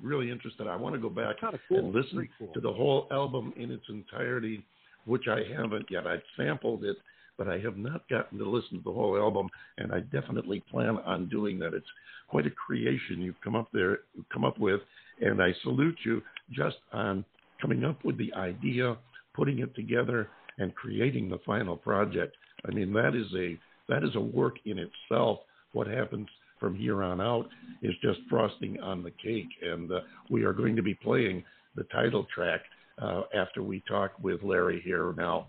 really 0.02 0.30
interested. 0.30 0.66
I 0.66 0.76
want 0.76 0.94
to 0.94 1.00
go 1.00 1.08
back 1.08 1.36
cool. 1.68 1.78
and 1.78 1.94
listen 1.94 2.28
cool. 2.38 2.52
to 2.54 2.60
the 2.60 2.72
whole 2.72 3.08
album 3.10 3.52
in 3.56 3.70
its 3.70 3.84
entirety, 3.88 4.64
which 5.04 5.24
I 5.28 5.42
haven't 5.56 5.86
yet. 5.90 6.06
I've 6.06 6.22
sampled 6.36 6.84
it, 6.84 6.96
but 7.38 7.48
I 7.48 7.58
have 7.58 7.76
not 7.76 8.08
gotten 8.08 8.38
to 8.38 8.48
listen 8.48 8.78
to 8.78 8.84
the 8.84 8.92
whole 8.92 9.16
album, 9.16 9.48
and 9.78 9.92
I 9.92 10.00
definitely 10.00 10.62
plan 10.70 10.98
on 11.04 11.28
doing 11.28 11.58
that. 11.60 11.74
It's 11.74 11.86
quite 12.28 12.46
a 12.46 12.50
creation 12.50 13.20
you've 13.20 13.40
come 13.42 13.56
up 13.56 13.68
there, 13.72 14.00
come 14.32 14.44
up 14.44 14.58
with, 14.58 14.80
and 15.20 15.42
I 15.42 15.54
salute 15.62 15.98
you 16.04 16.22
just 16.52 16.76
on 16.92 17.24
coming 17.60 17.84
up 17.84 18.04
with 18.04 18.18
the 18.18 18.32
idea, 18.34 18.96
putting 19.34 19.60
it 19.60 19.74
together, 19.74 20.28
and 20.58 20.74
creating 20.74 21.28
the 21.28 21.38
final 21.44 21.76
project. 21.76 22.36
I 22.66 22.72
mean, 22.72 22.92
that 22.94 23.14
is 23.14 23.26
a 23.36 23.58
that 23.88 24.02
is 24.02 24.14
a 24.16 24.20
work 24.20 24.56
in 24.64 24.78
itself. 24.78 25.40
What 25.72 25.86
happens 25.86 26.28
from 26.58 26.74
here 26.74 27.02
on 27.02 27.20
out 27.20 27.48
is 27.82 27.94
just 28.02 28.20
frosting 28.28 28.80
on 28.80 29.02
the 29.02 29.10
cake, 29.10 29.48
and 29.62 29.90
uh, 29.90 30.00
we 30.30 30.44
are 30.44 30.52
going 30.52 30.76
to 30.76 30.82
be 30.82 30.94
playing 30.94 31.44
the 31.74 31.84
title 31.84 32.26
track 32.34 32.60
uh, 33.00 33.22
after 33.34 33.62
we 33.62 33.82
talk 33.88 34.12
with 34.22 34.42
Larry 34.42 34.80
here 34.84 35.12
now. 35.16 35.48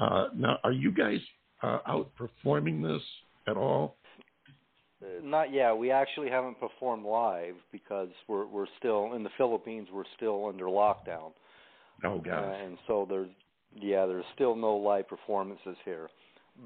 Uh, 0.00 0.28
now, 0.34 0.58
are 0.64 0.72
you 0.72 0.90
guys 0.90 1.20
uh, 1.62 1.78
out 1.86 2.10
performing 2.16 2.82
this 2.82 3.02
at 3.46 3.56
all? 3.56 3.96
Uh, 5.02 5.06
Not 5.22 5.52
yet. 5.52 5.76
We 5.76 5.90
actually 5.90 6.30
haven't 6.30 6.58
performed 6.58 7.04
live 7.04 7.54
because 7.72 8.08
we're 8.28 8.46
we're 8.46 8.66
still 8.78 9.12
in 9.14 9.22
the 9.22 9.30
Philippines. 9.36 9.88
We're 9.92 10.04
still 10.16 10.46
under 10.46 10.66
lockdown, 10.66 11.32
Oh 12.04 12.16
uh, 12.16 12.18
gosh, 12.18 12.56
and 12.62 12.78
so 12.86 13.06
there's 13.08 13.28
yeah, 13.74 14.06
there's 14.06 14.24
still 14.34 14.54
no 14.54 14.76
live 14.76 15.08
performances 15.08 15.76
here. 15.84 16.08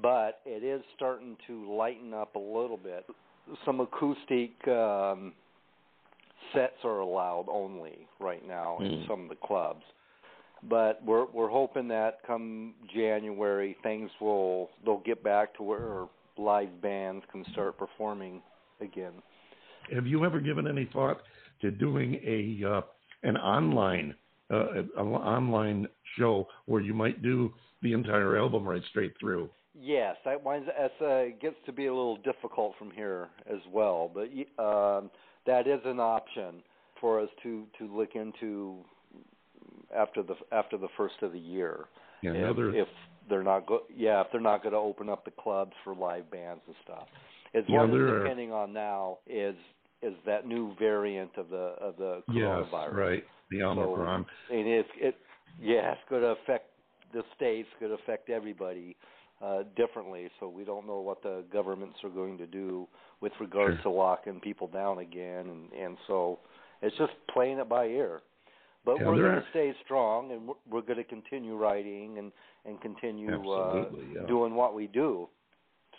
But 0.01 0.39
it 0.45 0.63
is 0.63 0.81
starting 0.95 1.35
to 1.47 1.73
lighten 1.73 2.13
up 2.13 2.35
a 2.35 2.39
little 2.39 2.79
bit. 2.81 3.05
Some 3.65 3.79
acoustic 3.79 4.51
um, 4.67 5.33
sets 6.53 6.77
are 6.83 6.99
allowed 6.99 7.45
only 7.49 8.07
right 8.19 8.45
now 8.47 8.79
in 8.79 8.91
Mm. 8.91 9.07
some 9.07 9.23
of 9.23 9.29
the 9.29 9.35
clubs. 9.35 9.83
But 10.63 11.03
we're 11.03 11.25
we're 11.25 11.49
hoping 11.49 11.87
that 11.87 12.19
come 12.25 12.75
January 12.93 13.75
things 13.83 14.11
will 14.19 14.69
they'll 14.85 14.99
get 14.99 15.23
back 15.23 15.55
to 15.55 15.63
where 15.63 16.07
live 16.37 16.81
bands 16.81 17.25
can 17.31 17.43
start 17.51 17.77
performing 17.77 18.41
again. 18.79 19.13
have 19.93 20.05
you 20.07 20.23
ever 20.25 20.39
given 20.39 20.67
any 20.67 20.85
thought 20.93 21.21
to 21.61 21.71
doing 21.71 22.19
a 22.25 22.63
uh, 22.67 22.81
an 23.23 23.37
online 23.37 24.15
uh, 24.51 24.73
an 24.73 24.89
online 24.97 25.87
show 26.17 26.47
where 26.65 26.81
you 26.81 26.93
might 26.93 27.21
do 27.23 27.51
the 27.81 27.93
entire 27.93 28.37
album 28.37 28.63
right 28.67 28.83
straight 28.89 29.13
through? 29.19 29.49
Yes, 29.79 30.15
that 30.25 30.43
winds 30.43 30.67
as 30.77 30.91
uh, 31.05 31.23
gets 31.41 31.55
to 31.65 31.71
be 31.71 31.85
a 31.85 31.93
little 31.93 32.17
difficult 32.17 32.73
from 32.77 32.91
here 32.91 33.29
as 33.49 33.59
well, 33.71 34.11
but 34.13 34.23
um, 34.61 35.09
that 35.45 35.65
is 35.67 35.79
an 35.85 35.99
option 35.99 36.61
for 36.99 37.21
us 37.21 37.29
to 37.43 37.65
to 37.79 37.85
look 37.85 38.15
into 38.15 38.77
after 39.95 40.23
the 40.23 40.35
after 40.51 40.77
the 40.77 40.89
first 40.97 41.15
of 41.21 41.31
the 41.31 41.39
year. 41.39 41.85
Yeah, 42.21 42.31
if, 42.31 42.35
another 42.37 42.75
if 42.75 42.87
they're 43.29 43.43
not 43.43 43.65
go 43.65 43.81
yeah 43.95 44.21
if 44.21 44.27
they're 44.31 44.41
not 44.41 44.61
going 44.61 44.73
to 44.73 44.79
open 44.79 45.09
up 45.09 45.23
the 45.23 45.31
clubs 45.31 45.71
for 45.83 45.95
live 45.95 46.29
bands 46.29 46.61
and 46.67 46.75
stuff. 46.83 47.07
As 47.53 47.63
Yeah, 47.67 47.79
one 47.79 47.89
is 47.91 47.93
there 47.95 48.15
are- 48.15 48.19
depending 48.23 48.51
on 48.51 48.73
now 48.73 49.19
is 49.25 49.55
is 50.01 50.13
that 50.25 50.45
new 50.47 50.75
variant 50.79 51.31
of 51.37 51.49
the 51.49 51.75
of 51.79 51.95
the 51.97 52.23
yes, 52.33 52.43
coronavirus. 52.45 52.93
right, 52.93 53.23
the 53.51 53.61
Omicron. 53.63 54.25
And 54.51 54.67
it's 54.67 54.89
it 54.99 55.15
yeah, 55.61 55.93
it's 55.93 56.01
going 56.09 56.21
to 56.23 56.29
affect 56.43 56.65
the 57.13 57.23
states, 57.35 57.67
going 57.79 57.95
to 57.95 58.01
affect 58.03 58.29
everybody 58.29 58.95
uh, 59.43 59.63
differently. 59.75 60.29
So 60.39 60.47
we 60.47 60.63
don't 60.63 60.85
know 60.85 60.99
what 60.99 61.23
the 61.23 61.43
governments 61.51 61.97
are 62.03 62.09
going 62.09 62.37
to 62.37 62.47
do 62.47 62.87
with 63.21 63.31
regards 63.39 63.75
Sure. 63.77 63.91
to 63.91 63.97
locking 63.97 64.39
people 64.39 64.67
down 64.67 64.99
again, 64.99 65.49
and 65.49 65.71
and 65.73 65.97
so 66.07 66.39
it's 66.81 66.95
just 66.97 67.13
playing 67.33 67.59
it 67.59 67.69
by 67.69 67.85
ear. 67.85 68.21
But 68.83 68.97
Yeah, 68.99 69.07
we're 69.07 69.17
going 69.17 69.35
to 69.35 69.45
stay 69.51 69.73
strong, 69.85 70.31
and 70.31 70.47
we're, 70.47 70.55
we're 70.69 70.81
going 70.81 70.97
to 70.97 71.03
continue 71.03 71.55
writing 71.55 72.17
and 72.17 72.31
and 72.65 72.79
continue 72.81 73.51
uh, 73.51 73.85
yeah. 74.13 74.25
doing 74.27 74.55
what 74.55 74.73
we 74.73 74.87
do. 74.87 75.27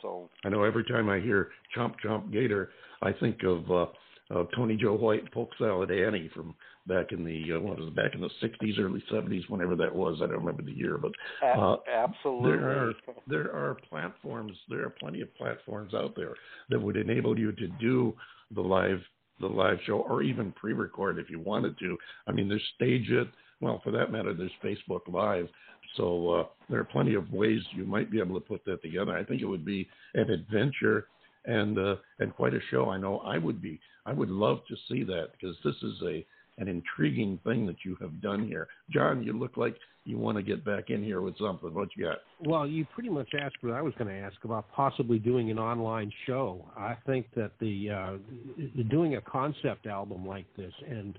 So 0.00 0.28
I 0.44 0.48
know 0.48 0.64
every 0.64 0.84
time 0.84 1.08
I 1.08 1.20
hear 1.20 1.50
Chomp 1.76 1.94
Chomp 2.04 2.32
Gator, 2.32 2.70
I 3.02 3.12
think 3.12 3.42
of 3.44 3.70
uh, 3.70 3.86
uh, 4.34 4.44
Tony 4.56 4.76
Joe 4.76 4.94
White, 4.94 5.30
Polk 5.32 5.50
Salad 5.58 5.90
Annie 5.90 6.30
from 6.34 6.54
back 6.86 7.12
in 7.12 7.24
the 7.24 7.56
uh, 7.56 7.60
what 7.60 7.78
was 7.78 7.88
it, 7.88 7.96
back 7.96 8.14
in 8.14 8.20
the 8.20 8.30
'60s, 8.42 8.78
early 8.78 9.02
'70s, 9.10 9.48
whenever 9.48 9.76
that 9.76 9.94
was. 9.94 10.18
I 10.22 10.26
don't 10.26 10.38
remember 10.44 10.62
the 10.62 10.72
year, 10.72 10.98
but 10.98 11.12
Uh, 11.42 11.76
absolutely. 11.92 12.52
there 12.52 12.68
are 12.70 12.92
there 13.26 13.52
are 13.54 13.76
platforms, 13.88 14.56
there 14.68 14.84
are 14.84 14.90
plenty 14.90 15.20
of 15.20 15.34
platforms 15.34 15.94
out 15.94 16.14
there 16.16 16.34
that 16.70 16.80
would 16.80 16.96
enable 16.96 17.38
you 17.38 17.52
to 17.52 17.66
do 17.80 18.14
the 18.54 18.60
live 18.60 19.00
the 19.40 19.46
live 19.46 19.78
show 19.86 19.98
or 20.08 20.22
even 20.22 20.52
pre-record 20.52 21.18
if 21.18 21.28
you 21.28 21.40
wanted 21.40 21.78
to. 21.78 21.98
I 22.26 22.32
mean, 22.32 22.48
there's 22.48 22.62
StageIt. 22.80 23.28
Well, 23.60 23.80
for 23.84 23.90
that 23.92 24.10
matter, 24.10 24.34
there's 24.34 24.50
Facebook 24.62 25.00
Live. 25.08 25.48
So 25.96 26.30
uh, 26.30 26.44
there 26.70 26.80
are 26.80 26.84
plenty 26.84 27.14
of 27.14 27.30
ways 27.32 27.60
you 27.74 27.84
might 27.84 28.10
be 28.10 28.18
able 28.18 28.34
to 28.40 28.46
put 28.46 28.64
that 28.64 28.82
together. 28.82 29.16
I 29.16 29.24
think 29.24 29.42
it 29.42 29.46
would 29.46 29.64
be 29.64 29.88
an 30.14 30.30
adventure, 30.30 31.08
and 31.44 31.78
uh, 31.78 31.96
and 32.18 32.34
quite 32.34 32.54
a 32.54 32.60
show. 32.70 32.88
I 32.88 32.98
know 32.98 33.18
I 33.18 33.38
would 33.38 33.60
be. 33.60 33.78
I 34.06 34.12
would 34.12 34.30
love 34.30 34.58
to 34.68 34.76
see 34.88 35.04
that 35.04 35.28
because 35.32 35.56
this 35.64 35.76
is 35.82 36.02
a 36.04 36.24
an 36.58 36.68
intriguing 36.68 37.38
thing 37.44 37.66
that 37.66 37.76
you 37.84 37.96
have 38.00 38.20
done 38.20 38.46
here. 38.46 38.68
John, 38.90 39.22
you 39.22 39.32
look 39.32 39.56
like 39.56 39.74
you 40.04 40.18
want 40.18 40.36
to 40.36 40.42
get 40.42 40.64
back 40.64 40.90
in 40.90 41.02
here 41.02 41.20
with 41.20 41.36
something. 41.38 41.72
What 41.72 41.88
you 41.96 42.04
got? 42.04 42.18
Well, 42.44 42.66
you 42.66 42.84
pretty 42.92 43.08
much 43.08 43.28
asked 43.40 43.56
what 43.62 43.72
I 43.72 43.80
was 43.80 43.94
going 43.98 44.08
to 44.08 44.20
ask 44.20 44.36
about 44.44 44.70
possibly 44.70 45.18
doing 45.18 45.50
an 45.50 45.58
online 45.58 46.12
show. 46.26 46.64
I 46.76 46.96
think 47.06 47.26
that 47.36 47.52
the 47.60 47.90
uh, 47.90 48.82
doing 48.90 49.16
a 49.16 49.20
concept 49.22 49.86
album 49.86 50.26
like 50.26 50.46
this 50.56 50.72
and 50.88 51.18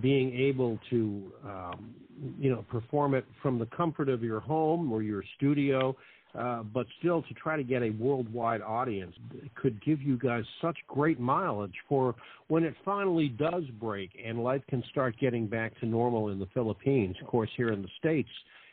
being 0.00 0.34
able 0.38 0.78
to 0.90 1.32
um, 1.44 1.94
you 2.38 2.50
know 2.50 2.64
perform 2.70 3.14
it 3.14 3.24
from 3.42 3.58
the 3.58 3.66
comfort 3.66 4.08
of 4.08 4.22
your 4.22 4.40
home 4.40 4.92
or 4.92 5.02
your 5.02 5.24
studio 5.36 5.96
uh, 6.34 6.62
but 6.62 6.86
still 6.98 7.22
to 7.22 7.34
try 7.34 7.56
to 7.56 7.62
get 7.62 7.82
a 7.82 7.90
worldwide 7.90 8.60
audience 8.60 9.14
could 9.54 9.82
give 9.84 10.02
you 10.02 10.18
guys 10.18 10.44
such 10.60 10.76
great 10.86 11.18
mileage 11.18 11.74
for 11.88 12.14
when 12.48 12.64
it 12.64 12.74
finally 12.84 13.28
does 13.28 13.64
break 13.80 14.10
and 14.24 14.42
life 14.42 14.62
can 14.68 14.82
start 14.90 15.14
getting 15.18 15.46
back 15.46 15.78
to 15.80 15.86
normal 15.86 16.28
in 16.28 16.38
the 16.38 16.48
Philippines. 16.52 17.16
Of 17.20 17.28
course, 17.28 17.50
here 17.56 17.70
in 17.70 17.82
the 17.82 17.88
States, 17.98 18.28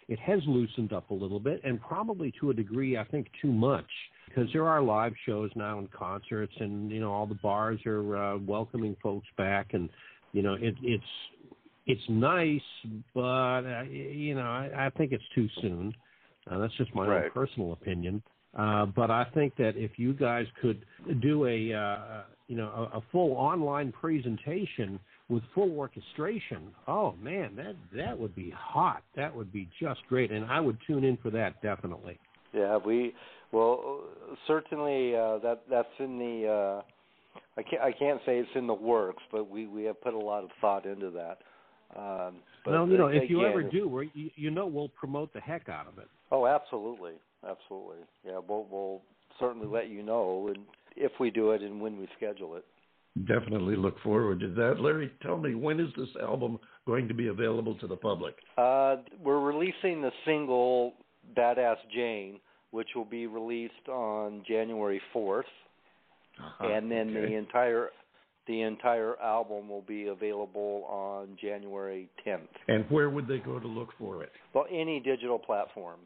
it 0.08 0.20
has 0.20 0.40
loosened 0.46 0.94
up 0.94 1.10
a 1.10 1.14
little 1.14 1.40
bit 1.40 1.62
and 1.64 1.82
probably 1.82 2.34
to 2.40 2.50
a 2.50 2.54
degree, 2.54 2.98
I 2.98 3.06
think, 3.06 3.28
too 3.42 3.52
much 3.52 3.90
because 4.28 4.50
there 4.52 4.68
are 4.68 4.82
live 4.82 5.14
shows 5.26 5.50
now 5.56 5.80
and 5.80 5.90
concerts 5.92 6.54
and, 6.60 6.92
you 6.92 7.00
know, 7.00 7.12
all 7.12 7.26
the 7.26 7.36
bars 7.36 7.80
are 7.86 8.18
uh, 8.18 8.38
welcoming 8.40 8.96
folks 9.02 9.28
back 9.38 9.74
and, 9.74 9.90
you 10.34 10.42
know, 10.42 10.56
it, 10.56 10.76
it's, 10.84 11.04
it's 11.88 12.02
nice, 12.10 12.62
but 13.14 13.62
uh, 13.62 13.84
you 13.84 14.34
know, 14.34 14.42
I, 14.42 14.88
I 14.88 14.90
think 14.98 15.12
it's 15.12 15.24
too 15.36 15.48
soon. 15.62 15.94
Uh, 16.50 16.60
that's 16.60 16.74
just 16.76 16.94
my 16.94 17.08
Right. 17.08 17.26
own 17.26 17.32
personal 17.32 17.74
opinion. 17.74 18.22
Uh, 18.56 18.86
but 18.86 19.12
I 19.12 19.26
think 19.34 19.56
that 19.58 19.76
if 19.76 20.00
you 20.00 20.14
guys 20.14 20.48
could 20.62 20.86
do 21.22 21.46
a 21.46 21.74
uh, 21.74 22.24
you 22.48 22.56
know 22.56 22.90
a, 22.94 22.98
a 22.98 23.04
full 23.12 23.34
online 23.34 23.92
presentation 23.92 25.00
with 25.28 25.44
full 25.54 25.72
orchestration, 25.78 26.74
oh 26.88 27.14
man, 27.22 27.56
that 27.58 27.76
that 27.94 28.18
would 28.18 28.34
be 28.34 28.52
hot. 28.52 29.04
That 29.16 29.36
would 29.36 29.52
be 29.52 29.68
just 29.80 30.02
great, 30.08 30.32
and 30.32 30.46
I 30.46 30.62
would 30.62 30.78
tune 30.88 31.04
in 31.04 31.18
for 31.18 31.32
that 31.32 31.62
definitely. 31.62 32.18
Yeah, 32.54 32.78
we 32.78 33.14
well 33.52 34.04
certainly 34.48 35.16
uh, 35.16 35.40
that 35.40 35.64
that's 35.70 35.90
in 36.00 36.18
the. 36.18 36.48
Uh, 36.48 36.82
I 37.58 37.64
can't 37.64 37.82
I 37.82 37.92
can't 37.92 38.22
say 38.26 38.38
it's 38.40 38.50
in 38.56 38.68
the 38.68 38.74
works, 38.74 39.24
but 39.32 39.50
we 39.50 39.68
we 39.68 39.84
have 39.84 40.02
put 40.02 40.14
a 40.14 40.20
lot 40.20 40.44
of 40.44 40.50
thought 40.62 40.86
into 40.86 41.10
that. 41.12 41.40
Um, 41.98 42.36
but 42.64 42.72
well, 42.74 42.88
you 42.88 42.98
know, 42.98 43.08
if 43.08 43.30
you 43.30 43.40
again, 43.42 43.52
ever 43.52 43.64
do, 43.64 44.10
you, 44.14 44.30
you 44.36 44.52
know, 44.52 44.66
we'll 44.66 44.90
promote 44.90 45.34
the 45.34 45.40
heck 45.40 45.70
out 45.70 45.88
of 45.88 45.98
it. 45.98 46.08
Oh, 46.32 46.48
absolutely, 46.48 47.14
absolutely. 47.48 48.04
Yeah, 48.26 48.40
we'll 48.48 48.68
we'll 48.70 49.02
certainly 49.40 49.68
let 49.68 49.90
you 49.90 50.04
know 50.04 50.48
and 50.54 50.66
if 50.96 51.12
we 51.20 51.30
do 51.30 51.52
it 51.52 51.62
and 51.62 51.82
when 51.82 51.98
we 51.98 52.08
schedule 52.18 52.56
it. 52.56 52.66
Definitely 53.28 53.76
look 53.78 54.00
forward 54.02 54.42
to 54.42 54.50
that. 54.56 54.80
Larry, 54.80 55.12
tell 55.22 55.38
me 55.38 55.56
when 55.56 55.80
is 55.80 55.90
this 55.98 56.10
album 56.22 56.60
going 56.86 57.08
to 57.08 57.14
be 57.14 57.28
available 57.28 57.76
to 57.76 57.88
the 57.88 57.96
public? 57.96 58.36
Uh, 58.58 58.98
we're 59.24 59.40
releasing 59.40 60.02
the 60.02 60.12
single 60.26 60.94
"Badass 61.38 61.78
Jane," 61.94 62.40
which 62.72 62.90
will 62.96 63.06
be 63.06 63.26
released 63.28 63.88
on 63.90 64.44
January 64.48 65.02
fourth, 65.14 65.46
Uh-huh, 66.40 66.68
and 66.68 66.92
then 66.92 67.10
okay. 67.12 67.28
the 67.28 67.34
entire 67.36 67.90
the 68.48 68.62
entire 68.62 69.20
album 69.22 69.70
will 69.70 69.82
be 69.82 70.08
available 70.08 70.84
on 70.88 71.36
January 71.42 72.08
tenth. 72.24 72.50
And 72.68 72.86
where 72.92 73.10
would 73.10 73.28
they 73.28 73.40
go 73.40 73.60
to 73.60 73.68
look 73.68 73.90
for 73.98 74.22
it? 74.24 74.32
Well, 74.54 74.66
any 74.70 75.00
digital 75.00 75.40
platform. 75.40 76.00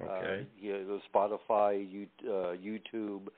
Okay. 0.00 0.40
Uh, 0.40 0.44
you 0.60 0.72
know, 0.72 1.00
Spotify, 1.12 1.90
you, 1.90 2.06
uh, 2.24 2.54
YouTube, 2.56 3.28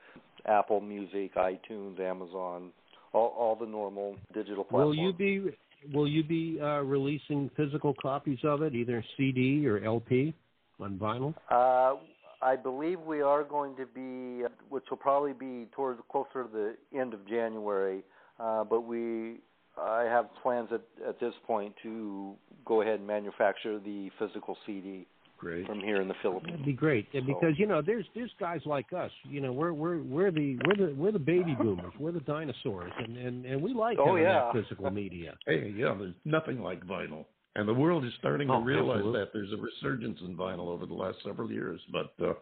Apple 0.45 0.81
Music, 0.81 1.35
iTunes, 1.35 1.99
Amazon, 1.99 2.71
all, 3.13 3.35
all 3.37 3.57
the 3.59 3.65
normal 3.65 4.15
digital 4.33 4.63
platforms. 4.63 4.97
Will 4.97 5.03
you 5.03 5.13
be 5.13 5.51
Will 5.93 6.07
you 6.07 6.23
be 6.23 6.59
uh, 6.61 6.81
releasing 6.81 7.49
physical 7.57 7.95
copies 7.99 8.37
of 8.43 8.61
it, 8.61 8.75
either 8.75 9.03
CD 9.17 9.65
or 9.67 9.79
LP 9.83 10.33
on 10.79 10.97
vinyl? 10.99 11.33
Uh, 11.49 11.99
I 12.41 12.55
believe 12.55 12.99
we 12.99 13.21
are 13.21 13.43
going 13.43 13.75
to 13.77 13.85
be, 13.85 14.45
which 14.69 14.83
will 14.89 14.97
probably 14.97 15.33
be 15.33 15.67
towards 15.75 15.99
closer 16.11 16.43
to 16.43 16.49
the 16.51 16.97
end 16.97 17.13
of 17.13 17.27
January. 17.27 18.03
Uh, 18.39 18.63
but 18.63 18.81
we, 18.81 19.39
I 19.75 20.03
have 20.03 20.27
plans 20.41 20.69
at 20.71 20.81
at 21.07 21.19
this 21.19 21.33
point 21.45 21.73
to 21.83 22.35
go 22.65 22.81
ahead 22.81 22.99
and 22.99 23.07
manufacture 23.07 23.79
the 23.79 24.09
physical 24.19 24.57
CD 24.65 25.07
Great. 25.41 25.65
from 25.65 25.79
here 25.81 25.99
in 26.01 26.07
the 26.07 26.13
Philippines. 26.21 26.51
That'd 26.51 26.65
be 26.67 26.71
great 26.73 27.07
Yeah, 27.11 27.21
So- 27.21 27.25
because 27.33 27.57
you 27.59 27.65
know 27.65 27.81
there's 27.81 28.05
there's 28.15 28.31
guys 28.39 28.61
like 28.65 28.93
us. 28.93 29.11
You 29.23 29.41
know 29.41 29.51
we're 29.51 29.73
we're 29.73 29.97
we're 30.03 30.29
the 30.31 30.57
we're 30.65 30.75
the 30.75 30.93
we're 30.95 31.11
the 31.11 31.19
baby 31.19 31.55
boomers. 31.59 31.93
We're 31.99 32.11
the 32.11 32.19
dinosaurs, 32.21 32.91
and 32.99 33.17
and 33.17 33.45
and 33.45 33.61
we 33.61 33.73
like 33.73 33.97
Oh, 33.99 34.15
yeah. 34.17 34.51
physical 34.53 34.89
media. 34.91 35.35
Hey, 35.47 35.73
yeah, 35.75 35.95
there's 35.97 36.13
nothing 36.25 36.61
like 36.61 36.85
vinyl. 36.85 37.25
And 37.55 37.67
the 37.67 37.73
world 37.73 38.05
is 38.05 38.13
starting 38.19 38.47
to 38.49 38.53
Oh, 38.53 38.61
realize 38.61 38.97
absolutely. 38.99 39.19
that 39.19 39.33
there's 39.33 39.51
a 39.51 39.57
resurgence 39.57 40.19
in 40.21 40.37
vinyl 40.37 40.67
over 40.69 40.85
the 40.85 40.93
last 40.93 41.17
several 41.25 41.51
years. 41.51 41.81
But 41.91 42.13
uh, 42.23 42.33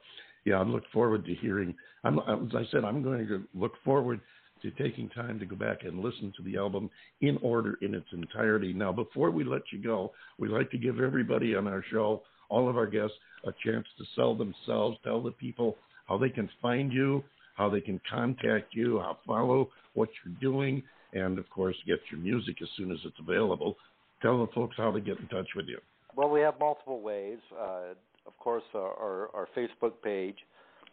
yeah, 0.45 0.59
I'm 0.59 0.71
look 0.71 0.83
forward 0.93 1.25
to 1.25 1.33
hearing. 1.35 1.73
I'm, 2.03 2.19
as 2.19 2.53
I 2.53 2.65
said, 2.71 2.83
I'm 2.83 3.01
going 3.01 3.25
to 3.27 3.43
look 3.55 3.73
forward 3.83 4.19
to 4.61 4.71
taking 4.71 5.07
time 5.09 5.39
to 5.39 5.45
go 5.45 5.55
back 5.55 5.83
and 5.85 5.99
listen 6.01 6.33
to 6.35 6.43
the 6.43 6.57
album 6.57 6.89
in 7.21 7.37
order 7.41 7.77
in 7.81 7.95
its 7.95 8.05
entirety. 8.11 8.73
Now, 8.73 8.91
before 8.91 9.31
we 9.31 9.43
let 9.45 9.61
you 9.71 9.79
go, 9.81 10.11
we'd 10.37 10.51
like 10.51 10.69
to 10.71 10.77
give 10.77 10.99
everybody 10.99 11.55
on 11.55 11.65
our 11.65 11.81
show, 11.89 12.23
all 12.49 12.69
of 12.69 12.77
our 12.77 12.87
guests, 12.87 13.15
a 13.45 13.51
chance 13.63 13.85
to 13.97 14.05
sell 14.15 14.35
themselves, 14.35 14.97
tell 15.03 15.21
the 15.21 15.31
people 15.31 15.77
how 16.07 16.17
they 16.17 16.29
can 16.29 16.49
find 16.61 16.91
you, 16.91 17.23
how 17.55 17.69
they 17.69 17.81
can 17.81 18.01
contact 18.09 18.73
you, 18.73 18.99
how 18.99 19.17
follow 19.25 19.69
what 19.93 20.09
you're 20.23 20.35
doing, 20.39 20.83
and 21.13 21.39
of 21.39 21.49
course, 21.49 21.75
get 21.85 21.99
your 22.11 22.19
music 22.19 22.61
as 22.61 22.67
soon 22.77 22.91
as 22.91 22.97
it's 23.03 23.19
available. 23.19 23.75
Tell 24.21 24.45
the 24.45 24.51
folks 24.53 24.75
how 24.77 24.91
to 24.91 24.99
get 24.99 25.19
in 25.19 25.27
touch 25.27 25.47
with 25.55 25.67
you. 25.67 25.79
Well, 26.15 26.29
we 26.29 26.41
have 26.41 26.59
multiple 26.59 27.01
ways. 27.01 27.39
Uh, 27.57 27.93
of 28.25 28.37
course, 28.37 28.63
our, 28.73 28.93
our, 28.93 29.29
our 29.33 29.47
Facebook 29.55 29.93
page 30.03 30.37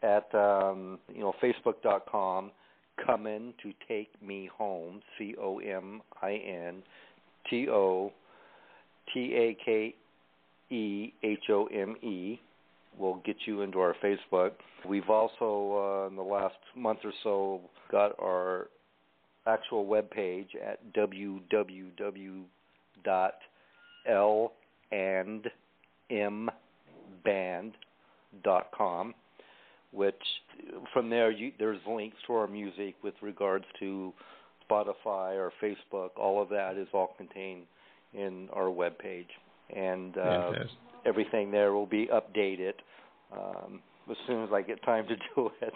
at 0.02 0.32
um, 0.34 0.98
you 1.12 1.20
know 1.20 1.34
facebook.com. 1.42 2.52
Coming 3.04 3.52
to 3.62 3.74
take 3.86 4.10
me 4.22 4.48
home. 4.56 5.02
C 5.18 5.34
O 5.38 5.58
M 5.58 6.00
I 6.22 6.32
N 6.32 6.82
T 7.50 7.68
O 7.68 8.10
T 9.12 9.34
A 9.34 9.56
K 9.62 9.94
E 10.70 11.12
H 11.22 11.44
O 11.50 11.66
M 11.66 11.96
E 12.02 12.40
will 12.98 13.20
get 13.24 13.36
you 13.44 13.62
into 13.62 13.78
our 13.78 13.94
Facebook. 14.02 14.52
We've 14.88 15.10
also, 15.10 16.04
uh, 16.04 16.08
in 16.08 16.16
the 16.16 16.22
last 16.22 16.54
month 16.74 17.00
or 17.04 17.12
so, 17.22 17.60
got 17.90 18.12
our 18.20 18.68
actual 19.46 19.86
web 19.86 20.10
page 20.10 20.48
at 20.64 20.80
www 20.94 22.44
l 24.08 24.52
and 24.92 25.46
m 26.10 26.50
band 27.24 27.72
dot 28.44 28.68
com 28.76 29.14
which 29.92 30.14
from 30.92 31.08
there 31.08 31.30
you, 31.30 31.52
there's 31.58 31.78
links 31.88 32.16
to 32.26 32.32
our 32.34 32.46
music 32.46 32.94
with 33.02 33.14
regards 33.22 33.64
to 33.78 34.12
Spotify 34.68 35.36
or 35.36 35.52
Facebook 35.62 36.10
all 36.16 36.42
of 36.42 36.48
that 36.48 36.76
is 36.76 36.88
all 36.92 37.14
contained 37.16 37.62
in 38.14 38.48
our 38.52 38.70
web 38.70 38.98
page 38.98 39.28
and 39.74 40.16
uh, 40.16 40.52
everything 41.04 41.50
there 41.50 41.72
will 41.72 41.86
be 41.86 42.08
updated 42.12 42.74
um, 43.32 43.80
as 44.10 44.16
soon 44.26 44.44
as 44.44 44.50
I 44.52 44.62
get 44.62 44.82
time 44.84 45.06
to 45.08 45.16
do 45.34 45.50
it. 45.60 45.72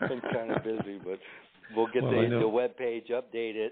Been 0.00 0.20
kind 0.32 0.50
of 0.50 0.62
busy, 0.64 0.98
but 1.02 1.18
we'll 1.74 1.88
get 1.88 2.02
Well, 2.02 2.12
the, 2.12 2.38
the 2.40 2.48
web 2.48 2.76
page 2.76 3.08
updated 3.08 3.70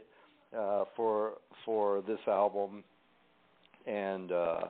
uh, 0.57 0.85
for 0.97 1.35
for 1.65 2.03
this 2.07 2.21
album 2.27 2.85
and 3.87 4.33
uh, 4.33 4.61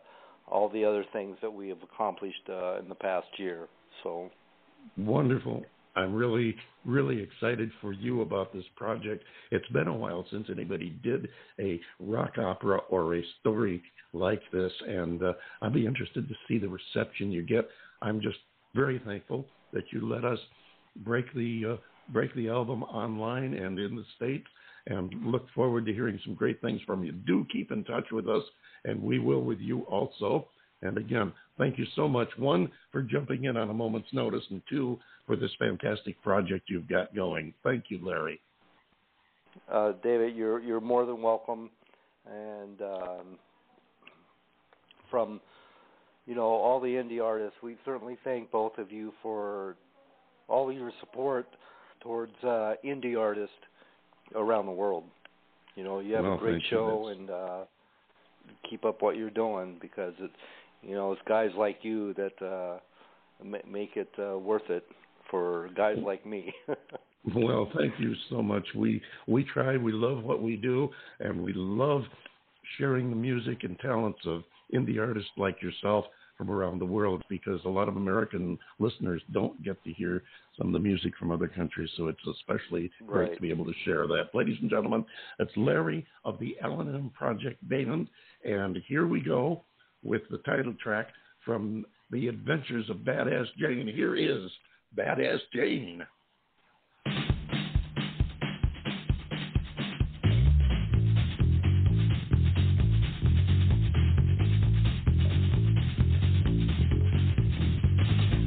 all 0.51 0.69
the 0.69 0.85
other 0.85 1.05
things 1.13 1.37
that 1.43 1.53
we 1.53 1.69
have 1.69 1.79
accomplished 1.83 2.49
uh, 2.49 2.79
in 2.79 2.89
the 2.89 2.95
past 2.95 3.27
year. 3.37 3.69
So 4.03 4.31
Wonderful. 4.97 5.65
I'm 5.97 6.15
really, 6.15 6.55
really 6.85 7.21
excited 7.21 7.71
for 7.81 7.93
you 7.93 8.23
about 8.23 8.53
this 8.53 8.65
project. 8.77 9.25
It's 9.51 9.69
been 9.69 9.89
a 9.89 9.97
while 9.97 10.27
since 10.31 10.49
anybody 10.51 10.99
did 11.03 11.29
a 11.61 11.81
rock 12.01 12.39
opera 12.39 12.79
or 12.89 13.17
a 13.17 13.23
story 13.41 13.83
like 14.13 14.43
this, 14.53 14.73
and 14.87 15.23
uh, 15.23 15.33
I'll 15.61 15.71
be 15.71 15.87
interested 15.87 16.29
to 16.29 16.35
see 16.47 16.59
the 16.59 16.69
reception 16.69 17.33
you 17.33 17.43
get. 17.43 17.69
I'm 18.01 18.21
just 18.21 18.39
very 18.75 19.01
thankful 19.05 19.47
that 19.73 19.85
you 19.93 20.09
let 20.09 20.25
us 20.25 20.39
break 21.05 21.33
the 21.35 21.75
uh, 21.75 21.77
break 22.13 22.35
the 22.35 22.49
album 22.49 22.83
online 22.85 23.55
and 23.55 23.79
in 23.79 23.95
the 23.95 24.05
states, 24.17 24.47
and 24.87 25.13
look 25.25 25.47
forward 25.55 25.85
to 25.87 25.93
hearing 25.93 26.19
some 26.25 26.35
great 26.35 26.61
things 26.63 26.81
from 26.87 27.05
you. 27.05 27.13
Do 27.13 27.47
keep 27.53 27.71
in 27.71 27.85
touch 27.85 28.07
with 28.11 28.29
us, 28.29 28.43
and 28.85 29.03
we 29.03 29.19
will 29.19 29.43
with 29.43 29.61
you 29.61 29.83
also. 29.83 30.49
And 30.83 30.97
again, 30.97 31.33
thank 31.59 31.79
you 31.79 31.87
so 31.95 32.09
much. 32.09 32.29
One, 32.39 32.71
for 32.93 33.03
jumping 33.03 33.45
in 33.45 33.57
on 33.57 33.69
a 33.69 33.75
moment's 33.75 34.09
notice, 34.13 34.45
and 34.51 34.63
two, 34.69 34.99
for 35.27 35.37
this 35.37 35.51
fantastic 35.59 36.21
project 36.23 36.71
you've 36.71 36.89
got 36.89 37.15
going. 37.15 37.53
Thank 37.63 37.85
you, 37.89 37.99
Larry. 38.03 38.41
uh, 39.71 39.93
David, 40.03 40.35
you're 40.35 40.61
you're 40.61 40.81
more 40.81 41.05
than 41.05 41.21
welcome, 41.21 41.71
and 42.27 42.81
um, 42.81 43.39
from 45.11 45.41
you 46.27 46.35
know 46.35 46.43
all 46.47 46.81
the 46.81 46.89
indie 46.89 47.23
artists, 47.23 47.57
we 47.63 47.77
certainly 47.85 48.17
thank 48.25 48.51
both 48.51 48.79
of 48.79 48.91
you 48.91 49.13
for 49.23 49.77
all 50.49 50.73
your 50.73 50.93
support 51.01 51.47
towards 52.01 52.33
uh, 52.43 52.75
indie 52.85 53.19
artists 53.19 53.55
around 54.35 54.67
the 54.67 54.73
world. 54.73 55.05
You 55.75 55.85
know, 55.85 56.01
you 56.01 56.15
have 56.15 56.25
Well, 56.25 56.35
a 56.35 56.39
great 56.39 56.63
show, 56.71 57.09
and 57.09 57.31
uh, 57.31 57.65
keep 58.69 58.85
up 58.85 59.03
what 59.03 59.17
you're 59.17 59.31
doing 59.31 59.77
because 59.81 60.15
it's 60.19 60.33
you 60.83 60.95
know 60.95 61.13
it's 61.13 61.23
guys 61.27 61.51
like 61.57 61.79
you 61.83 62.15
that 62.15 62.43
uh, 62.45 62.79
ma- 63.45 63.59
make 63.69 63.97
it 63.97 64.11
uh, 64.19 64.39
worth 64.39 64.69
it 64.69 64.85
for 65.31 65.69
guys 65.77 65.97
like 66.05 66.25
me. 66.27 66.53
Well, 67.35 67.69
thank 67.77 67.95
you 67.99 68.15
so 68.31 68.43
much. 68.43 68.67
We 68.75 69.03
we 69.27 69.45
try. 69.45 69.77
We 69.77 69.93
love 69.93 70.23
what 70.23 70.41
we 70.43 70.57
do, 70.57 70.89
and 71.21 71.43
we 71.43 71.53
love 71.53 72.03
sharing 72.79 73.11
the 73.11 73.17
music 73.17 73.65
and 73.65 73.79
talents 73.81 74.21
of 74.25 74.45
indie 74.75 74.99
artists 74.99 75.31
like 75.37 75.61
yourself 75.61 76.05
from 76.37 76.51
around 76.51 76.79
the 76.79 76.87
world 76.87 77.23
because 77.29 77.61
a 77.65 77.69
lot 77.69 77.89
of 77.89 77.97
American 77.97 78.57
listeners 78.79 79.21
don't 79.33 79.61
get 79.65 79.83
to 79.83 79.93
hear 79.93 80.23
some 80.57 80.69
of 80.69 80.73
the 80.73 80.79
music 80.79 81.13
from 81.19 81.33
other 81.33 81.49
countries. 81.49 81.91
So 81.97 82.07
it's 82.07 82.27
especially 82.27 82.91
great 83.07 83.35
to 83.35 83.41
be 83.41 83.51
able 83.51 83.65
to 83.65 83.75
share 83.85 84.07
that. 84.07 84.29
Ladies 84.35 84.57
and 84.61 84.71
gentlemen, 84.71 85.05
it's 85.41 85.51
Larry 85.57 86.07
of 86.25 86.39
the 86.39 86.57
L&M 86.63 87.11
Project 87.19 87.69
Band, 87.69 88.09
and 88.45 88.79
here 88.87 89.09
we 89.09 89.21
go 89.21 89.65
with 90.03 90.23
the 90.31 90.39
title 90.39 90.75
track 90.83 91.09
from 91.45 91.85
The 92.11 92.29
Adventures 92.29 92.89
of 92.91 92.99
Badass 92.99 93.47
Jane. 93.59 93.91
Here 93.93 94.17
is 94.17 94.51
Badass 94.97 95.41
Jane. 95.53 96.05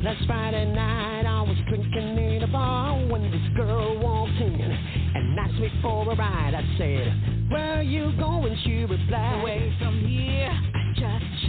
Last 0.04 0.26
Friday 0.26 0.66
night 0.74 1.26
I 1.28 1.41
was 1.43 1.58
drinking 1.70 2.18
in 2.18 2.43
a 2.43 2.47
bar 2.47 2.97
when 3.08 3.30
this 3.30 3.56
girl 3.56 3.99
walked 3.99 4.32
in 4.41 4.60
and 4.60 5.39
asked 5.39 5.54
me 5.54 5.70
for 5.82 6.12
a 6.12 6.16
ride. 6.16 6.56
I 6.56 6.78
said, 6.78 7.52
Where 7.52 7.80
are 7.80 7.84
you 7.84 8.12
going? 8.18 8.58
She 8.64 8.84
replied, 8.84 9.41
Away 9.41 9.76
from 9.80 9.99
here, 9.99 10.70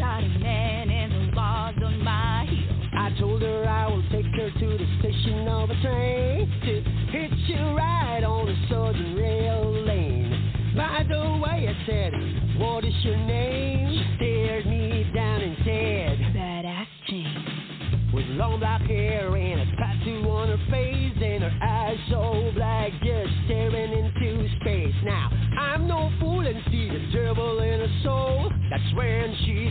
A 0.02 0.38
man 0.40 0.90
and 0.90 1.12
the 1.12 1.36
laws 1.36 1.74
on 1.84 2.02
my 2.02 2.46
heels. 2.48 2.86
I 2.96 3.16
told 3.20 3.40
her 3.42 3.66
I 3.68 3.86
will 3.88 4.02
take 4.10 4.26
her 4.26 4.50
to 4.50 4.78
the 4.78 4.86
station 5.00 5.46
of 5.48 5.70
a 5.70 5.80
train 5.82 6.50
to 6.64 6.82
hitch 7.12 7.56
a 7.56 7.74
ride 7.74 8.24
on 8.24 8.46
the 8.46 8.56
southern 8.68 9.14
rail 9.16 9.72
lane. 9.86 10.74
By 10.76 11.04
the 11.08 11.40
way, 11.42 11.68
I 11.68 11.86
said, 11.86 12.12
What 12.58 12.84
is 12.84 12.94
your 13.02 13.16
name? 13.16 13.88
She 13.90 14.16
stared 14.16 14.66
me 14.66 15.10
down 15.14 15.40
and 15.40 15.56
said, 15.64 16.18
Badass 16.34 16.86
Jane. 17.08 18.10
with 18.12 18.26
long 18.36 18.58
black 18.60 18.82
hair 18.82 19.34
and 19.36 19.60
a 19.60 19.76
tattoo 19.76 20.28
on 20.30 20.48
her 20.48 20.58
face 20.70 21.16
and 21.22 21.42
her 21.44 21.58
eyes 21.62 21.98
so 22.10 22.50
black 22.54 22.90
just 23.02 23.30
staring 23.46 23.92
into 23.92 24.48
space 24.60 24.94
now 25.04 25.30
i'm 25.58 25.86
no 25.88 26.10
fool 26.20 26.46
and 26.46 26.60
see 26.70 26.88
the 26.88 27.00
devil 27.12 27.60
in 27.60 27.80
her 27.80 28.00
soul 28.02 28.50
that's 28.70 28.94
when 28.94 29.34
she 29.44 29.61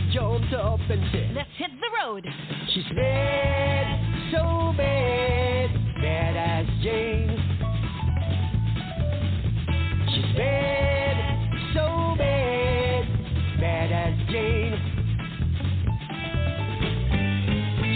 up 0.52 0.80
and 0.88 1.02
said 1.12 1.32
Let's 1.34 1.48
hit 1.56 1.70
the 1.80 1.88
road. 2.02 2.26
she's 2.74 2.84
bad 2.94 4.30
so 4.32 4.72
mad, 4.72 5.70
bad 6.00 6.36
as 6.36 6.66
jane 6.82 7.38
she's 10.14 10.36
bad 10.36 11.16
so 11.74 12.14
mad, 12.16 13.04
bad 13.60 13.92
as 13.92 14.14
jane 14.30 14.74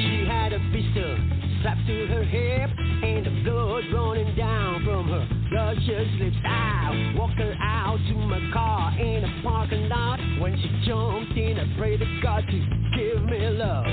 She 0.02 0.26
had 0.26 0.52
a 0.52 0.58
pistol 0.72 1.16
strapped 1.60 1.86
to 1.86 2.06
her 2.06 2.24
hip 2.24 2.70
and 3.02 3.26
the 3.26 3.30
blood 3.44 3.84
running 3.92 4.34
down 4.36 4.84
from 4.84 5.08
her 5.08 5.28
luscious 5.52 6.08
lips. 6.20 6.36
I 6.44 7.14
walked 7.16 7.38
her 7.38 7.54
out 7.60 7.85
parking 9.66 9.88
lot. 9.88 10.18
When 10.40 10.56
she 10.56 10.68
jumped 10.86 11.36
in, 11.36 11.58
I 11.58 11.78
prayed 11.78 12.00
to 12.00 12.20
God 12.22 12.44
to 12.46 12.58
give 12.96 13.22
me 13.24 13.48
love. 13.50 13.84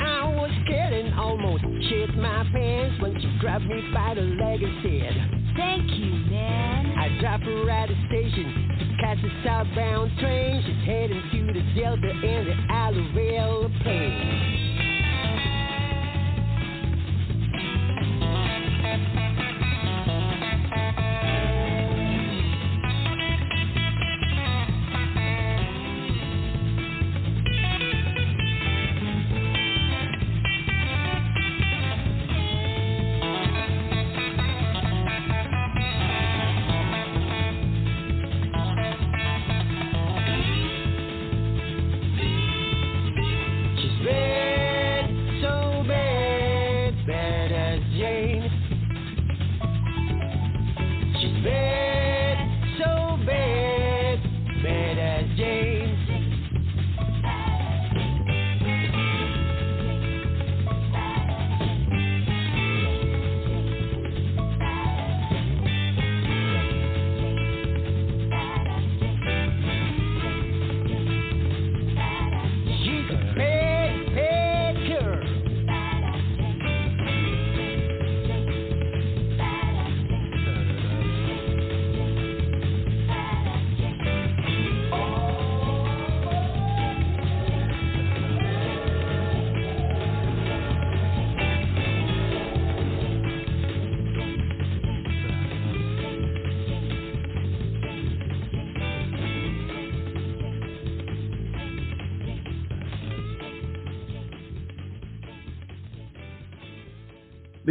I 0.00 0.32
was 0.34 0.50
scared 0.64 0.92
and 0.92 1.18
almost 1.18 1.62
shit 1.88 2.16
my 2.16 2.44
pants 2.52 3.00
when 3.02 3.20
she 3.20 3.38
grabbed 3.40 3.66
me 3.66 3.90
by 3.92 4.14
the 4.14 4.22
leg 4.22 4.62
and 4.62 4.82
said, 4.82 5.54
Thank 5.56 5.90
you, 5.90 6.12
man. 6.30 6.94
I 6.98 7.20
dropped 7.20 7.44
her 7.44 7.70
at 7.70 7.88
the 7.88 7.96
station 8.06 8.76
to 8.78 9.02
catch 9.02 9.18
the 9.22 9.30
southbound 9.44 10.12
train. 10.20 10.62
She's 10.64 10.86
heading 10.86 11.22
to 11.32 11.52
the 11.52 11.80
Delta 11.80 12.10
in 12.10 12.44
the 12.46 12.72
Alabama 12.72 13.68
plain. 13.82 14.77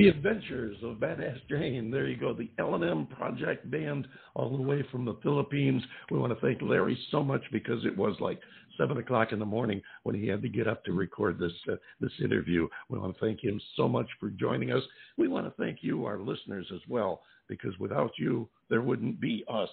Adventures 0.07 0.77
of 0.83 0.97
Badass 0.97 1.39
Jane. 1.49 1.91
There 1.91 2.07
you 2.07 2.17
go. 2.17 2.33
The 2.33 2.49
L&M 2.59 3.07
Project 3.07 3.69
Band, 3.69 4.07
all 4.35 4.55
the 4.55 4.63
way 4.63 4.83
from 4.91 5.05
the 5.05 5.17
Philippines. 5.23 5.83
We 6.11 6.19
want 6.19 6.33
to 6.33 6.45
thank 6.45 6.61
Larry 6.61 6.97
so 7.11 7.23
much 7.23 7.41
because 7.51 7.85
it 7.85 7.95
was 7.95 8.15
like 8.19 8.39
seven 8.77 8.97
o'clock 8.97 9.31
in 9.31 9.39
the 9.39 9.45
morning 9.45 9.81
when 10.03 10.15
he 10.15 10.27
had 10.27 10.41
to 10.41 10.49
get 10.49 10.67
up 10.67 10.83
to 10.85 10.93
record 10.93 11.39
this 11.39 11.53
uh, 11.71 11.75
this 11.99 12.11
interview. 12.23 12.67
We 12.89 12.99
want 12.99 13.15
to 13.15 13.25
thank 13.25 13.43
him 13.43 13.59
so 13.75 13.87
much 13.87 14.07
for 14.19 14.29
joining 14.29 14.71
us. 14.71 14.83
We 15.17 15.27
want 15.27 15.45
to 15.45 15.63
thank 15.63 15.79
you, 15.81 16.05
our 16.05 16.19
listeners, 16.19 16.67
as 16.73 16.81
well, 16.87 17.21
because 17.47 17.77
without 17.79 18.11
you, 18.17 18.49
there 18.69 18.81
wouldn't 18.81 19.19
be 19.19 19.43
us. 19.47 19.69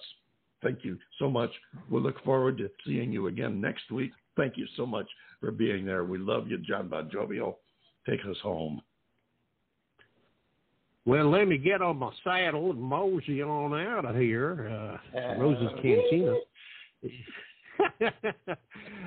Thank 0.63 0.83
you 0.83 0.97
so 1.19 1.29
much. 1.29 1.51
We'll 1.89 2.01
look 2.01 2.23
forward 2.23 2.57
to 2.57 2.69
seeing 2.85 3.11
you 3.11 3.27
again 3.27 3.61
next 3.61 3.91
week. 3.91 4.11
Thank 4.35 4.57
you 4.57 4.65
so 4.75 4.85
much 4.85 5.07
for 5.39 5.51
being 5.51 5.85
there. 5.85 6.03
We 6.03 6.17
love 6.17 6.47
you, 6.47 6.57
John 6.57 6.89
Bon 6.89 7.09
Jovial. 7.09 7.59
Take 8.09 8.21
us 8.21 8.37
home. 8.41 8.81
Well, 11.05 11.29
let 11.29 11.47
me 11.47 11.59
get 11.59 11.83
on 11.83 11.97
my 11.97 12.11
saddle 12.23 12.71
and 12.71 12.81
mosey 12.81 13.43
on 13.43 13.79
out 13.79 14.05
of 14.05 14.15
here. 14.15 14.99
Uh, 15.15 15.35
Rose's 15.39 15.69
Cantina. 15.79 16.35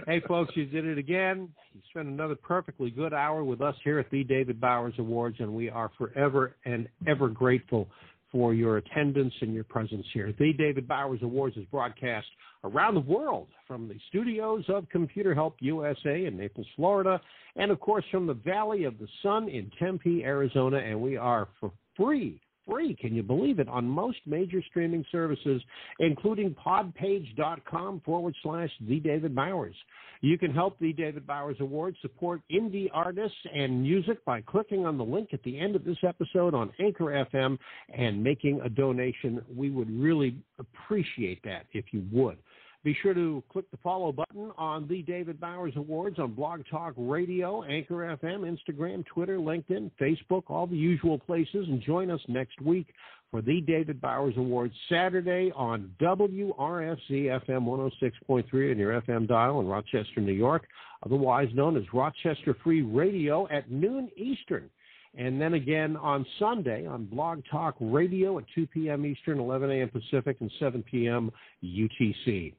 hey, 0.07 0.23
folks, 0.29 0.53
you 0.55 0.67
did 0.67 0.85
it 0.85 0.97
again. 0.97 1.49
You 1.75 1.81
spent 1.91 2.07
another 2.07 2.37
perfectly 2.37 2.91
good 2.91 3.13
hour 3.13 3.43
with 3.43 3.61
us 3.61 3.75
here 3.83 3.99
at 3.99 4.09
the 4.11 4.23
David 4.23 4.61
Bowers 4.61 4.95
Awards, 4.99 5.37
and 5.41 5.53
we 5.53 5.71
are 5.71 5.91
forever 5.99 6.55
and 6.65 6.89
ever 7.09 7.29
grateful 7.29 7.89
for 8.31 8.55
your 8.55 8.77
attendance 8.77 9.35
and 9.41 9.53
your 9.53 9.65
presence 9.65 10.07
here. 10.13 10.33
The 10.39 10.53
David 10.53 10.87
Bowers 10.87 11.21
Awards 11.23 11.57
is 11.57 11.65
broadcast 11.67 12.27
around 12.63 12.95
the 12.95 13.01
world 13.01 13.49
from 13.67 13.89
the 13.89 13.97
studios 14.09 14.65
of 14.69 14.89
Computer 14.91 15.35
Help 15.35 15.57
USA 15.61 16.27
in 16.27 16.37
Naples, 16.37 16.67
Florida, 16.77 17.21
and 17.57 17.71
of 17.71 17.81
course 17.81 18.05
from 18.11 18.27
the 18.27 18.35
Valley 18.35 18.85
of 18.85 18.99
the 18.99 19.09
Sun 19.23 19.49
in 19.49 19.71
Tempe, 19.79 20.25
Arizona, 20.25 20.79
and 20.79 21.01
we 21.01 21.17
are 21.17 21.49
for 21.59 21.73
free 21.99 22.41
free. 22.69 22.95
Can 22.95 23.15
you 23.15 23.23
believe 23.23 23.59
it? 23.59 23.69
On 23.69 23.89
most 23.89 24.19
major 24.27 24.63
streaming 24.69 25.05
services, 25.11 25.63
including 25.99 26.55
podpage.com 26.55 28.03
forward 28.05 28.35
slash 28.43 28.71
The 28.87 29.01
David 29.01 29.35
Bowers. 29.35 29.75
You 30.21 30.37
can 30.37 30.53
help 30.53 30.79
the 30.81 30.93
David 30.93 31.27
Bowers 31.27 31.57
Award 31.61 31.97
support 32.03 32.41
indie 32.53 32.89
artists 32.93 33.39
and 33.55 33.83
music 33.83 34.25
by 34.25 34.41
clicking 34.41 34.85
on 34.85 34.99
the 34.99 35.05
link 35.05 35.29
at 35.33 35.43
the 35.45 35.59
end 35.59 35.77
of 35.77 35.85
this 35.85 35.99
episode 36.07 36.55
on 36.55 36.73
Anchor 36.81 37.27
FM 37.33 37.57
and 37.97 38.23
making 38.23 38.61
a 38.65 38.69
donation. 38.69 39.41
We 39.55 39.71
would 39.71 39.91
really 39.91 40.37
appreciate 40.59 41.41
that 41.45 41.67
if 41.73 41.87
you 41.93 42.05
would. 42.11 42.39
Be 42.85 42.97
sure 43.03 43.12
to 43.12 43.43
click 43.51 43.68
the 43.72 43.76
follow 43.79 44.12
button 44.12 44.53
on 44.57 44.87
the 44.87 45.03
David 45.03 45.41
Bowers 45.41 45.72
Awards 45.76 46.18
on 46.20 46.33
Blog 46.33 46.62
Talk 46.70 46.95
Radio, 46.97 47.64
Anchor 47.64 48.16
FM, 48.22 48.57
Instagram, 48.57 49.05
Twitter, 49.05 49.39
LinkedIn, 49.39 49.91
Facebook, 50.01 50.45
all 50.47 50.66
the 50.66 50.76
usual 50.76 51.18
places, 51.18 51.66
and 51.68 51.83
join 51.83 52.09
us 52.09 52.20
next 52.29 52.61
week 52.61 52.87
for 53.31 53.43
the 53.43 53.61
David 53.62 54.01
Bowers 54.01 54.35
Awards 54.37 54.74
Saturday 54.89 55.53
on 55.57 55.93
WRFZ 56.01 57.11
FM 57.11 57.64
106.3 58.01 58.70
on 58.70 58.79
your 58.79 59.01
FM 59.03 59.26
dial 59.26 59.61
in 59.61 59.66
Rochester, 59.66 60.20
New 60.20 60.33
York, 60.33 60.66
otherwise 61.05 61.49
known 61.55 61.76
as 61.76 61.83
Rochester 61.93 62.57
Free 62.62 62.83
Radio 62.83 63.49
at 63.49 63.70
noon 63.70 64.09
Eastern. 64.16 64.70
And 65.16 65.41
then 65.41 65.55
again 65.55 65.97
on 65.97 66.24
Sunday 66.39 66.87
on 66.87 67.07
Blog 67.07 67.43
Talk 67.51 67.74
Radio 67.81 68.39
at 68.39 68.45
2 68.55 68.68
p.m. 68.68 69.05
Eastern, 69.05 69.41
11 69.41 69.70
a.m. 69.70 69.89
Pacific, 69.89 70.37
and 70.41 70.51
7 70.61 70.83
p.m. 70.89 71.33
UTC. 71.64 72.53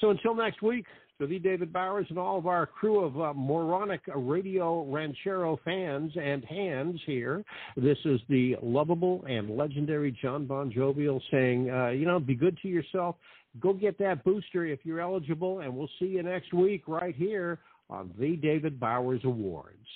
So 0.00 0.10
until 0.10 0.34
next 0.34 0.62
week, 0.62 0.86
to 1.20 1.26
the 1.26 1.40
David 1.40 1.72
Bowers 1.72 2.06
and 2.10 2.18
all 2.18 2.38
of 2.38 2.46
our 2.46 2.64
crew 2.64 3.00
of 3.00 3.20
uh, 3.20 3.32
moronic 3.34 4.02
radio 4.14 4.84
ranchero 4.84 5.58
fans 5.64 6.12
and 6.20 6.44
hands 6.44 7.00
here, 7.06 7.44
this 7.76 7.98
is 8.04 8.20
the 8.28 8.54
lovable 8.62 9.24
and 9.28 9.50
legendary 9.50 10.16
John 10.22 10.46
Bon 10.46 10.70
Jovial 10.70 11.20
saying, 11.32 11.70
uh, 11.70 11.88
you 11.88 12.06
know, 12.06 12.20
be 12.20 12.36
good 12.36 12.56
to 12.62 12.68
yourself. 12.68 13.16
Go 13.58 13.72
get 13.72 13.98
that 13.98 14.22
booster 14.22 14.64
if 14.66 14.80
you're 14.84 15.00
eligible, 15.00 15.60
and 15.60 15.74
we'll 15.74 15.90
see 15.98 16.06
you 16.06 16.22
next 16.22 16.52
week 16.54 16.84
right 16.86 17.16
here 17.16 17.58
on 17.90 18.12
the 18.18 18.36
David 18.36 18.78
Bowers 18.78 19.22
Awards. 19.24 19.88